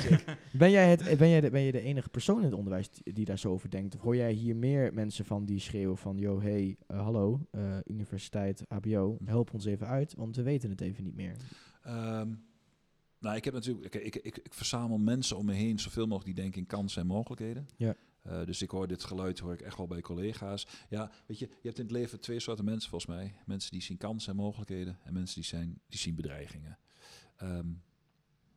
[0.53, 3.25] ben, jij het, ben, jij de, ben je de enige persoon in het onderwijs die,
[3.25, 3.95] daar zo over denkt?
[3.95, 6.19] Of hoor jij hier meer mensen van die schreeuwen van...
[6.19, 8.31] Yo, hey, eh, hallo, eh, universiteit,
[8.69, 9.27] hbo, Hm.
[9.27, 11.37] help ons even uit, want we weten het even niet meer.
[11.83, 12.35] Ehm,
[13.19, 16.35] nou, ik heb natuurlijk, ik, ik, ik, ik verzamel mensen om me heen zoveel mogelijk
[16.35, 17.69] die denken in kansen en mogelijkheden.
[17.77, 17.95] Ja.
[18.23, 20.67] Eh, dus ik hoor dit geluid hoor ik echt wel bij collega's.
[20.89, 23.35] Ja, weet je, je hebt in het leven twee soorten mensen volgens mij.
[23.47, 26.79] Mensen die zien kansen en mogelijkheden en mensen die, zijn, die zien bedreigingen.
[27.37, 27.67] Ehm,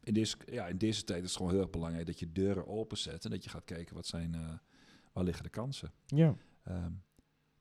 [0.04, 2.68] in, deze, ja, in deze tijd is het gewoon heel erg belangrijk dat je deuren
[2.68, 4.54] openzet en dat je gaat kijken wat zijn, eh,
[5.14, 5.92] waar liggen de kansen.
[6.06, 6.36] Ja.
[6.64, 6.92] Ehm,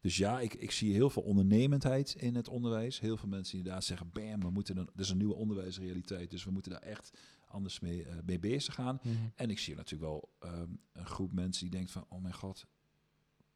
[0.04, 3.00] dus ja, ik, ik zie heel veel ondernemendheid in het onderwijs.
[3.00, 6.30] Heel veel mensen die inderdaad zeggen, bam, we moeten een, dat is een nieuwe onderwijsrealiteit.
[6.30, 7.10] Dus we moeten daar echt
[7.46, 9.00] anders mee, eh, mee bezig gaan.
[9.02, 9.14] Mhm.
[9.34, 12.66] En ik zie natuurlijk wel ehm, een groep mensen die denkt van, oh mijn god,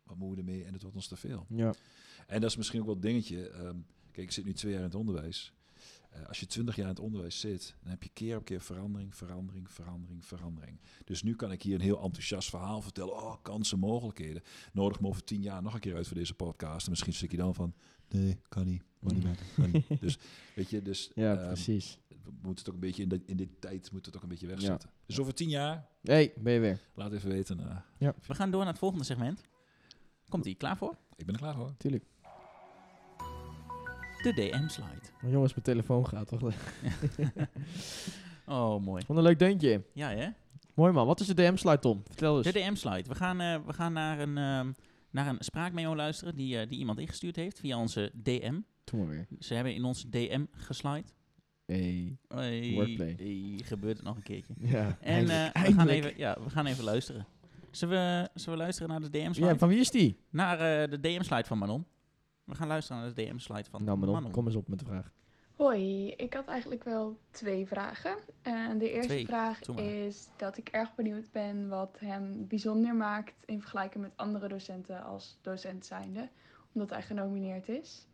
[0.02, 0.64] wat moeten we ermee?
[0.64, 1.46] En het wordt ons te veel.
[1.48, 1.74] Ja.
[2.26, 3.48] En dat is misschien ook wel een dingetje.
[3.48, 3.76] ehm,
[4.10, 5.52] kijk, ik zit nu twee jaar in het onderwijs.
[6.08, 8.60] Eh, als je twintig jaar in het onderwijs zit, dan heb je keer op keer
[8.60, 10.80] verandering, verandering, verandering, verandering.
[11.04, 13.12] Dus nu kan ik hier een heel enthousiast verhaal vertellen.
[13.14, 14.42] Oh, kansen, mogelijkheden.
[14.72, 16.84] Nodig me over tien jaar nog een keer uit voor deze podcast.
[16.84, 17.74] En misschien stuk je dan van,
[18.08, 18.82] nee, kan niet.
[19.04, 20.00] Kan niet, kan niet.
[20.00, 20.18] Dus
[20.54, 21.98] weet je, dus Ja, ehm, precies.
[22.08, 24.22] we moeten het ook een beetje in, de, in dit tijd moeten we het ook
[24.22, 24.90] een beetje wegzetten.
[25.06, 26.80] Dus over tien jaar, hey, ben je weer.
[26.94, 27.60] laat even weten.
[27.98, 29.42] eh, We gaan door naar het volgende segment.
[30.28, 30.96] Komt ie klaar voor?
[31.16, 31.74] ik ben er klaar voor.
[31.78, 32.04] Tuurlijk.
[34.22, 35.00] De DM-slide.
[35.20, 36.40] Maar jongens, mijn telefoon gaat toch?
[38.46, 39.02] Oh, mooi.
[39.06, 39.82] Wat een leuk deuntje.
[39.92, 40.28] Ja, hè?
[40.74, 41.06] Mooi man.
[41.06, 42.02] Wat is de DM-slide, Tom?
[42.06, 42.66] Vertel De eens.
[42.80, 43.08] DM-slide.
[43.08, 44.72] We gaan, eh, we gaan naar, een, ehm,
[45.10, 48.60] naar een spraakmemo luisteren die, eh, die iemand ingestuurd heeft via onze DM.
[48.84, 49.26] Doe maar weer.
[49.38, 51.04] Ze hebben in onze DM geslide.
[51.66, 52.16] Hey.
[52.28, 53.14] Hey, Wordplay.
[53.18, 54.54] hey, gebeurt het nog een keertje.
[54.76, 55.52] Ja, En eindelijk.
[55.66, 57.26] we, gaan even, ja, we gaan even luisteren.
[57.70, 59.46] Zullen we, zullen we luisteren naar de DM-slide?
[59.48, 60.16] Ja, van wie is die?
[60.30, 60.58] Naar
[60.90, 61.84] de DM-slide van Manon.
[62.48, 64.30] We gaan luisteren naar de DM-slide van nou, Manon, Manon.
[64.30, 65.10] kom eens op met de vraag.
[65.56, 68.16] Hoi, ik had eigenlijk wel twee vragen.
[68.42, 69.84] En de eerste Twee, vraag doe maar.
[69.84, 75.04] is dat ik erg benieuwd ben wat hem bijzonder maakt in vergelijking met andere docenten
[75.04, 76.28] als docent zijnde,
[76.72, 78.06] omdat hij genomineerd is.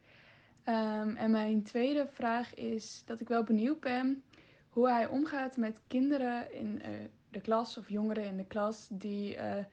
[0.64, 4.22] Ehm, en mijn tweede vraag is dat ik wel benieuwd ben
[4.68, 6.90] hoe hij omgaat met kinderen in eh,
[7.30, 9.64] de klas of jongeren in de klas die eh,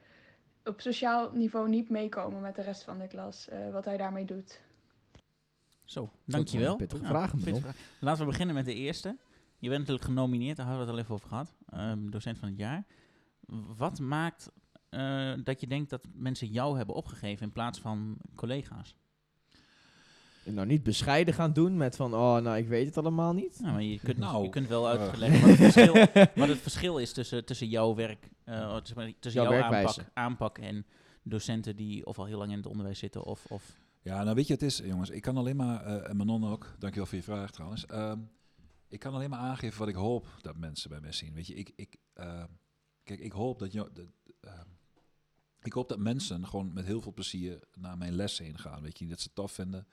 [0.64, 3.48] op sociaal niveau niet meekomen met de rest van de klas.
[3.48, 4.60] eh, wat hij daarmee doet.
[5.84, 6.76] Zo, dankjewel.
[6.76, 7.62] pittige Ja, vragen, pittige Manon.
[7.72, 7.76] vraag.
[8.00, 9.16] Laten we beginnen met de eerste.
[9.58, 11.54] Je bent natuurlijk genomineerd, daar hadden we het al even over gehad.
[11.68, 12.84] Ehm, docent van het jaar.
[13.76, 14.50] Wat maakt
[14.88, 18.94] eh, dat je denkt dat mensen jou hebben opgegeven in plaats van collega's?
[20.44, 23.60] Nou, niet bescheiden gaan doen met van, oh, nou, ik weet het allemaal niet.
[23.60, 25.00] Nou, maar je, kunt, Nou, je kunt wel eh.
[25.00, 25.92] uitleggen wat, het verschil,
[26.34, 30.86] wat het verschil is tussen, tussen jouw werk, eh, tussen, tussen Jouw aanpak, aanpak en
[31.22, 34.46] docenten die of al heel lang in het onderwijs zitten of, of Ja, nou weet
[34.46, 37.24] je, het is, jongens, ik kan alleen maar, eh, en Manon ook, dankjewel voor je
[37.24, 37.86] vraag trouwens.
[37.86, 38.18] Ehm,
[38.88, 41.34] ik kan alleen maar aangeven wat ik hoop dat mensen bij mij zien.
[41.34, 42.44] Weet je, ik, ik, eh,
[43.04, 44.06] kijk, ik hoop dat, je, dat,
[44.40, 44.68] ehm,
[45.62, 48.82] ik hoop dat mensen gewoon met heel veel plezier naar mijn les heen gaan.
[48.82, 49.86] Weet je, dat ze het tof vinden.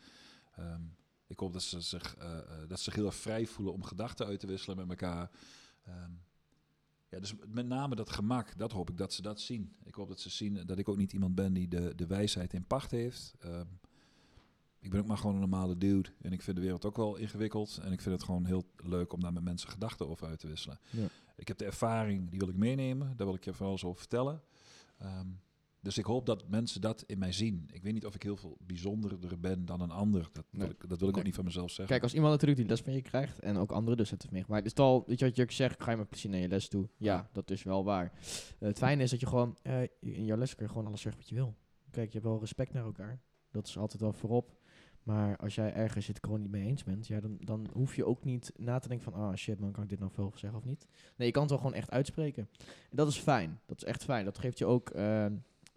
[0.60, 0.82] Ehm,
[1.28, 3.84] ik hoop dat ze, zich, eh, eh, dat ze zich heel erg vrij voelen om
[3.84, 5.32] gedachten uit te wisselen met elkaar.
[5.84, 6.12] Ehm,
[7.10, 9.76] ja, dus met name dat gemak, dat hoop ik dat ze dat zien.
[9.84, 12.54] Ik hoop dat ze zien dat ik ook niet iemand ben die de, de wijsheid
[12.54, 13.36] in pacht heeft.
[13.40, 13.66] Ehm,
[14.80, 16.10] ik ben ook maar gewoon een normale dude.
[16.22, 17.78] En ik vind de wereld ook wel ingewikkeld.
[17.78, 20.48] En ik vind het gewoon heel leuk om daar met mensen gedachten over uit te
[20.48, 20.80] wisselen.
[20.90, 21.08] Ja.
[21.36, 23.18] Ik heb de ervaring, die wil ik meenemen.
[23.18, 24.42] Daar wil ik je vooral eens over vertellen.
[24.98, 25.28] Ehm,
[25.82, 27.70] dus ik hoop dat mensen dat in mij zien.
[27.72, 30.30] Ik weet niet of ik heel veel bijzonderder ben dan een ander.
[30.34, 30.62] Dat, Nee.
[30.62, 31.14] wil, ik, dat wil ik Nee.
[31.22, 31.88] ook niet van mezelf zeggen.
[31.88, 34.64] Kijk, als iemand natuurlijk die les van je krijgt en ook andere docenten van meegemaakt.
[34.64, 36.68] Dus al, weet je wat je ook zegt, ga je met plezier naar je les
[36.68, 36.90] toe.
[36.98, 38.12] Ja, dat is wel waar.
[38.60, 41.02] Eh, het fijne is dat je gewoon, eh, in jouw les kun je gewoon alles
[41.02, 41.56] zeggen wat je wil.
[41.92, 43.22] Kijk, je hebt wel respect naar elkaar.
[43.52, 44.58] Dat is altijd wel voorop.
[45.04, 48.06] Maar als jij ergens het gewoon niet mee eens bent, ja, dan, dan hoef je
[48.06, 50.60] ook niet na te denken van, ah shit man, kan ik dit nou veel zeggen
[50.60, 50.88] of niet?
[51.16, 52.50] Nee, je kan het wel gewoon echt uitspreken.
[52.90, 53.60] En dat is fijn.
[53.66, 54.26] Dat is echt fijn.
[54.26, 55.26] Dat geeft je ook, eh,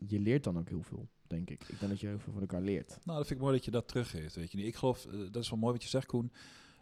[0.07, 1.63] je leert dan ook heel veel, denk ik.
[1.69, 2.89] Ik denk dat je heel veel van elkaar leert.
[2.89, 4.35] Nou, dat vind ik mooi dat je dat teruggeeft.
[4.35, 4.67] Weet je niet.
[4.67, 6.33] Ik geloof, eh, dat is wel mooi wat je zegt, Koen.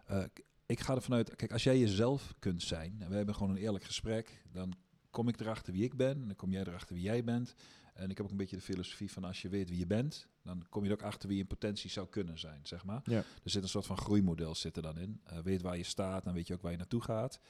[0.07, 0.25] Eh,
[0.67, 3.63] ik ga ervan uit, kijk, als jij jezelf kunt zijn, en we hebben gewoon een
[3.63, 4.75] eerlijk gesprek, dan
[5.11, 7.55] kom ik erachter wie ik ben, en dan kom jij erachter wie jij bent.
[7.95, 10.29] En ik heb ook een beetje de filosofie van als je weet wie je bent,
[10.43, 13.01] dan kom je er ook achter wie je in potentie zou kunnen zijn, zeg maar.
[13.05, 13.19] Ja.
[13.19, 15.21] Er zit een soort van groeimodel zit er dan in.
[15.25, 17.41] Eh, weet waar je staat, dan weet je ook waar je naartoe gaat.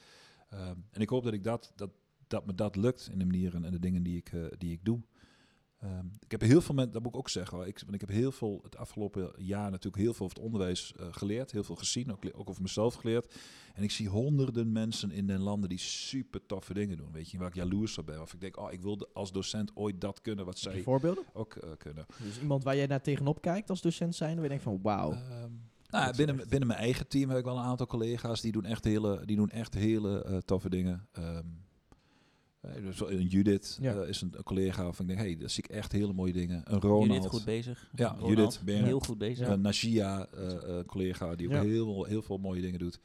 [0.49, 1.91] Ehm, en ik hoop dat ik dat, dat,
[2.27, 5.01] dat me dat lukt in de manieren en de dingen die ik, die ik doe.
[5.81, 7.67] Ehm, ik heb heel veel mensen, dat moet ik ook zeggen, hoor.
[7.67, 10.93] Ik, want ik heb heel veel het afgelopen jaar natuurlijk heel veel over het onderwijs
[10.99, 13.35] eh, geleerd, heel veel gezien, ook, over mezelf geleerd.
[13.73, 17.37] En ik zie honderden mensen in den landen die super toffe dingen doen, weet je,
[17.37, 18.21] waar ik jaloers op ben.
[18.21, 21.23] Of ik denk, oh, ik wilde als docent ooit dat kunnen wat zij voorbeelden?
[21.33, 22.05] ook eh, kunnen.
[22.23, 25.11] Dus iemand waar jij naar tegenop kijkt als docent zijn, dan je denkt van, wauw.
[25.11, 25.51] Ehm,
[25.89, 28.83] nou, binnen, binnen mijn eigen team heb ik wel een aantal collega's die doen echt
[28.83, 31.07] hele, die doen echt hele eh, toffe dingen.
[31.11, 31.43] Wel
[32.61, 33.93] een Judith Ja.
[33.95, 36.33] eh, is een, een collega waarvan ik denk, hey, daar zie ik echt hele mooie
[36.33, 36.61] dingen.
[36.65, 37.89] Een Ronald, Judith goed bezig.
[37.95, 39.47] Ja, Ronald, Judith, ben heel goed bezig.
[39.47, 41.61] een Najia, eh, eh, collega die ook Ja.
[41.61, 42.99] heel, heel veel mooie dingen doet.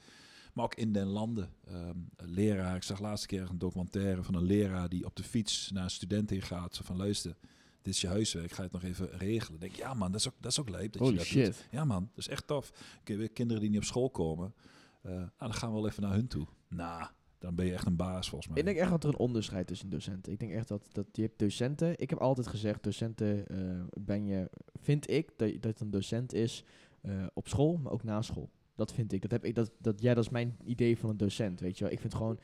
[0.53, 1.49] Maar ook in den landen.
[1.69, 5.23] Ehm, een leraar, ik zag laatste keer een documentaire van een leraar die op de
[5.23, 6.75] fiets naar een student in gaat.
[6.75, 7.37] Zo van, luister,
[7.83, 9.55] dit is je huiswerk, ga je het nog even regelen.
[9.55, 11.27] Ik denk, ja man, dat is ook, dat is ook leuk dat Holy je dat
[11.27, 11.45] shit.
[11.45, 11.67] doet.
[11.71, 12.73] Ja man, dat is echt tof.
[13.05, 14.55] Ik heb kinderen die niet op school komen.
[15.03, 16.47] eh, nou, dan gaan we wel even naar hun toe.
[16.69, 18.59] Nou, dan ben je echt een baas volgens mij.
[18.59, 20.33] Ik denk echt dat er een onderscheid tussen docenten.
[20.33, 21.99] Ik denk echt dat, dat je hebt docenten.
[22.01, 23.59] Ik heb altijd gezegd, docenten eh,
[24.01, 26.65] ben je, vind ik dat, dat een docent is
[27.01, 28.51] eh, op school, maar ook na school.
[28.75, 29.23] Dat vind ik.
[29.23, 29.55] Dat heb ik.
[29.55, 31.61] Dat, dat, ja, dat is mijn idee van een docent.
[31.61, 31.93] Weet je wel.
[31.93, 32.39] Ik vind gewoon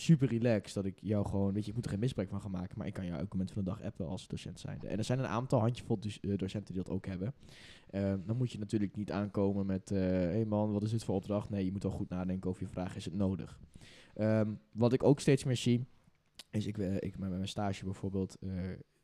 [0.00, 2.50] super relaxed dat ik jou gewoon, weet je, ik moet er geen misbruik van gaan
[2.50, 4.86] maken, maar ik kan jou elk moment van de dag appen als docent zijnde.
[4.86, 7.34] En er zijn een aantal handjevol dus, eh, docenten die dat ook hebben.
[7.90, 11.14] Eh, dan moet je natuurlijk niet aankomen met, hé hey man, wat is dit voor
[11.14, 11.50] opdracht?
[11.50, 13.60] Nee, je moet wel goed nadenken over je vraag, is het nodig?
[14.18, 15.86] Ehm, wat ik ook steeds meer zie,
[16.50, 18.50] is ik, eh, ik met mijn stage bijvoorbeeld, eh,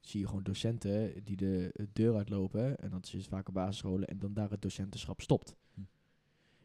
[0.01, 3.55] zie je gewoon docenten die de eh, deur uitlopen, en dat is dus vaak op
[3.55, 5.57] basisscholen, en dan daar het docentenschap stopt.
[5.75, 5.81] Hm.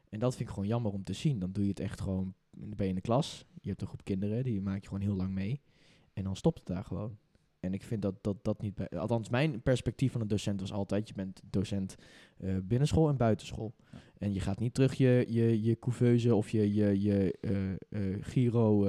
[0.09, 1.39] En dat vind ik gewoon jammer om te zien.
[1.39, 4.03] Dan doe je het echt gewoon, ben je in de klas, je hebt een groep
[4.03, 5.61] kinderen, die maak je gewoon heel lang mee,
[6.13, 7.17] en dan stopt het daar gewoon.
[7.59, 8.89] En ik vind dat dat, dat niet bij.
[8.89, 11.95] Althans, mijn perspectief van een docent was altijd: je bent docent
[12.37, 13.75] eh binnenschool en buitenschool.
[14.17, 18.17] En je gaat niet terug je, je, je couveuse of je, je, je eh, eh,
[18.21, 18.87] Giro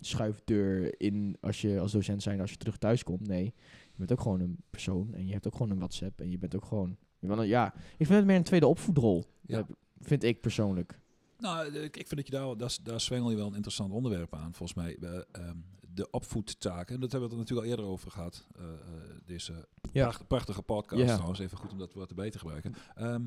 [0.00, 3.26] schuifdeur in als je als docent zijn als je terug thuis komt.
[3.28, 3.44] Nee,
[3.92, 6.38] je bent ook gewoon een persoon en je hebt ook gewoon een WhatsApp en je
[6.38, 6.96] bent ook gewoon.
[7.18, 9.24] bent Ja, ik vind het meer een tweede opvoedrol.
[9.46, 9.66] Ja.
[10.00, 11.00] Vind ik persoonlijk.
[11.38, 14.34] Nou, ik ik vind dat je daar, daar, daar zwengel je wel een interessant onderwerp
[14.34, 14.96] aan, volgens mij.
[15.00, 15.56] Eh, ehm,
[15.94, 18.46] de opvoedtaken, dat hebben we het natuurlijk al eerder over gehad.
[18.56, 18.78] eh, eh,
[19.26, 19.52] deze
[19.92, 20.02] Ja.
[20.02, 21.12] pracht- prachtige podcast Ja.
[21.14, 22.74] trouwens, even goed om dat woord erbij te gebruiken.
[22.94, 23.22] Ehm,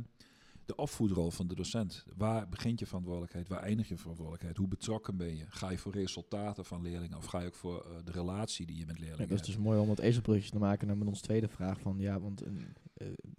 [0.66, 2.06] de opvoedrol van de docent.
[2.16, 3.48] Waar begint je verantwoordelijkheid?
[3.48, 4.58] Waar eindig je verantwoordelijkheid?
[4.58, 5.46] Hoe betrokken ben je?
[5.50, 8.78] Ga je voor resultaten van leerlingen of ga je ook voor eh, de relatie die
[8.78, 9.56] je met Ja, leerlingen dat is hebt?
[9.58, 11.80] dus mooi om het ezelbrugje te maken naar met ons tweede vraag.
[11.80, 12.76] Van, ja, want een,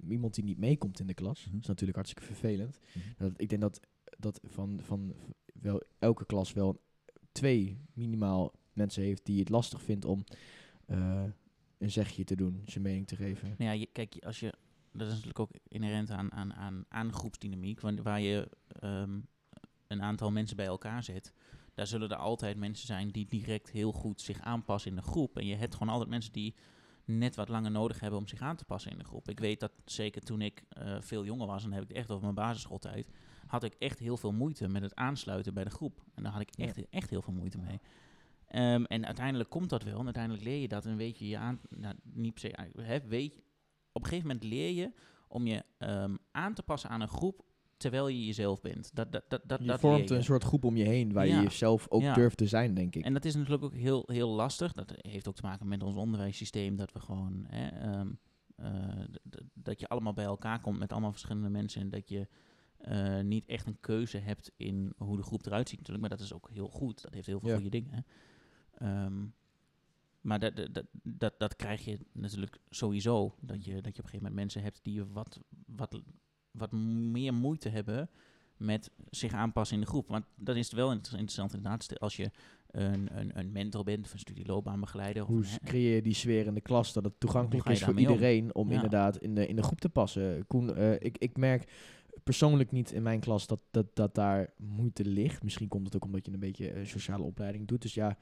[0.08, 1.56] iemand die niet meekomt in de klas, Mhm.
[1.56, 2.78] is natuurlijk hartstikke vervelend.
[2.94, 3.06] Mhm.
[3.16, 3.80] Dat, ik denk dat,
[4.18, 5.14] dat van, van
[5.60, 6.80] wel elke klas wel
[7.32, 10.24] twee minimaal mensen heeft die het lastig vindt om
[10.86, 11.22] eh,
[11.78, 13.48] een zegje te doen, zijn mening te geven.
[13.48, 14.52] Nou ja, je, kijk, als je,
[14.92, 19.18] dat is natuurlijk ook inherent aan, aan, aan, aan groepsdynamiek, want waar je ehm,
[19.86, 21.32] een aantal mensen bij elkaar zet,
[21.74, 25.38] daar zullen er altijd mensen zijn die direct heel goed zich aanpassen in de groep.
[25.38, 26.54] En je hebt gewoon altijd mensen die
[27.04, 29.28] net wat langer nodig hebben om zich aan te passen in de groep.
[29.28, 32.10] Ik weet dat zeker toen ik eh, veel jonger was, en dan heb ik echt
[32.10, 33.10] over mijn basisschooltijd,
[33.46, 36.04] had ik echt heel veel moeite met het aansluiten bij de groep.
[36.14, 37.80] En daar had ik echt, echt heel veel moeite mee.
[38.56, 39.98] Ehm, en uiteindelijk komt dat wel.
[39.98, 41.60] En uiteindelijk leer je dat en weet je je aan...
[41.68, 42.80] Nou, niet per se...
[42.82, 43.42] Hè, weet,
[43.92, 44.92] op een gegeven moment leer je
[45.28, 47.44] om je ehm, aan te passen aan een groep
[47.76, 48.90] terwijl je jezelf bent.
[48.94, 50.14] Dat, dat, dat, dat, je dat vormt je.
[50.14, 51.36] een soort groep om je heen waar Ja.
[51.36, 52.14] je jezelf ook Ja.
[52.14, 53.04] durft te zijn, denk ik.
[53.04, 54.72] En dat is natuurlijk ook heel, heel lastig.
[54.72, 56.76] Dat heeft ook te maken met ons onderwijssysteem.
[56.76, 57.44] Dat we gewoon...
[57.48, 58.08] Hè, ehm,
[58.56, 59.04] eh,
[59.54, 61.80] dat je allemaal bij elkaar komt met allemaal verschillende mensen.
[61.80, 62.28] En dat je
[62.78, 66.08] eh, niet echt een keuze hebt in hoe de groep eruit ziet natuurlijk.
[66.08, 67.02] Maar dat is ook heel goed.
[67.02, 67.54] Dat heeft heel veel Ja.
[67.54, 68.06] goede dingen.
[68.78, 69.24] Ehm,
[70.20, 73.34] maar dat, dat, dat, dat, krijg je natuurlijk sowieso.
[73.40, 76.00] Dat je, dat je op een gegeven moment mensen hebt die wat, wat,
[76.50, 78.10] wat meer moeite hebben
[78.56, 80.08] met zich aanpassen in de groep.
[80.08, 82.00] Want dat is wel inter- interessant inderdaad.
[82.00, 82.30] Als je
[82.70, 85.22] een, een, een mentor bent of een studieloopbaanbegeleider.
[85.22, 87.92] Of Hoe een- creëer je die sfeer in de klas dat het toegankelijk is voor
[87.92, 87.98] om?
[87.98, 88.74] iedereen om Ja.
[88.74, 90.46] inderdaad in de, in de groep te passen?
[90.46, 91.72] Koen, eh, ik, ik merk
[92.24, 95.42] persoonlijk niet in mijn klas dat, dat, dat daar moeite ligt.
[95.42, 97.82] Misschien komt het ook omdat je een beetje eh, sociale opleiding doet.
[97.82, 98.18] Dus ja,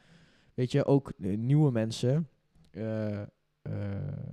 [0.54, 2.28] weet je, ook eh, nieuwe mensen.
[2.70, 3.28] eh, eh,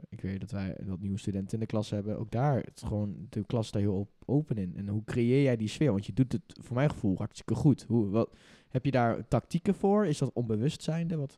[0.09, 2.19] ik weer dat wij dat nieuwe studenten in de klas hebben.
[2.19, 4.76] Ook daar, het gewoon, de klas daar heel op- open in.
[4.76, 5.91] En hoe creëer jij die sfeer?
[5.91, 7.84] Want je doet het, voor mijn gevoel, hartstikke goed.
[7.88, 8.36] Hoe, wat,
[8.69, 10.05] heb je daar tactieken voor?
[10.05, 11.15] Is dat onbewustzijnde?
[11.15, 11.38] Wat?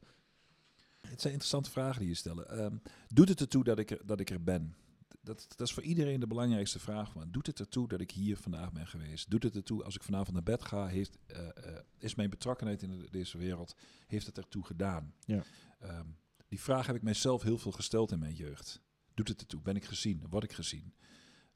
[1.01, 2.49] Het zijn interessante vragen die je stellen.
[2.49, 2.75] Ehm,
[3.07, 4.75] doet het ertoe dat ik er, dat ik er ben?
[5.21, 7.15] Dat, dat is voor iedereen de belangrijkste vraag.
[7.15, 9.29] Maar doet het ertoe dat ik hier vandaag ben geweest?
[9.29, 10.87] Doet het ertoe als ik vanavond naar bed ga?
[10.87, 13.75] Heeft, eh, eh, is mijn betrokkenheid in de- deze wereld,
[14.07, 15.13] heeft het ertoe gedaan?
[15.25, 15.43] Ja.
[15.79, 16.07] Ehm,
[16.47, 18.81] die vraag heb ik mijzelf heel veel gesteld in mijn jeugd.
[19.13, 19.61] Doet het ertoe?
[19.61, 20.25] Ben ik gezien?
[20.29, 20.93] Word ik gezien?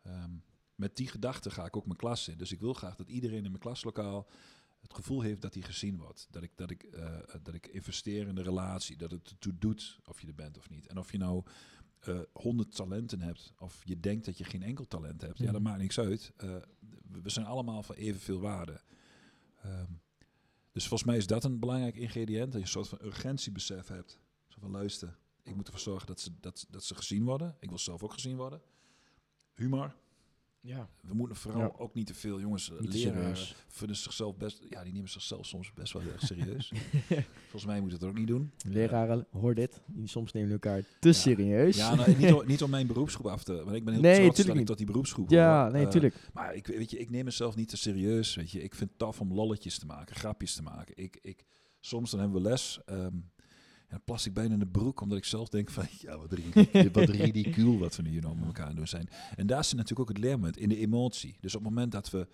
[0.01, 0.31] Ehm,
[0.75, 2.37] met die gedachte ga ik ook mijn klas in.
[2.37, 4.27] Dus ik wil graag dat iedereen in mijn klaslokaal
[4.81, 6.27] het gevoel heeft dat hij gezien wordt.
[6.31, 8.97] Dat ik, dat ik, eh, dat ik investeer in de relatie.
[8.97, 10.87] Dat het ertoe doet of je er bent of niet.
[10.87, 11.43] En of je nou
[12.33, 15.37] honderd talenten hebt of je denkt dat je geen enkel talent hebt.
[15.37, 15.63] Ja, dat Mhm.
[15.63, 16.31] maakt niks uit.
[16.37, 16.55] Eh,
[17.11, 18.81] we- we zijn allemaal van evenveel waarde.
[19.61, 19.91] Ehm,
[20.71, 22.45] dus volgens mij is dat een belangrijk ingrediënt.
[22.51, 24.19] Dat je een soort van urgentiebesef hebt.
[24.47, 27.55] Zo van luister, ik moet ervoor zorgen dat ze, dat, dat ze gezien worden.
[27.59, 28.61] Ik wil zelf ook gezien worden.
[29.55, 29.95] Humor.
[30.61, 31.71] Ja, We moeten vooral Ja.
[31.77, 33.13] ook niet te veel jongens niet te leren.
[33.13, 33.55] serieus.
[33.67, 36.71] Vinden zichzelf best, ja, die nemen zichzelf soms best wel heel erg serieus.
[37.49, 38.51] Volgens mij moet het ook niet doen.
[38.67, 39.81] Leraren, hoor dit.
[40.03, 41.77] Soms nemen elkaar te serieus.
[41.77, 43.53] Ja, nou, niet, om, niet om mijn beroepsgroep af te...
[43.63, 44.67] Want ik ben heel Nee, trots tuurlijk dat ik niet.
[44.67, 45.71] tot die beroepsgroep Ja, hoor.
[45.71, 46.29] nee, Eh, tuurlijk.
[46.33, 48.35] Maar ik, weet je, ik neem mezelf niet te serieus.
[48.35, 48.63] Weet je.
[48.63, 50.97] Ik vind het tof om lolletjes te maken, grapjes te maken.
[50.97, 51.45] Ik, ik,
[51.79, 52.79] soms dan hebben we les.
[52.85, 53.15] ehm,
[53.87, 55.85] en dan plas ik bijna in de broek, omdat ik zelf denk van...
[55.99, 59.09] Ja, wat, ridicuul, wat ridicuul wat we nu hier nou met elkaar aan doen zijn.
[59.35, 61.37] En daar zit natuurlijk ook het leermoment, in de emotie.
[61.41, 62.27] Dus op het moment dat we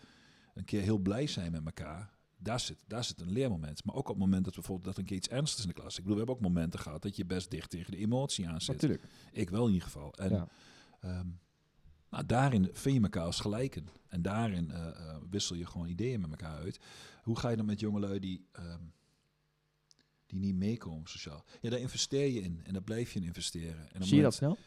[0.53, 2.11] een keer heel blij zijn met elkaar...
[2.37, 3.85] Daar zit, daar zit een leermoment.
[3.85, 5.79] Maar ook op het moment dat we bijvoorbeeld dat een keer iets ernstigs in de
[5.79, 5.97] klas...
[5.97, 8.61] Ik bedoel, we hebben ook momenten gehad dat je best dicht tegen de emotie aan
[8.61, 8.73] zit.
[8.75, 9.03] Natuurlijk.
[9.31, 10.13] Ik wel in ieder geval.
[10.13, 10.47] En Ja.
[10.99, 11.27] ehm,
[12.09, 13.87] nou, daarin vind je elkaar als gelijken.
[14.07, 16.79] En daarin eh, eh, wissel je gewoon ideeën met elkaar uit.
[17.23, 18.79] Hoe ga je dan met jongelui die, ehm,
[20.33, 21.43] die niet meekomen sociaal?
[21.61, 22.61] Ja, daar investeer je in.
[22.63, 23.91] En daar blijf je in investeren.
[23.93, 24.57] En Zie je dat snel?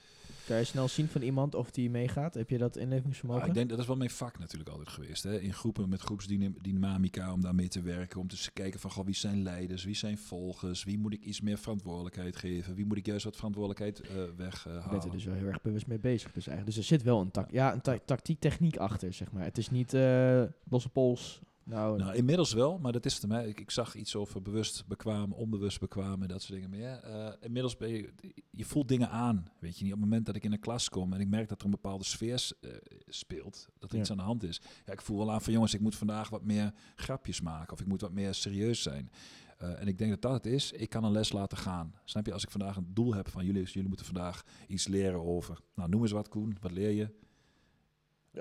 [0.47, 2.35] Kan je snel zien van iemand of die meegaat?
[2.35, 3.43] Heb je dat inlevingsvermogen?
[3.43, 5.23] Ja, ik denk dat is wel mijn vak natuurlijk altijd geweest.
[5.23, 5.41] Hè?
[5.41, 8.21] In groepen met groepsdynamica om daarmee te werken.
[8.21, 11.41] Om te kijken van goh, wie zijn leiders, wie zijn volgers, wie moet ik iets
[11.41, 14.91] meer verantwoordelijkheid geven, wie moet ik juist wat verantwoordelijkheid Je weghalen.
[14.91, 16.33] bent er dus wel heel erg bewust mee bezig.
[16.33, 16.67] Dus, eigenlijk.
[16.67, 19.45] dus er zit wel een, tak ja, een ta- tactiek, techniek achter, zeg maar.
[19.45, 21.41] Het is niet eh losse pols.
[21.69, 23.49] Nou, Nou, inmiddels wel, maar dat is het mij.
[23.49, 26.79] Ik, ik zag iets over bewust bekwaam, onbewust bekwaam en dat soort dingen.
[26.79, 28.13] Ja, eh, inmiddels ben je,
[28.51, 29.45] je voelt dingen aan.
[29.61, 31.49] Weet je niet, op het moment dat ik in een klas kom en ik merk
[31.49, 32.71] dat er een bepaalde sfeer eh,
[33.07, 34.03] speelt, dat er Ja.
[34.03, 34.61] iets aan de hand is.
[34.85, 37.81] Ja, ik voel wel aan van jongens, ik moet vandaag wat meer grapjes maken of
[37.81, 39.11] ik moet wat meer serieus zijn.
[39.59, 40.73] Eh, en ik denk dat dat het is.
[40.73, 41.95] Ik kan een les laten gaan.
[42.05, 42.33] Snap je?
[42.33, 45.59] Als ik vandaag een doel heb van jullie, jullie moeten vandaag iets leren over.
[45.75, 46.57] Nou, noem eens wat, Koen.
[46.61, 47.09] Wat leer je?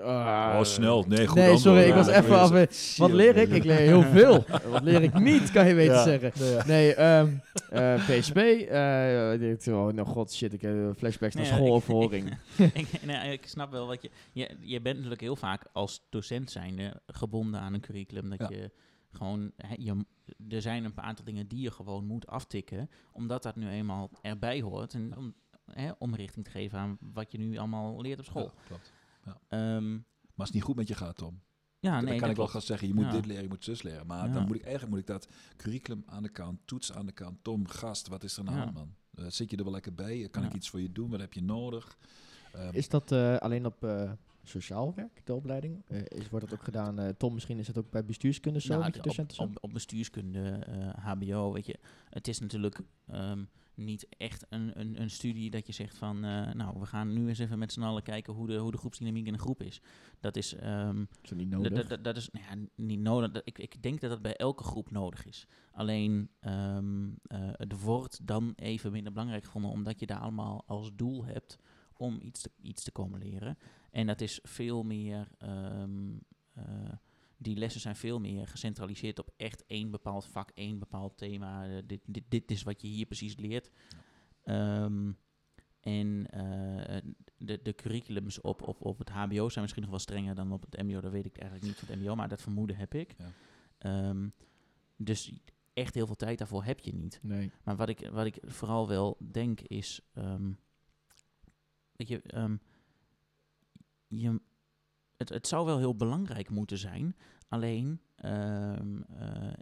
[0.00, 1.04] Ah, oh, snel.
[1.08, 1.60] Nee, goed Nee, antwoord.
[1.76, 2.96] sorry, ik Ja, was even af.
[2.96, 3.48] Wat leer ik?
[3.48, 4.44] Ik leer heel veel.
[4.70, 6.02] Wat leer ik niet, kan je weten Ja.
[6.02, 6.32] zeggen.
[6.66, 7.28] Nee, ehm
[7.70, 8.36] eh, PSP.
[8.36, 12.38] eh, denk, oh, nou god, shit, ik heb flashbacks naar schooloverhoring.
[12.74, 14.56] ik, nee, ik snap wel wat je, je...
[14.60, 18.28] Je bent natuurlijk heel vaak als docent zijnde gebonden aan een curriculum.
[18.30, 18.48] Dat Ja.
[18.56, 18.70] je
[19.12, 19.50] gewoon...
[19.56, 20.04] Hè, je,
[20.48, 22.90] er zijn een paar aantal dingen die je gewoon moet aftikken.
[23.12, 24.94] Omdat dat nu eenmaal erbij hoort.
[24.94, 25.34] En om
[25.72, 28.42] hè, omrichting te geven aan wat je nu allemaal leert op school.
[28.54, 28.92] Ja, klopt.
[29.48, 31.40] Ehm, Maar als het niet goed met je gaat, Tom,
[31.78, 33.10] ja, dan nee, kan dat ik wel gaan zeggen, je moet Ja.
[33.12, 34.06] dit leren, je moet zus leren.
[34.06, 34.32] Maar Ja.
[34.32, 37.38] dan moet ik eigenlijk moet ik dat curriculum aan de kant, toets aan de kant,
[37.42, 38.58] Tom, gast, wat is er aan de Ja.
[38.58, 38.94] hand, man?
[39.14, 40.28] Eh, zit je er wel lekker bij?
[40.28, 40.48] Kan Ja.
[40.48, 41.10] ik iets voor je doen?
[41.10, 41.98] Wat heb je nodig?
[42.52, 44.12] Ehm, Is dat eh, alleen op eh,
[44.42, 45.82] sociaal werk, de opleiding?
[45.86, 48.78] Eh, is, wordt dat ook gedaan, eh, Tom, misschien is het ook bij bestuurskunde zo,
[48.78, 51.78] Nou, op, op, op bestuurskunde, eh, HBO, weet je,
[52.10, 53.44] het is natuurlijk ehm,
[53.76, 57.28] niet echt een, een, een studie dat je zegt van, eh, nou, we gaan nu
[57.28, 59.80] eens even met z'n allen kijken hoe de, hoe de groepsdynamiek in een groep is.
[60.20, 62.00] Dat is, ehm, Is dat niet dat- nodig?
[62.02, 63.30] dat- is nou ja, niet nodig.
[63.30, 65.46] Dat- ik, ik denk dat dat bij elke groep nodig is.
[65.72, 70.90] Alleen, ehm, eh, het wordt dan even minder belangrijk gevonden, omdat je daar allemaal als
[70.94, 71.58] doel hebt
[71.96, 73.58] om iets te, iets te komen leren.
[73.90, 76.16] En dat is veel meer, ehm,
[76.52, 76.64] eh,
[77.36, 81.68] die lessen zijn veel meer gecentraliseerd op echt één bepaald vak, één bepaald thema.
[81.68, 83.70] Eh, dit, dit, dit is wat je hier precies leert.
[84.42, 85.12] Ehm,
[85.80, 86.96] en eh,
[87.38, 90.62] de, de curriculums op, op, op het HBO zijn misschien nog wel strenger dan op
[90.70, 91.00] het MBO.
[91.00, 93.14] Dat weet ik eigenlijk niet van het MBO, maar dat vermoeden heb ik.
[93.18, 93.32] Ja.
[93.78, 94.28] Ehm,
[94.96, 95.32] dus
[95.72, 97.18] echt heel veel tijd daarvoor heb je niet.
[97.22, 97.50] Nee.
[97.62, 100.52] Maar wat ik, wat ik vooral wel denk is, ehm,
[101.92, 102.22] weet je,
[104.08, 104.40] je
[105.16, 107.16] het, het zou wel heel belangrijk moeten zijn.
[107.48, 109.52] Alleen, ehm, eh,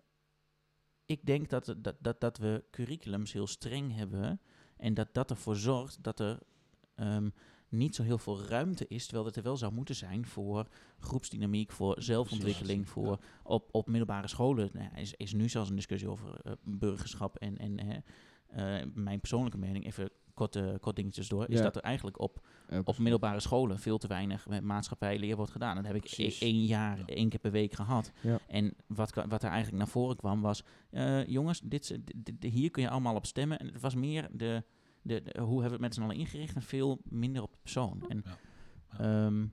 [1.06, 4.40] ik denk dat, dat, dat, dat we curriculums heel streng hebben
[4.76, 6.38] en dat dat ervoor zorgt dat er
[6.94, 7.28] ehm,
[7.68, 10.68] niet zo heel veel ruimte is, terwijl het er wel zou moeten zijn voor
[10.98, 14.70] groepsdynamiek, voor zelfontwikkeling, voor op, op middelbare scholen.
[14.72, 18.04] Nou is, is nu zelfs een discussie over eh, burgerschap en, en
[18.46, 21.62] eh, mijn persoonlijke mening, even korte, kort dingetjes door, is Ja.
[21.62, 22.46] dat er eigenlijk op,
[22.84, 25.76] op middelbare scholen veel te weinig met maatschappijleer wordt gedaan.
[25.76, 26.40] Dat heb ik Precies.
[26.40, 27.04] e- één jaar, Ja.
[27.06, 28.12] één keer per week gehad.
[28.22, 28.38] Ja.
[28.48, 32.52] En wat, wat er eigenlijk naar voren kwam was, eh, jongens, dit, is- dit- dit-
[32.52, 33.58] hier kun je allemaal op stemmen.
[33.58, 34.64] En het was meer de,
[35.02, 37.58] de, de- hoe hebben we het met z'n allen ingericht en veel minder op de
[37.62, 38.04] persoon.
[38.08, 38.38] En, Ja.
[38.98, 39.46] ehm,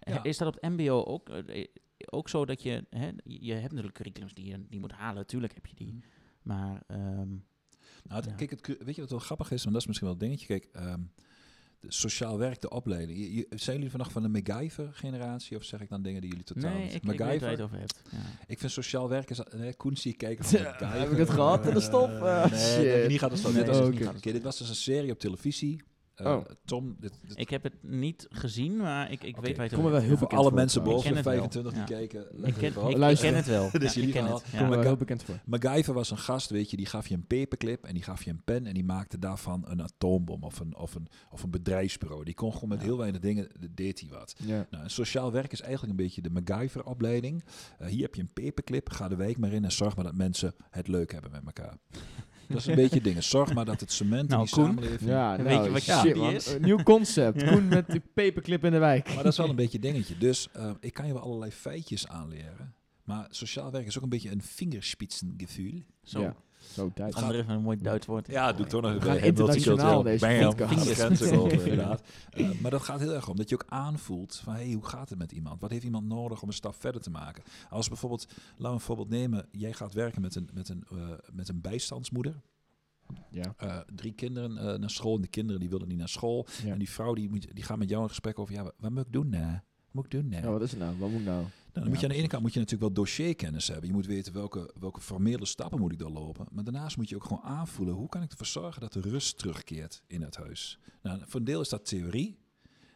[0.00, 0.22] Ja.
[0.22, 1.66] Is dat op het mbo ook, eh,
[2.10, 5.54] ook zo dat je, hè, je hebt natuurlijk curriculums die je die moet halen, natuurlijk
[5.54, 5.92] heb je die.
[5.92, 6.02] Mhm.
[6.42, 7.28] Maar ehm,
[8.02, 8.36] Nou, het- Ja.
[8.36, 9.60] kijk, het, weet je wat wel grappig is?
[9.62, 10.46] Want dat is misschien wel een dingetje.
[10.46, 11.00] Kijk, ehm,
[11.80, 13.18] de sociaal werk, de opleiding.
[13.18, 15.56] Je, je- zijn jullie vannacht van de MacGyver-generatie?
[15.56, 16.94] Of zeg ik dan dingen die jullie totaal nee, niet?
[16.94, 18.02] ik, ik weet waar je het over hebt.
[18.10, 18.18] Ja.
[18.46, 19.40] Ik vind sociaal werk is...
[19.56, 21.00] Nee, Koen zie kijken van Ja, MacGyver.
[21.00, 22.08] heb ik het gehad in de stop?
[22.08, 23.08] Eh, Ah, nee, shit.
[23.08, 23.52] niet in de stop.
[23.52, 23.76] Nee, dit,
[24.06, 25.80] was, dit was dus een serie op televisie.
[26.14, 26.44] Eh, Oh.
[26.64, 29.72] Tom, dit, dit- Ik heb het niet gezien, maar ik, ik weet waar je het
[29.72, 31.22] er over wel heel bekend alle mensen boven wel.
[31.22, 31.86] 25 die Ja.
[31.86, 32.20] kijken...
[32.20, 32.54] Ik ken, ik,
[33.10, 33.66] ik ken het wel.
[33.66, 34.44] Is Ja, ik jullie ken het.
[34.52, 34.80] Ja.
[34.80, 35.40] heel bekend voor.
[35.44, 38.30] MacGyver was een gast, weet je, die gaf je een paperclip en die gaf je
[38.30, 42.24] een pen en die maakte daarvan een atoombom of een, of een, of een bedrijfsbureau.
[42.24, 42.84] Die kon gewoon met Ja.
[42.84, 44.34] heel weinig dingen, deed hij wat.
[44.44, 44.66] Ja.
[44.70, 47.44] Nou, sociaal werk is eigenlijk een beetje de MacGyver-opleiding.
[47.78, 50.14] Eh, hier heb je een paperclip, ga de wijk maar in en zorg maar dat
[50.14, 51.76] mensen het leuk hebben met elkaar.
[52.48, 53.22] Dat is een beetje dingen.
[53.22, 54.64] Zorg maar dat het cement Nou, in die Koen.
[54.66, 55.10] samenleving...
[55.10, 56.32] Ja, Weet nou, je wat je shit, man.
[56.32, 56.46] is?
[56.46, 57.44] Een nieuw concept.
[57.50, 59.06] Koen met die paperclip in de wijk.
[59.14, 60.18] Maar dat is wel een beetje dingetje.
[60.18, 62.74] Dus eh, ik kan je wel allerlei feitjes aanleren.
[63.04, 65.82] Maar sociaal werk is ook een beetje een vingerspitsengevoel.
[66.02, 66.34] Zo, Ja.
[66.72, 67.14] Zo, tijd.
[67.14, 68.26] andere even een mooi Duits woord.
[68.26, 70.26] Ja, doe ik toch nog een internationaal deze
[71.62, 72.02] inderdaad.
[72.30, 75.08] Eh, maar dat gaat heel erg om dat je ook aanvoelt van hey, hoe gaat
[75.08, 75.60] het met iemand?
[75.60, 77.42] Wat heeft iemand nodig om een stap verder te maken?
[77.70, 79.46] Als bijvoorbeeld, laten we een voorbeeld nemen.
[79.50, 80.98] Jij gaat werken met een, met een, eh,
[81.32, 82.40] met een bijstandsmoeder.
[83.30, 83.54] Ja.
[83.56, 86.46] Eh, drie kinderen eh, naar school en de kinderen die willen niet naar school.
[86.64, 86.72] Ja.
[86.72, 88.90] En die vrouw die, moet, die gaat met jou in gesprek over, ja, wat, wat
[88.90, 89.28] moet ik doen?
[89.28, 89.52] nou?
[89.52, 89.60] Wat
[89.92, 90.30] moet ik doen?
[90.30, 90.98] Ja, wat is het nou?
[90.98, 91.44] Wat moet ik nou?
[91.72, 93.86] Nou, dan moet je aan de ene kant moet je natuurlijk wel dossierkennis hebben.
[93.86, 96.46] Je moet weten welke, welke formele stappen moet ik doorlopen.
[96.50, 99.38] Maar daarnaast moet je ook gewoon aanvoelen hoe kan ik ervoor zorgen dat de rust
[99.38, 100.78] terugkeert in het huis.
[101.02, 102.38] Nou, voor een deel is dat theorie,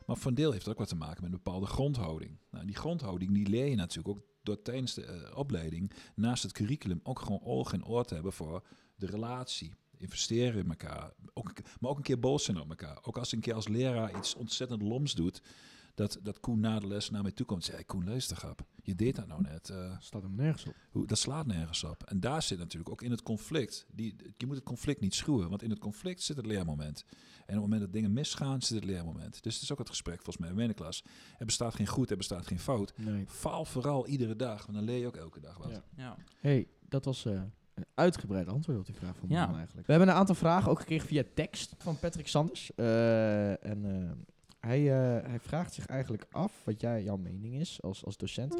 [0.07, 2.39] maar voor een deel heeft het ook wat te maken met een bepaalde grondhouding.
[2.51, 6.53] Nou, die grondhouding die leer je natuurlijk ook door tijdens de eh, opleiding naast het
[6.53, 8.63] curriculum ook gewoon oog en oor te hebben voor
[8.97, 9.75] de relatie.
[9.99, 12.99] Investeren in elkaar, ook, maar ook een keer boos zijn op elkaar.
[13.03, 15.43] Ook als een keer als leraar iets ontzettend loms doet,
[15.97, 18.37] dat, dat Koen na de les naar mij toe komt en zegt, hey, Koen, luister
[18.37, 19.69] grap, je deed dat nou net.
[19.71, 20.75] eh, Staat hem nergens op.
[20.91, 22.03] hoe, dat slaat nergens op.
[22.03, 23.87] En daar zit natuurlijk ook in het conflict.
[23.93, 27.05] Die, je moet het conflict niet schuwen, want in het conflict zit het leermoment.
[27.09, 29.43] En op het moment dat dingen misgaan, zit het leermoment.
[29.43, 31.05] Dus het is ook het gesprek volgens mij in mijn klas.
[31.39, 32.93] Er bestaat geen goed, er bestaat geen fout.
[32.97, 33.25] Nee.
[33.29, 35.71] Faal vooral iedere dag, want dan leer je ook elke dag wat.
[35.71, 35.83] Ja.
[35.97, 36.17] Ja.
[36.41, 37.33] hey, dat was eh,
[37.75, 39.55] een uitgebreid antwoord op die vraag van Ja.
[39.55, 39.87] Eigenlijk.
[39.87, 42.75] We hebben een aantal vragen ook gekregen via tekst van Patrick Sanders.
[42.75, 44.11] Eh, en eh,
[44.67, 48.55] hij, eh, hij vraagt zich eigenlijk af wat jij, jouw mening is als, als docent.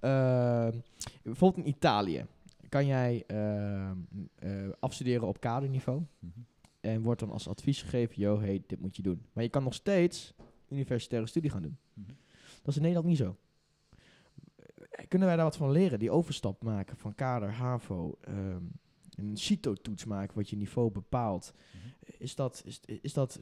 [0.00, 0.68] Eh,
[1.22, 2.26] bijvoorbeeld in Italië
[2.70, 3.94] kan jij eh, eh,
[4.78, 6.02] afstuderen op kaderniveau.
[6.18, 6.40] Mhm.
[6.80, 9.26] En wordt dan als advies gegeven, yo, hey, dit moet je doen.
[9.32, 10.34] Maar je kan nog steeds
[10.68, 11.78] universitaire studie gaan doen.
[11.94, 12.12] Mhm.
[12.58, 13.36] Dat is in Nederland niet zo.
[14.90, 15.98] Eh, Kunnen wij daar wat van leren?
[15.98, 18.62] Die overstap maken van kader, HAVO, ehm,
[19.14, 21.52] een CITO-toets maken wat je niveau bepaalt.
[21.72, 22.14] Mhm.
[22.18, 23.40] Is dat, is, is dat,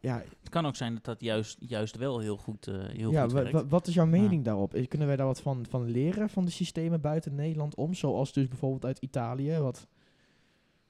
[0.00, 3.22] ja, Het kan ook zijn dat dat juist, juist wel heel goed, eh, heel ja
[3.22, 3.52] goed werkt.
[3.52, 4.10] wa- wat is jouw Ja.
[4.10, 4.74] mening daarop?
[4.74, 7.94] Eh, Kunnen wij daar wat van, van leren van de systemen buiten Nederland om?
[7.94, 9.86] Zoals dus bijvoorbeeld uit Italië, wat...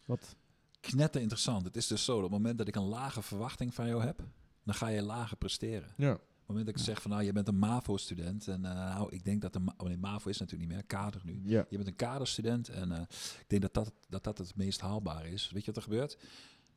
[0.05, 0.37] wat
[0.81, 1.65] Knetter interessant.
[1.65, 4.23] Het is dus zo, op het moment dat ik een lage verwachting van jou heb,
[4.65, 5.89] dan ga je lager presteren.
[5.97, 6.13] ja.
[6.13, 9.11] Op het moment dat ik zeg van nou, je bent een MAVO-student en eh, nou,
[9.13, 11.43] ik denk dat de, ma- oh nee, MAVO is natuurlijk niet meer, kader nu.
[11.45, 11.67] Ja.
[11.69, 13.01] Je bent een kaderstudent en eh,
[13.41, 15.51] ik denk dat dat, dat dat het meest haalbaar is.
[15.51, 16.19] Weet je wat er gebeurt?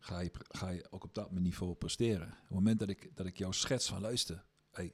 [0.06, 2.28] Ga je, ga je ook op dat niveau presteren.
[2.28, 4.94] Op het moment dat ik, dat ik jou schets van luister, hey,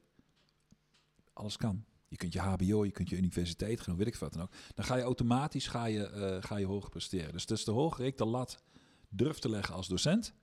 [1.34, 1.86] alles kan.
[2.08, 4.52] Je kunt je HBO, je kunt je universiteit gaan, weet ik wat dan ook.
[4.76, 7.32] Dan ga je automatisch ga je, eh, ga je hoger presteren.
[7.32, 8.64] Dus des te hoger ik de lat
[9.10, 10.34] durf te leggen als docent,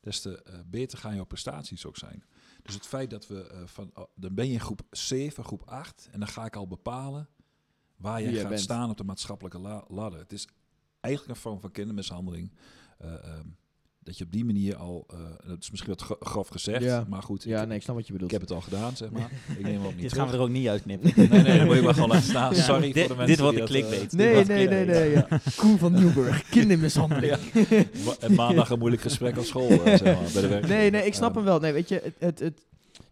[0.00, 2.24] des te eh, beter gaan jouw prestaties ook zijn.
[2.62, 5.62] Dus het feit dat we eh, van, oh, dan ben je in groep 7, groep
[5.68, 7.28] 8 en dan ga ik al bepalen
[7.96, 8.60] waar je jij gaat bent.
[8.60, 10.18] staan op de maatschappelijke la- ladder.
[10.20, 10.48] Het is
[11.00, 12.52] eigenlijk een vorm van kindermishandeling.
[12.98, 13.48] eh, ehm,
[14.04, 15.18] dat je op die manier al, eh,
[15.48, 17.04] dat is misschien wat gro- grof gezegd, Ja.
[17.08, 18.32] maar goed, ja, ik, nee, ik snap wat je ik bedoelt.
[18.32, 19.30] heb het al gedaan, zeg maar.
[19.58, 21.12] ik neem hem ook niet Dit gaan we er ook niet uitknippen.
[21.16, 22.54] Nee, nee, dat moet je maar gewoon laten staan.
[22.54, 22.62] Ja.
[22.62, 24.12] Sorry Dit- voor de mensen dit wordt de eh, clickbait.
[24.12, 24.86] Nee, nee, nee, clickbait.
[24.86, 25.10] nee.
[25.10, 25.26] Ja.
[25.56, 27.36] Koen van Nieuwburg, kindermishandeling.
[28.20, 30.66] En maandag een moeilijk gesprek op school, eh, zeg maar, bij de werk.
[30.68, 31.58] Nee, nee, ik snap Eh, hem wel.
[31.58, 32.60] Nee, weet je, het, het, het,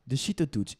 [0.02, 0.76] de CITO-toets.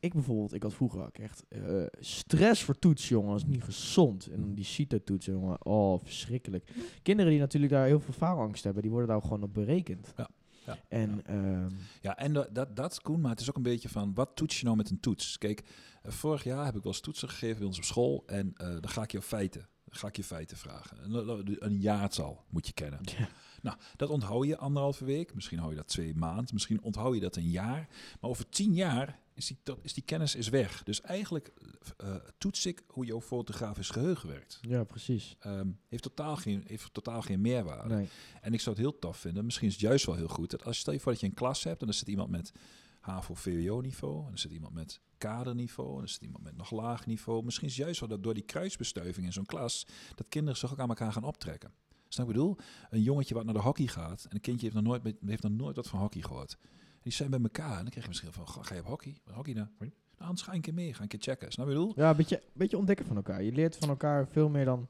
[0.00, 3.30] Ik bijvoorbeeld, ik had vroeger ook echt eh, stress voor toets, jongen.
[3.30, 4.26] Dat is niet gezond.
[4.26, 5.64] En dan die CITO-toets, jongen.
[5.66, 6.70] Oh, verschrikkelijk.
[7.02, 10.12] Kinderen die natuurlijk daar heel veel faalangst hebben, die worden daar ook gewoon op berekend.
[10.16, 10.28] Ja,
[10.66, 11.68] ja, En, ehm,
[12.00, 14.58] Ja, en da- dat, dat, Koen, maar het is ook een beetje van, wat toets
[14.58, 15.38] je nou met een toets?
[15.38, 15.62] Kijk,
[16.02, 18.66] eh, vorig jaar heb ik wel eens toetsen gegeven bij ons op school en eh,
[18.68, 20.96] dan ga ik je feiten, dan ga ik je feiten vragen.
[21.14, 23.00] Een, een jaartal moet je kennen.
[23.18, 23.28] Ja.
[23.64, 25.34] Nou, dat onthoud je anderhalve week.
[25.34, 26.48] Misschien hou je dat twee maanden.
[26.52, 27.88] Misschien onthoud je dat een jaar.
[28.20, 30.82] Maar over tien jaar is die, dat, is die kennis is weg.
[30.82, 31.52] Dus eigenlijk
[31.96, 34.58] eh, toets ik hoe jouw fotografisch geheugen werkt.
[34.60, 35.36] Ja, precies.
[35.40, 37.94] Ehm, heeft, totaal geen, heeft totaal geen meerwaarde.
[37.94, 38.08] Nee.
[38.40, 39.44] En ik zou het heel tof vinden.
[39.44, 40.50] Misschien is het juist wel heel goed.
[40.50, 42.30] Dat als je stel je voor dat je een klas hebt en er zit iemand
[42.30, 42.52] met
[43.00, 44.26] HAVO-VWO-niveau.
[44.26, 45.96] En er zit iemand met kaderniveau.
[45.96, 47.44] En er zit iemand met nog laag niveau.
[47.44, 49.86] Misschien is het juist wel dat door die kruisbestuiving in zo'n klas...
[50.14, 51.72] dat kinderen zich ook aan elkaar gaan optrekken.
[52.14, 52.66] Snap je wat ik bedoel?
[52.90, 54.24] Een jongetje wat naar de hockey gaat...
[54.28, 56.56] en een kindje heeft nog nooit, heeft nog nooit wat van hockey gehoord.
[57.02, 58.48] Die zijn bij elkaar en dan krijg je misschien van...
[58.48, 59.16] "Ga- je op hockey?
[59.24, 59.66] Wat hockey nou?
[59.78, 60.94] Nou, anders ga een keer mee.
[60.94, 61.52] Ga een keer checken.
[61.52, 62.04] Snap je wat ik bedoel?
[62.04, 63.42] Ja, een beetje, beetje ontdekken van elkaar.
[63.42, 64.88] Je leert van elkaar veel meer dan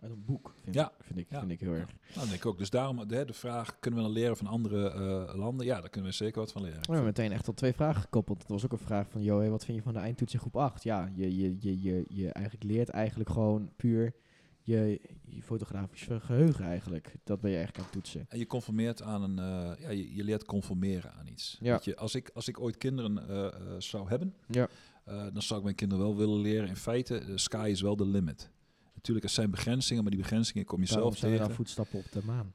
[0.00, 0.86] uit een boek, vind, Ja.
[0.98, 1.38] ik, vind, ik, Ja.
[1.38, 1.90] vind ik heel erg.
[2.14, 2.58] Nou, denk ik ook.
[2.58, 3.78] Dus daarom de, de vraag...
[3.78, 5.66] kunnen we dan leren van andere eh, landen?
[5.66, 6.78] Ja, daar kunnen we zeker wat van leren.
[6.80, 8.38] We hebben meteen echt al twee vragen gekoppeld.
[8.38, 10.40] Dat was ook een vraag van, joh, hé, wat vind je van de eindtoets in
[10.40, 10.82] groep 8?
[10.82, 14.14] Ja, je, je, je, je, je eigenlijk leert eigenlijk gewoon puur
[14.62, 17.14] je, je fotografisch geheugen eigenlijk.
[17.24, 18.26] Dat ben je eigenlijk aan het toetsen.
[18.28, 21.58] En je conformeert aan een, eh, ja, je, je leert conformeren aan iets.
[21.60, 21.72] Ja.
[21.72, 24.68] Weet je, als, ik, als ik ooit kinderen eh, eh, zou hebben, Ja.
[25.04, 26.68] dan zou ik mijn kinderen wel willen leren.
[26.68, 28.50] In feite, de sky is wel de limit.
[28.94, 31.46] Natuurlijk, er zijn begrenzingen, maar die begrenzingen kom je Daarom zelf zijn tegen.
[31.46, 32.52] dan voetstappen op de maan.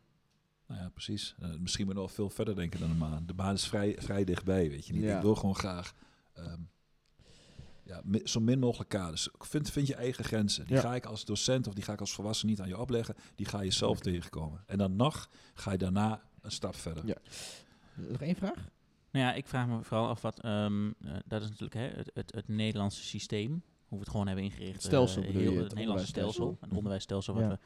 [0.67, 1.35] Nou ja, precies.
[1.59, 3.25] Misschien moet je nog veel verder denken dan de maan.
[3.25, 5.03] De maan is vrij, vrij dichtbij, weet je niet.
[5.03, 5.15] Ja.
[5.15, 5.93] Ik wil gewoon graag
[6.33, 6.59] ehm,
[7.87, 9.29] ja, zo min mogelijk kaders.
[9.37, 10.65] Vind, vind je eigen grenzen.
[10.65, 10.81] Die Ja.
[10.81, 13.15] ga ik als docent of die ga ik als volwassene niet aan je opleggen.
[13.35, 14.63] Die ga je zelf tegenkomen.
[14.65, 17.05] En dan nog ga je daarna een stap verder.
[17.05, 17.15] Ja.
[17.95, 18.55] Nog één vraag?
[19.11, 22.11] Nou ja, ik vraag me vooral af wat, ehm, eh, dat is natuurlijk hè, het,
[22.13, 23.51] het, het Nederlandse systeem,
[23.87, 24.73] hoe we het gewoon hebben ingericht.
[24.73, 26.67] Het stelsel bedoel heel, je, het, het Nederlandse stelsel, onderwijsstelsel.
[26.69, 27.49] het onderwijsstelsel wat Ja.
[27.49, 27.57] we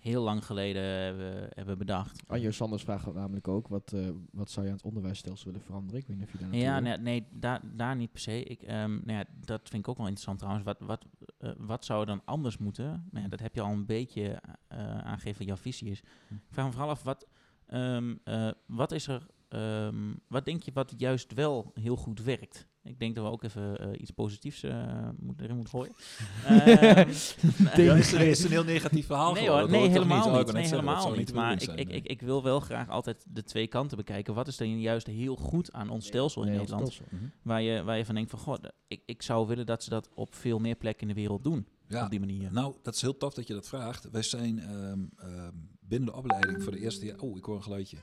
[0.00, 2.22] heel lang geleden hebben, hebben bedacht.
[2.26, 6.00] Anjo Sanders vraagt namelijk ook, wat, eh, wat zou je aan het onderwijsstelsel willen veranderen?
[6.00, 8.42] Ik weet niet of je daar Ja, nee, nee daar, daar niet per se.
[8.42, 10.64] Ik, ehm, nou ja, dat vind ik ook wel interessant trouwens.
[10.64, 11.06] Wat, wat,
[11.38, 13.08] eh, wat zou er dan anders moeten?
[13.10, 16.02] Nou ja, dat heb je al een beetje eh, aangegeven wat jouw visie is.
[16.28, 16.34] Hm.
[16.34, 17.26] Ik vraag me vooral af, wat,
[17.66, 22.68] ehm, eh, wat is er, ehm, wat denk je wat juist wel heel goed werkt?
[22.82, 24.62] Ik denk dat we ook even eh, iets positiefs
[25.18, 25.92] moeten, erin moeten gooien.
[26.46, 27.10] Ehm,
[27.82, 30.42] Ja, is, het, is een heel negatief verhaal Nee hoor, nee, helemaal Oh, niet.
[30.42, 31.34] wou Nee, helemaal niet.
[31.34, 34.34] Maar ik, ik, ik, ik wil wel graag altijd de twee kanten bekijken.
[34.34, 36.92] Wat is dan juist heel goed aan ons stelsel in Nederland?
[36.92, 37.04] stelsel.
[37.18, 37.24] Mhm.
[37.42, 40.08] Waar je, waar je van denkt van, god, ik, ik zou willen dat ze dat
[40.14, 41.66] op veel meer plekken in de wereld doen.
[41.88, 42.52] Ja, Op die manier.
[42.52, 44.10] nou, dat is heel tof dat je dat vraagt.
[44.10, 47.18] Wij zijn ehm, ehm, binnen de opleiding voor de eerste jaar...
[47.18, 47.96] Oh, ik hoor een geluidje.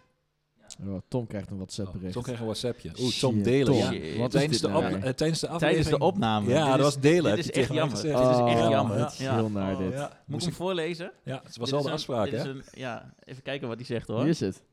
[0.86, 2.14] Oh, Tom krijgt een WhatsApp Oh, bericht.
[2.14, 2.90] Tom kreeg een WhatsAppje.
[3.00, 3.66] Oeh, Tom Shit, delen.
[3.66, 3.94] Tom.
[3.94, 4.18] Ja.
[4.18, 4.94] Wat Tijdens, de op, nou?
[5.02, 5.60] eh, tijdens de aflevering...
[5.60, 6.50] Tijdens de opname.
[6.50, 7.36] Ja, dat is- was delen.
[7.36, 7.96] Dit is echt jammer.
[7.98, 8.18] gezegd.
[8.18, 9.00] Dit is Oh, echt jammer.
[9.00, 9.36] het is Ja.
[9.36, 9.92] heel naar Oh, dit.
[9.94, 10.22] ja.
[10.26, 11.12] Moet ik hem voorlezen?
[11.24, 12.38] Ja, het was is de een- afspraak, hè?
[12.50, 14.20] een- ja, even kijken wat hij zegt hoor.
[14.22, 14.64] Wie is het?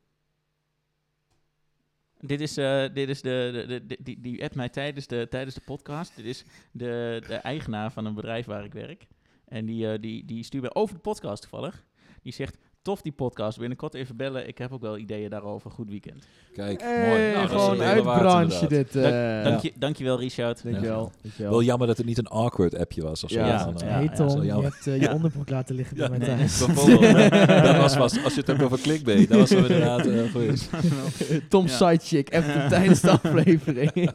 [2.19, 5.55] Dit is, eh, dit is de, de, de, die, die appt mij tijdens de, tijdens
[5.55, 6.15] de podcast.
[6.15, 9.07] Dit is de, de eigenaar van een bedrijf waar ik werk.
[9.47, 11.85] En die, eh, die, die stuurt mij over de podcast toevallig.
[12.21, 14.47] Die zegt, tof die podcast, binnenkort even bellen.
[14.47, 15.71] Ik heb ook wel ideeën daarover.
[15.71, 16.25] Goed weekend.
[16.53, 17.31] Kijk, Hey, mooi.
[17.33, 18.69] Nou, gewoon een hele uit waard, branche inderdaad.
[18.93, 19.03] dit.
[19.03, 20.63] eh Dank, je, dankjewel Richard.
[20.63, 21.11] Dankjewel.
[21.21, 21.51] dankjewel.
[21.51, 23.39] Wel jammer dat het niet een awkward appje was of zo.
[23.39, 25.13] Ja, Ja, Dan, eh, ja, hey ja, Tom, zo je hebt eh, je Ja.
[25.13, 26.37] onderbroek laten liggen Ja, bij mijn nee.
[26.47, 26.65] thuis.
[26.65, 27.29] Bijvoorbeeld,
[27.65, 30.69] dat was vast, als je het hebt over clickbait, dat was wel inderdaad uh, geweest.
[31.49, 31.71] Tom Ja.
[31.75, 33.91] Sidechick, even tijdens de aflevering.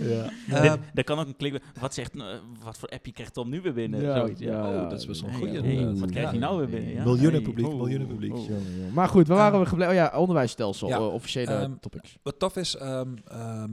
[0.00, 0.30] Ja.
[0.62, 1.62] Dit- Daar kan ook een klik.
[1.80, 2.26] Wat zegt, eh,
[2.64, 4.00] wat voor appje krijgt Tom nu weer binnen?
[4.02, 4.52] Ja, Zoiets, ja.
[4.72, 4.82] ja.
[4.82, 5.76] Oh, dat is best wel een Hey, goeie.
[5.76, 6.40] hey, wat krijg je Ja.
[6.40, 6.92] nou weer binnen?
[6.92, 7.02] Ja?
[7.04, 8.32] Miljoenen Hey, publiek, oh, miljoenen publiek.
[8.34, 8.46] oh.
[8.48, 8.92] Jongen.
[8.92, 9.92] Maar goed, waar waren we gebleven?
[9.94, 10.96] Oh ja, onderwijsstelsel, Ja.
[10.96, 12.18] eh, officiële Ehm, topics.
[12.22, 13.70] Wat tof is, ehm, ehm,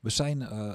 [0.00, 0.72] we zijn eh,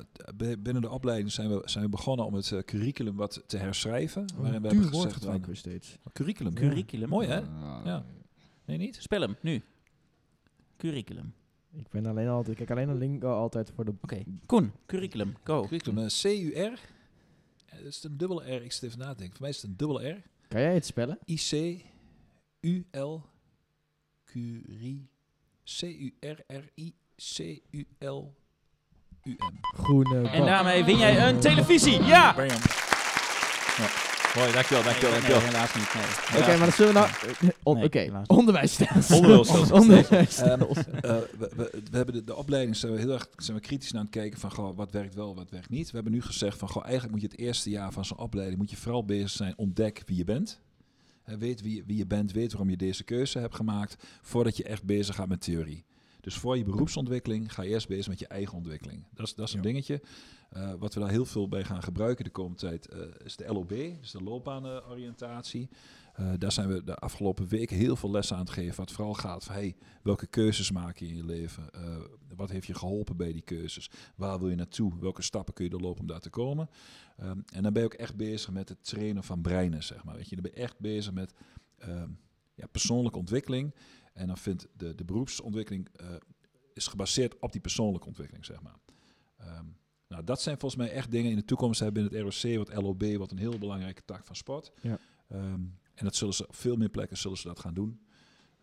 [0.59, 4.25] binnen de opleiding zijn we, zijn we begonnen om het curriculum wat te herschrijven.
[4.37, 5.97] waarin we hebben gezegd gebruiken van, we steeds.
[6.13, 6.53] curriculum.
[6.53, 7.09] Curriculum.
[7.09, 7.39] Mooi hè?
[7.85, 8.05] Ja.
[8.65, 8.95] Nee niet?
[9.01, 9.61] Spel hem, nu.
[10.77, 11.33] Curriculum.
[11.75, 13.93] Ik ben alleen altijd, ik kijk alleen naar lingo altijd voor de...
[14.01, 15.61] Oké, Koen, curriculum, go.
[15.61, 16.79] Curriculum, eh, C-U-R.
[17.65, 19.31] Eh, Dat is een dubbele R, ik zit even na te denken.
[19.37, 20.21] Voor mij is het een dubbele R.
[20.47, 21.19] Kan jij het spellen?
[21.29, 23.21] I-C-U-L
[24.25, 25.09] Curie
[28.03, 29.59] C-U-R-R-I-C-U-L-U-M.
[29.61, 30.45] Groene En bak.
[30.47, 32.03] daarmee win jij een televisie.
[32.03, 32.33] Ja!
[32.35, 32.45] Bam.
[32.47, 34.11] Ja.
[34.35, 35.39] Mooi, dankjewel, dankjewel, Nee, dankjewel.
[35.41, 35.93] nee, helaas niet.
[35.93, 36.41] Nee.
[36.41, 37.11] Oké, maar dan zullen we nou...
[37.63, 38.27] on- Nee, Oké, helaas.
[38.27, 39.17] onderwijsstelsel.
[39.17, 39.75] Onderwijsstelsel.
[39.77, 40.75] Onderwijsstelsel.
[41.01, 43.91] Eh, we, we, we hebben de, de opleiding zijn we heel erg zijn we kritisch
[43.91, 45.87] naar aan het kijken van goh, wat werkt wel, wat werkt niet.
[45.87, 48.57] We hebben nu gezegd van goh, eigenlijk moet je het eerste jaar van zo'n opleiding
[48.57, 50.59] moet je vooral bezig zijn ontdek wie je bent.
[51.25, 54.83] Weet wie, wie je bent, weet waarom je deze keuze hebt gemaakt, voordat je echt
[54.83, 55.85] bezig gaat met theorie.
[56.23, 59.05] Dus voor je beroepsontwikkeling ga je eerst bezig met je eigen ontwikkeling.
[59.13, 59.65] Dat is, dat is een Ja.
[59.65, 60.01] dingetje.
[60.49, 63.53] Eh, wat we daar heel veel bij gaan gebruiken de komende tijd eh, is de
[63.53, 65.69] LOB, dus de loopbaanoriëntatie.
[66.13, 68.75] Eh, daar zijn we de afgelopen weken heel veel lessen aan het geven.
[68.75, 71.69] Wat vooral gaat van hey, welke keuzes maak je in je leven?
[72.35, 73.89] Wat heeft je geholpen bij die keuzes?
[74.15, 74.99] Waar wil je naartoe?
[74.99, 76.69] Welke stappen kun je doorlopen om daar te komen?
[77.17, 80.15] Ehm, en dan ben je ook echt bezig met het trainen van breinen, zeg maar.
[80.15, 81.33] Weet je, dan ben je echt bezig met
[81.77, 82.09] ehm,
[82.55, 83.73] ja, persoonlijke ontwikkeling.
[84.13, 86.07] En dan vindt de, de beroepsontwikkeling eh,
[86.73, 88.77] is gebaseerd op die persoonlijke ontwikkeling, zeg maar.
[89.37, 89.65] Ehm,
[90.07, 92.83] nou, dat zijn volgens mij echt dingen in de toekomst hebben binnen het ROC, wat
[92.83, 94.71] LOB, wat een heel belangrijke tak van sport.
[94.81, 94.97] Ja.
[95.27, 95.61] Ehm,
[95.93, 98.01] en dat zullen ze op veel meer plekken zullen ze dat gaan doen.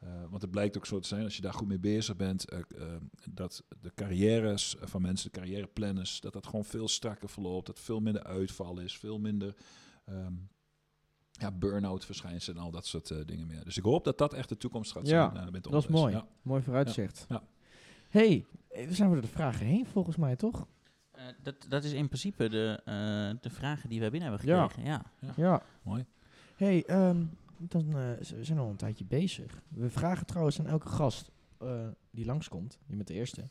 [0.00, 2.48] Eh, want het blijkt ook zo te zijn, als je daar goed mee bezig bent,
[2.48, 2.96] eh, eh,
[3.30, 8.00] dat de carrières van mensen, de carrièreplanners, dat dat gewoon veel strakker verloopt, dat veel
[8.00, 9.54] minder uitval is, veel minder
[10.04, 10.34] ehm,
[11.40, 13.64] ja, burn-out verschijnselen en al dat soort eh, dingen meer.
[13.64, 15.36] Dus ik hoop dat dat echt de toekomst gaat Ja, zijn.
[15.46, 16.14] eh, met het Dat is mooi.
[16.14, 16.26] Ja.
[16.42, 17.24] Mooi vooruitzicht.
[17.28, 17.42] Ja.
[18.08, 20.66] hey, eh, we zijn weer door de vragen heen volgens mij, toch?
[21.10, 22.94] Eh, dat, dat is in principe de, eh,
[23.42, 24.68] de vragen die we binnen hebben Ja.
[24.68, 24.90] gekregen.
[24.90, 25.04] Ja.
[25.36, 25.62] Ja.
[25.82, 26.04] Mooi.
[26.56, 27.24] hey, ehm,
[27.58, 29.62] dan eh, z- we zijn al een tijdje bezig.
[29.68, 31.30] We vragen trouwens aan elke gast
[31.60, 33.50] eh, die langskomt, je bent de eerste,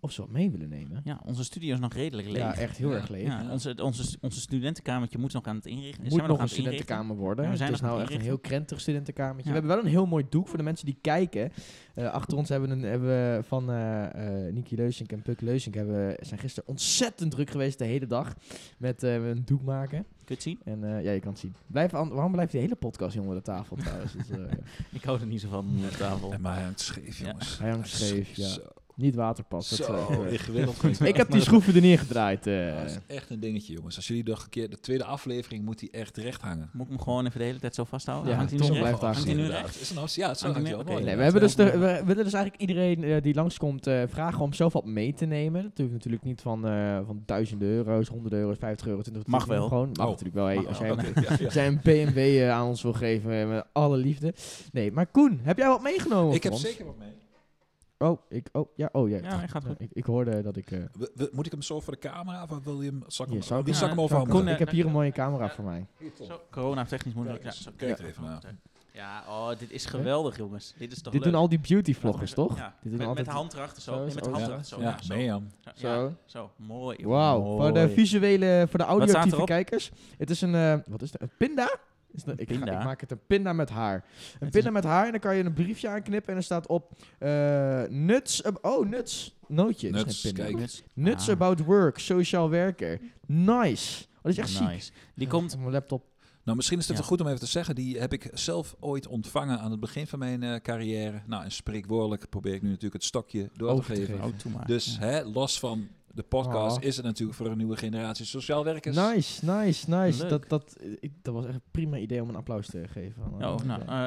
[0.00, 1.00] of ze wat mee willen nemen.
[1.04, 2.36] ja, onze studio is nog redelijk leeg.
[2.42, 2.96] Ja, echt heel Ja.
[2.96, 3.26] erg leeg.
[3.26, 3.50] Ja.
[3.50, 6.02] Onze, onze, onze studentenkamertje moet nog aan het inrichten.
[6.02, 7.44] Moet zijn we nog een studentenkamer worden.
[7.44, 9.46] Ja, we zijn het is nou echt een heel krentig studentenkamertje.
[9.50, 11.52] We hebben wel een heel mooi doek voor de mensen die kijken.
[11.94, 15.40] Eh, achter ons hebben, we een, hebben we van eh eh Niki Leusink en Puk
[15.40, 18.34] Leusink hebben, zijn gisteren ontzettend druk geweest de hele dag
[18.78, 20.06] met een doek maken.
[20.28, 20.74] Kun je het zien?
[20.74, 21.54] En eh, ja, je kan het zien.
[21.66, 24.12] Blijf aan, waarom blijft die hele podcast hier onder de tafel trouwens?
[24.12, 24.38] Dus, eh,
[24.98, 26.32] Ik hou er niet zo van op tafel.
[26.32, 27.26] En maar hij hangt scheef, Ja.
[27.26, 27.58] jongens.
[27.58, 28.48] Hij hangt scheef, ja.
[28.48, 28.60] Zo,
[28.98, 29.68] niet waterpas.
[29.76, 29.92] zo
[30.22, 31.00] eh, ingewikkeld.
[31.12, 32.46] ik heb die schroeven er neergedraaid.
[32.46, 32.68] eh.
[32.68, 33.96] Ja, dat is echt een dingetje, jongens.
[33.96, 36.70] Als jullie nog een keer de tweede aflevering moet die echt recht hangen.
[36.72, 38.30] Moet ik hem gewoon even de hele tijd zo vasthouden?
[38.30, 39.64] Ja, Hangt hij nu blijft daar Hangt hij nu Inderdaad.
[39.66, 39.80] recht?
[39.80, 40.62] Is nou, ja, het Hangt.
[41.04, 44.40] Nee, we, hebben dus de, we willen dus eigenlijk iedereen eh, die langskomt eh, vragen
[44.40, 45.62] om zelf wat mee te nemen.
[45.62, 49.00] Dat hoeft natuurlijk niet van, eh, van duizenden euro's, honderden euro's, 50 euro.
[49.02, 49.68] 20 Mag wel.
[49.68, 50.46] Gewoon, mag Oh, natuurlijk wel.
[50.46, 50.88] Hey, als jij.
[50.88, 51.66] Ja, ja.
[51.66, 54.34] een BMW eh, aan ons wil geven eh, met alle liefde.
[54.72, 56.60] Nee, maar Koen, heb jij wat meegenomen Ik heb ons?
[56.62, 57.08] zeker wat mee.
[57.98, 59.16] Oh, ik, oh, ja, oh, ja.
[59.16, 59.80] Ja, hij gaat goed.
[59.80, 60.70] ik, ik hoorde dat ik...
[60.70, 63.02] eh We- we- moet ik hem zo voor de camera of wil je hem...
[63.06, 64.40] Zal ik hier, hem, zou ik- wie zal ik hem Ja, overhandigen?
[64.40, 65.86] Koen, ik heb hier een mooie camera voor mij.
[66.26, 67.38] Zo, corona technisch moeilijk.
[67.42, 67.70] Ja, Kijk, zo.
[67.76, 68.42] kijk er even naar.
[68.92, 70.74] Ja, oh, dit is geweldig, jongens.
[70.78, 71.32] Dit is toch Dit leuk?
[71.32, 72.56] doen al die beauty vloggers, toch?
[72.56, 73.92] Ja, Dit doen met, met altijd de hand erachter zo.
[73.92, 74.50] Zo, Nee, met de zo, hand ja.
[74.52, 74.82] erachter zo.
[74.84, 75.14] Ja, zo.
[75.14, 75.48] Mirjam.
[75.64, 75.88] Zo, Zo.
[76.04, 76.50] ja, zo.
[76.56, 77.06] mooi.
[77.06, 77.92] Wauw, voor de Mooi.
[77.94, 79.46] visuele, voor de audioactieve erop?
[79.48, 79.90] kijkers.
[80.18, 81.20] Het is een, eh, wat is het?
[81.22, 81.78] Een pinda?
[82.12, 82.78] Is ik, ga- Pinda?
[82.78, 84.04] ik maak het een pinda met haar.
[84.40, 86.66] Een pinda een- met haar en dan kan je een briefje aanknippen en er staat
[86.66, 89.90] op eh, nuts, ab- oh nuts, nootje.
[89.90, 90.48] Nuts, geen pinda.
[90.48, 90.60] kijk.
[90.60, 90.82] Nuts.
[90.94, 93.00] Nuts Ah, about work, sociaal werker.
[93.26, 94.04] Nice.
[94.04, 94.66] Oh, dat is echt ziek.
[94.68, 94.90] Nice.
[95.14, 95.52] Die Ja, komt...
[95.54, 96.04] op mijn laptop.
[96.44, 97.02] Nou, misschien is het Ja.
[97.04, 97.74] goed om even te zeggen.
[97.74, 101.22] Die heb ik zelf ooit ontvangen aan het begin van mijn eh, carrière.
[101.26, 104.24] Nou, en spreekwoordelijk probeer ik nu natuurlijk het stokje door Over te te geven.
[104.54, 104.66] Oh.
[104.66, 105.06] Dus Ja.
[105.06, 106.82] hè, los van de podcast Oh.
[106.84, 108.96] is het natuurlijk voor een nieuwe generatie sociaal werkers.
[108.96, 110.20] Nice, nice, nice.
[110.20, 110.28] Leuk.
[110.30, 113.22] Dat, dat, ik, dat was echt een prima idee om een applaus te geven.
[113.40, 114.04] Oh, nou, eh,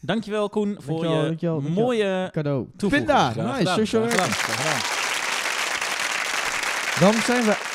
[0.00, 1.84] dankjewel Koen voor Dankjewel, je dankjewel, dankjewel.
[1.84, 2.28] mooie...
[2.32, 2.66] Cadeau.
[2.76, 3.10] toevoeging.
[3.10, 4.34] Graag nice, gedaan, social graag werker.
[4.34, 4.90] gedaan, graag
[7.00, 7.12] gedaan.
[7.12, 7.74] Dan zijn we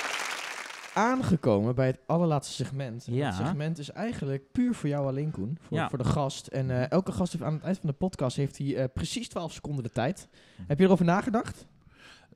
[0.94, 3.06] aangekomen bij het allerlaatste segment.
[3.08, 3.28] En Ja.
[3.38, 5.58] Dat segment is eigenlijk puur voor jou alleen, Koen.
[5.62, 5.90] Voor, Ja.
[5.90, 6.48] voor de gast.
[6.48, 9.30] En eh, elke gast heeft aan het eind van de podcast heeft hij eh, precies
[9.30, 10.28] 12 seconden de tijd.
[10.68, 11.66] Heb je erover nagedacht?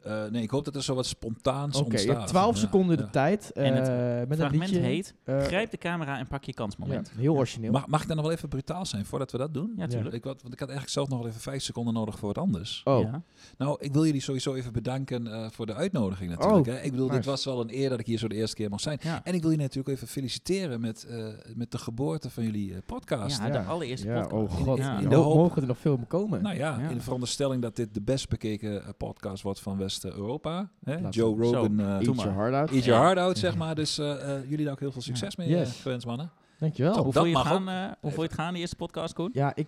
[0.05, 2.15] Eh, nee, ik hoop dat er zo wat spontaans Oké, je ontstaat.
[2.17, 3.03] hebt 12 Ja, seconden ja.
[3.03, 3.51] de tijd.
[3.51, 4.85] En het eh, met fragment liedje.
[4.85, 5.13] heet...
[5.23, 7.11] eh, Grijp de camera en pak je kansmoment.
[7.15, 7.71] ja, heel origineel.
[7.71, 9.73] Mag, mag ik dan nog wel even brutaal zijn voordat we dat doen?
[9.77, 10.15] Ja, tuurlijk.
[10.15, 12.37] Ik, had, want ik had eigenlijk zelf nog wel even vijf seconden nodig voor wat
[12.37, 12.81] anders.
[12.83, 13.21] oh, Ja.
[13.57, 16.67] Nou, ik wil jullie sowieso even bedanken eh, voor de uitnodiging natuurlijk.
[16.67, 16.79] Oh, hè.
[16.81, 18.79] Ik bedoel, dit was wel een eer dat ik hier zo de eerste keer mag
[18.79, 18.97] zijn.
[19.01, 19.13] Ja.
[19.23, 21.25] En ik wil jullie natuurlijk even feliciteren met, eh,
[21.55, 23.37] met de geboorte van jullie podcast.
[23.39, 24.59] Ja, de allereerste ja, podcast.
[24.61, 24.99] Oh god, Ja.
[24.99, 26.41] In de Ho- hoop- mogen er nog veel komen?
[26.43, 26.89] Nou ja, Ja.
[26.89, 30.69] in de veronderstelling dat dit de best bekeken podcast wordt van West-Europa.
[30.83, 31.37] Laat Joe.
[31.37, 32.71] Rogan, eh Doe Eat your heart out.
[32.71, 33.75] eat your heart out, zeg maar.
[33.75, 35.69] Dus eh, eh, jullie daar ook heel veel succes mee, Yes.
[35.69, 36.31] Friends, mannen.
[36.59, 37.03] Dankjewel.
[37.03, 39.29] Hoe voel je gaan, hoe voel je het gaan, de eerste podcast, Koen?
[39.33, 39.67] Ja, ik...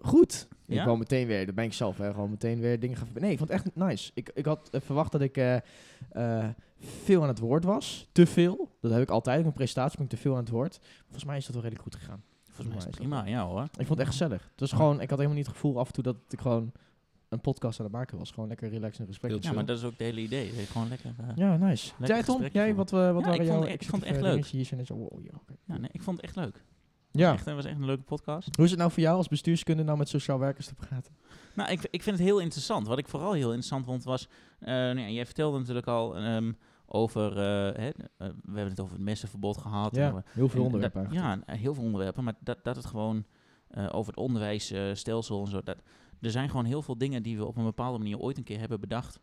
[0.00, 0.48] Goed.
[0.66, 3.08] Ik wou meteen weer, dat ben ik zelf, hè, gewoon meteen weer dingen gaan...
[3.14, 4.10] Nee, ik vond het echt nice.
[4.14, 5.56] Ik, ik had verwacht dat ik eh,
[6.10, 6.48] eh,
[6.78, 8.08] veel aan het woord was.
[8.12, 8.76] Te veel.
[8.80, 9.36] Dat heb ik altijd.
[9.36, 10.78] In mijn presentatie ben ik te veel aan het woord.
[11.02, 12.22] Volgens mij is dat wel redelijk goed gegaan.
[12.44, 13.62] Volgens mij is het dat prima, ja hoor.
[13.62, 14.42] Ik vond het echt gezellig.
[14.50, 16.72] Het was gewoon, ik had helemaal niet het gevoel af en toe dat ik gewoon
[17.34, 18.30] een podcast aan het maken was.
[18.30, 19.32] Gewoon lekker relaxed en respect.
[19.32, 20.52] Heel Ja, maar dat is ook het hele idee.
[20.52, 21.14] Het gewoon lekker...
[21.18, 21.92] eh, Ja, nice.
[21.98, 24.10] Lekker Jij Tom, jij, wat, eh, wat Ja, waren ik jouw vond- ik vond het
[24.10, 24.30] echt leuk.
[24.32, 25.20] dingetjes Hier zijn en zo, wow,
[25.64, 26.64] ja, nee, ik vond het echt leuk.
[27.10, 27.32] Ja.
[27.32, 28.56] Echt, het was echt een leuke podcast.
[28.56, 31.16] Hoe is het nou voor jou als bestuurskunde nou met sociaal werkers te praten?
[31.54, 32.86] Nou, ik, ik vind het heel interessant.
[32.86, 34.28] Wat ik vooral heel interessant vond was...
[34.58, 36.52] eh, nou ja, jij vertelde natuurlijk al ehm,
[36.86, 37.36] over...
[37.80, 39.96] hè, we hebben het over het messenverbod gehad.
[39.96, 41.08] en Ja, over- heel veel en onderwerpen.
[41.10, 42.24] Ja, en heel veel onderwerpen.
[42.24, 43.24] Maar dat, dat het gewoon
[43.68, 45.60] eh, over het onderwijsstelsel en zo...
[45.62, 45.76] Dat,
[46.24, 48.58] er zijn gewoon heel veel dingen die we op een bepaalde manier ooit een keer
[48.58, 49.20] hebben bedacht.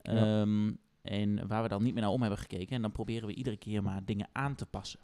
[0.00, 0.40] Ja.
[0.40, 0.72] Ehm,
[1.02, 2.76] en waar we dan niet meer naar om hebben gekeken.
[2.76, 5.00] En dan proberen we iedere keer maar dingen aan te passen.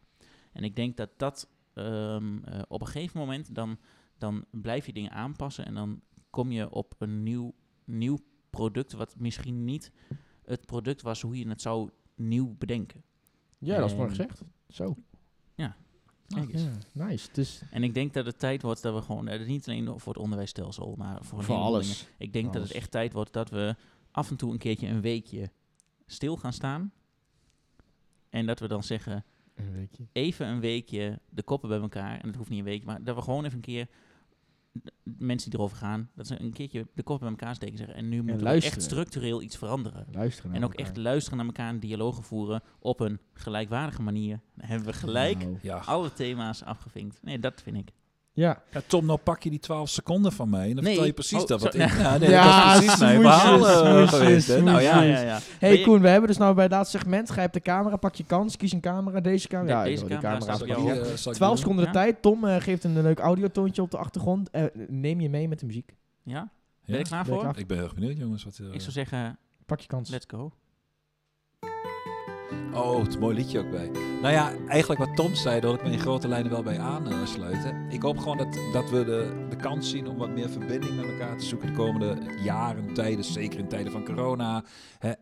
[0.52, 3.54] En ik denk dat dat ehm, eh, op een gegeven moment...
[3.54, 3.78] Dan,
[4.18, 6.00] dan blijf je dingen aanpassen en dan
[6.30, 7.54] kom je op een nieuw,
[7.84, 8.18] nieuw
[8.50, 8.92] product...
[8.92, 9.92] wat misschien niet
[10.44, 13.02] het product was hoe je het zou nieuw bedenken.
[13.58, 14.42] Ja, dat is mooi gezegd.
[14.68, 14.96] Zo.
[15.54, 15.83] Kijk
[16.36, 16.62] eens.
[16.92, 17.28] Ja, nice.
[17.32, 20.12] Dus En ik denk dat het tijd wordt dat we gewoon, eh, niet alleen voor
[20.12, 21.98] het onderwijsstelsel, maar voor, voor alles.
[21.98, 22.12] dingen.
[22.18, 23.76] Ik denk dat het echt tijd wordt dat we
[24.10, 25.50] af en toe een keertje een weekje
[26.06, 26.92] stil gaan staan.
[28.30, 29.24] En dat we dan zeggen,
[29.54, 30.06] Een weekje.
[30.12, 32.20] even een weekje de koppen bij elkaar.
[32.20, 33.88] En dat hoeft niet een week, maar dat we gewoon even een keer
[35.02, 37.96] mensen die erover gaan, dat ze een keertje de koppen bij elkaar steken en zeggen.
[37.96, 40.06] En nu moeten we echt structureel iets veranderen.
[40.12, 40.86] Luisteren naar En ook elkaar.
[40.86, 44.40] echt luisteren naar elkaar en dialogen voeren op een gelijkwaardige manier.
[44.54, 45.46] Dan hebben we gelijk
[45.84, 47.22] alle thema's afgevinkt.
[47.22, 47.90] Nee, dat vind ik.
[48.36, 48.62] Ja.
[48.72, 50.84] Ja, Tom, nou pak je die 12 seconden van mij en dan Nee.
[50.84, 51.80] vertel je precies Oh, dat wat ik...
[51.80, 54.48] Ja, nee, Ja, dat is precies mijn smoesjes, verhaal eh, smoesjes, geweest.
[54.48, 54.62] hè.
[54.62, 55.38] Nou ja, ja, ja.
[55.58, 57.28] Hey Koen, we hebben dus nou bij dat segment.
[57.28, 59.78] Grijp de camera, pak je kans, kies een camera, deze camera.
[59.78, 60.82] Ja, deze joh, die camera ik jou.
[60.82, 62.22] die, eh, zal ik 12 die seconden de tijd.
[62.22, 64.50] Tom eh, geeft een leuk audiotoontje op de achtergrond.
[64.50, 65.94] Eh, neem je mee met de muziek.
[66.22, 66.40] Ja?
[66.40, 66.98] Ben Ja?
[66.98, 67.52] je klaar voor?
[67.56, 68.44] Ik ben heel erg benieuwd, jongens.
[68.44, 70.10] Wat, Ik zou zeggen, Pak je kans.
[70.10, 70.52] let's go.
[72.74, 73.90] Oh, het mooi liedje ook bij.
[74.22, 77.86] Nou ja, eigenlijk wat Tom zei, wil ik me in grote lijnen wel bij aansluiten.
[77.90, 81.04] Ik hoop gewoon dat, dat we de, de kans zien om wat meer verbinding met
[81.04, 84.64] elkaar te zoeken de komende jaren, tijden, zeker in tijden van corona.
[84.98, 85.12] Hè?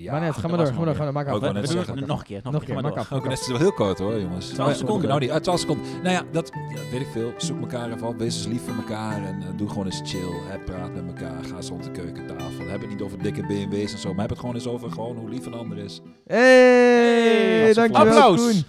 [0.00, 1.34] Ja, maar net, ga dat maar door, ga maar door, ga maar, maak af.
[1.34, 1.56] Ook We, doen
[1.96, 2.40] het nog een keer.
[2.42, 3.12] Nog, Nog een keer, maak af.
[3.12, 4.46] Ook net is het wel heel kort hoor, jongens.
[4.46, 5.08] 12 Maar- seconden.
[5.08, 5.86] Nou, niet, ah, 12 seconden.
[6.02, 7.32] Nou ja, dat ja, weet ik veel.
[7.36, 8.18] Zoek elkaar even op.
[8.18, 9.16] Wees eens lief voor elkaar.
[9.24, 10.30] En eh, doe gewoon eens chill.
[10.48, 11.44] Hè, praat met elkaar.
[11.44, 12.66] Ga eens rond de keukentafel.
[12.68, 14.08] Heb het niet over dikke BMW's en zo.
[14.10, 16.00] Maar heb het gewoon eens over gewoon hoe lief een ander is.
[16.26, 18.40] Hey, dankjewel Applaus.
[18.40, 18.64] Koen.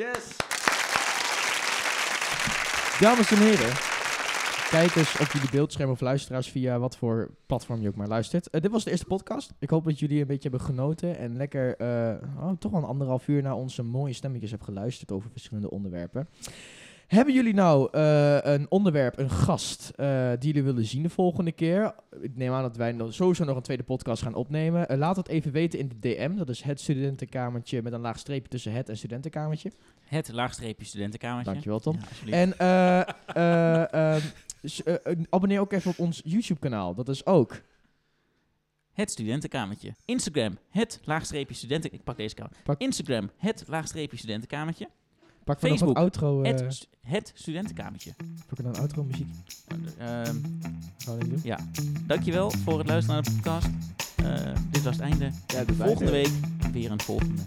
[0.00, 0.36] Yes.
[3.00, 3.72] Dames en heren,
[4.74, 8.50] kijkers op jullie beeldscherm of luisteraars via wat voor platform je ook maar luistert.
[8.50, 9.52] Eh, dit was de eerste podcast.
[9.58, 12.86] Ik hoop dat jullie een beetje hebben genoten en lekker eh, oh, toch wel een
[12.86, 16.28] anderhalf uur naar onze mooie stemmetjes hebben geluisterd over verschillende onderwerpen.
[17.06, 19.92] Hebben jullie nou eh, een onderwerp, een gast,
[20.38, 21.94] die jullie willen zien de volgende keer?
[22.20, 24.98] Ik neem aan dat wij sowieso nog een tweede podcast gaan opnemen.
[24.98, 26.36] Laat het even weten in de DM.
[26.36, 29.72] Dat is het studentenkamertje met een laag streepje tussen het en studentenkamertje.
[30.04, 31.52] Het laagstreepje studentenkamertje.
[31.52, 31.98] Dankjewel, Tom.
[32.24, 32.32] Ja.
[32.32, 32.54] En
[34.64, 36.94] eh, eh, eh, eh, abonneer ook even op ons YouTube kanaal.
[36.94, 37.60] Dat is ook.
[38.92, 39.94] Het studentenkamertje.
[40.04, 41.92] Instagram, het laagstreepje studenten...
[41.92, 42.52] Ik pak deze kamer.
[42.64, 44.88] Pak- Instagram, het laagstreepje studentenkamertje.
[45.44, 46.42] Pak nog Facebook, outro.
[46.42, 48.14] eh Het, stu- het studentenkamertje.
[48.46, 49.26] pak er dan outro muziek.
[49.66, 51.40] Dit doen?
[52.06, 53.66] dankjewel voor het luisteren naar de podcast.
[54.16, 55.30] Eh, dit was het einde.
[55.46, 56.30] Ja, Volgende week
[56.72, 57.42] weer een volgende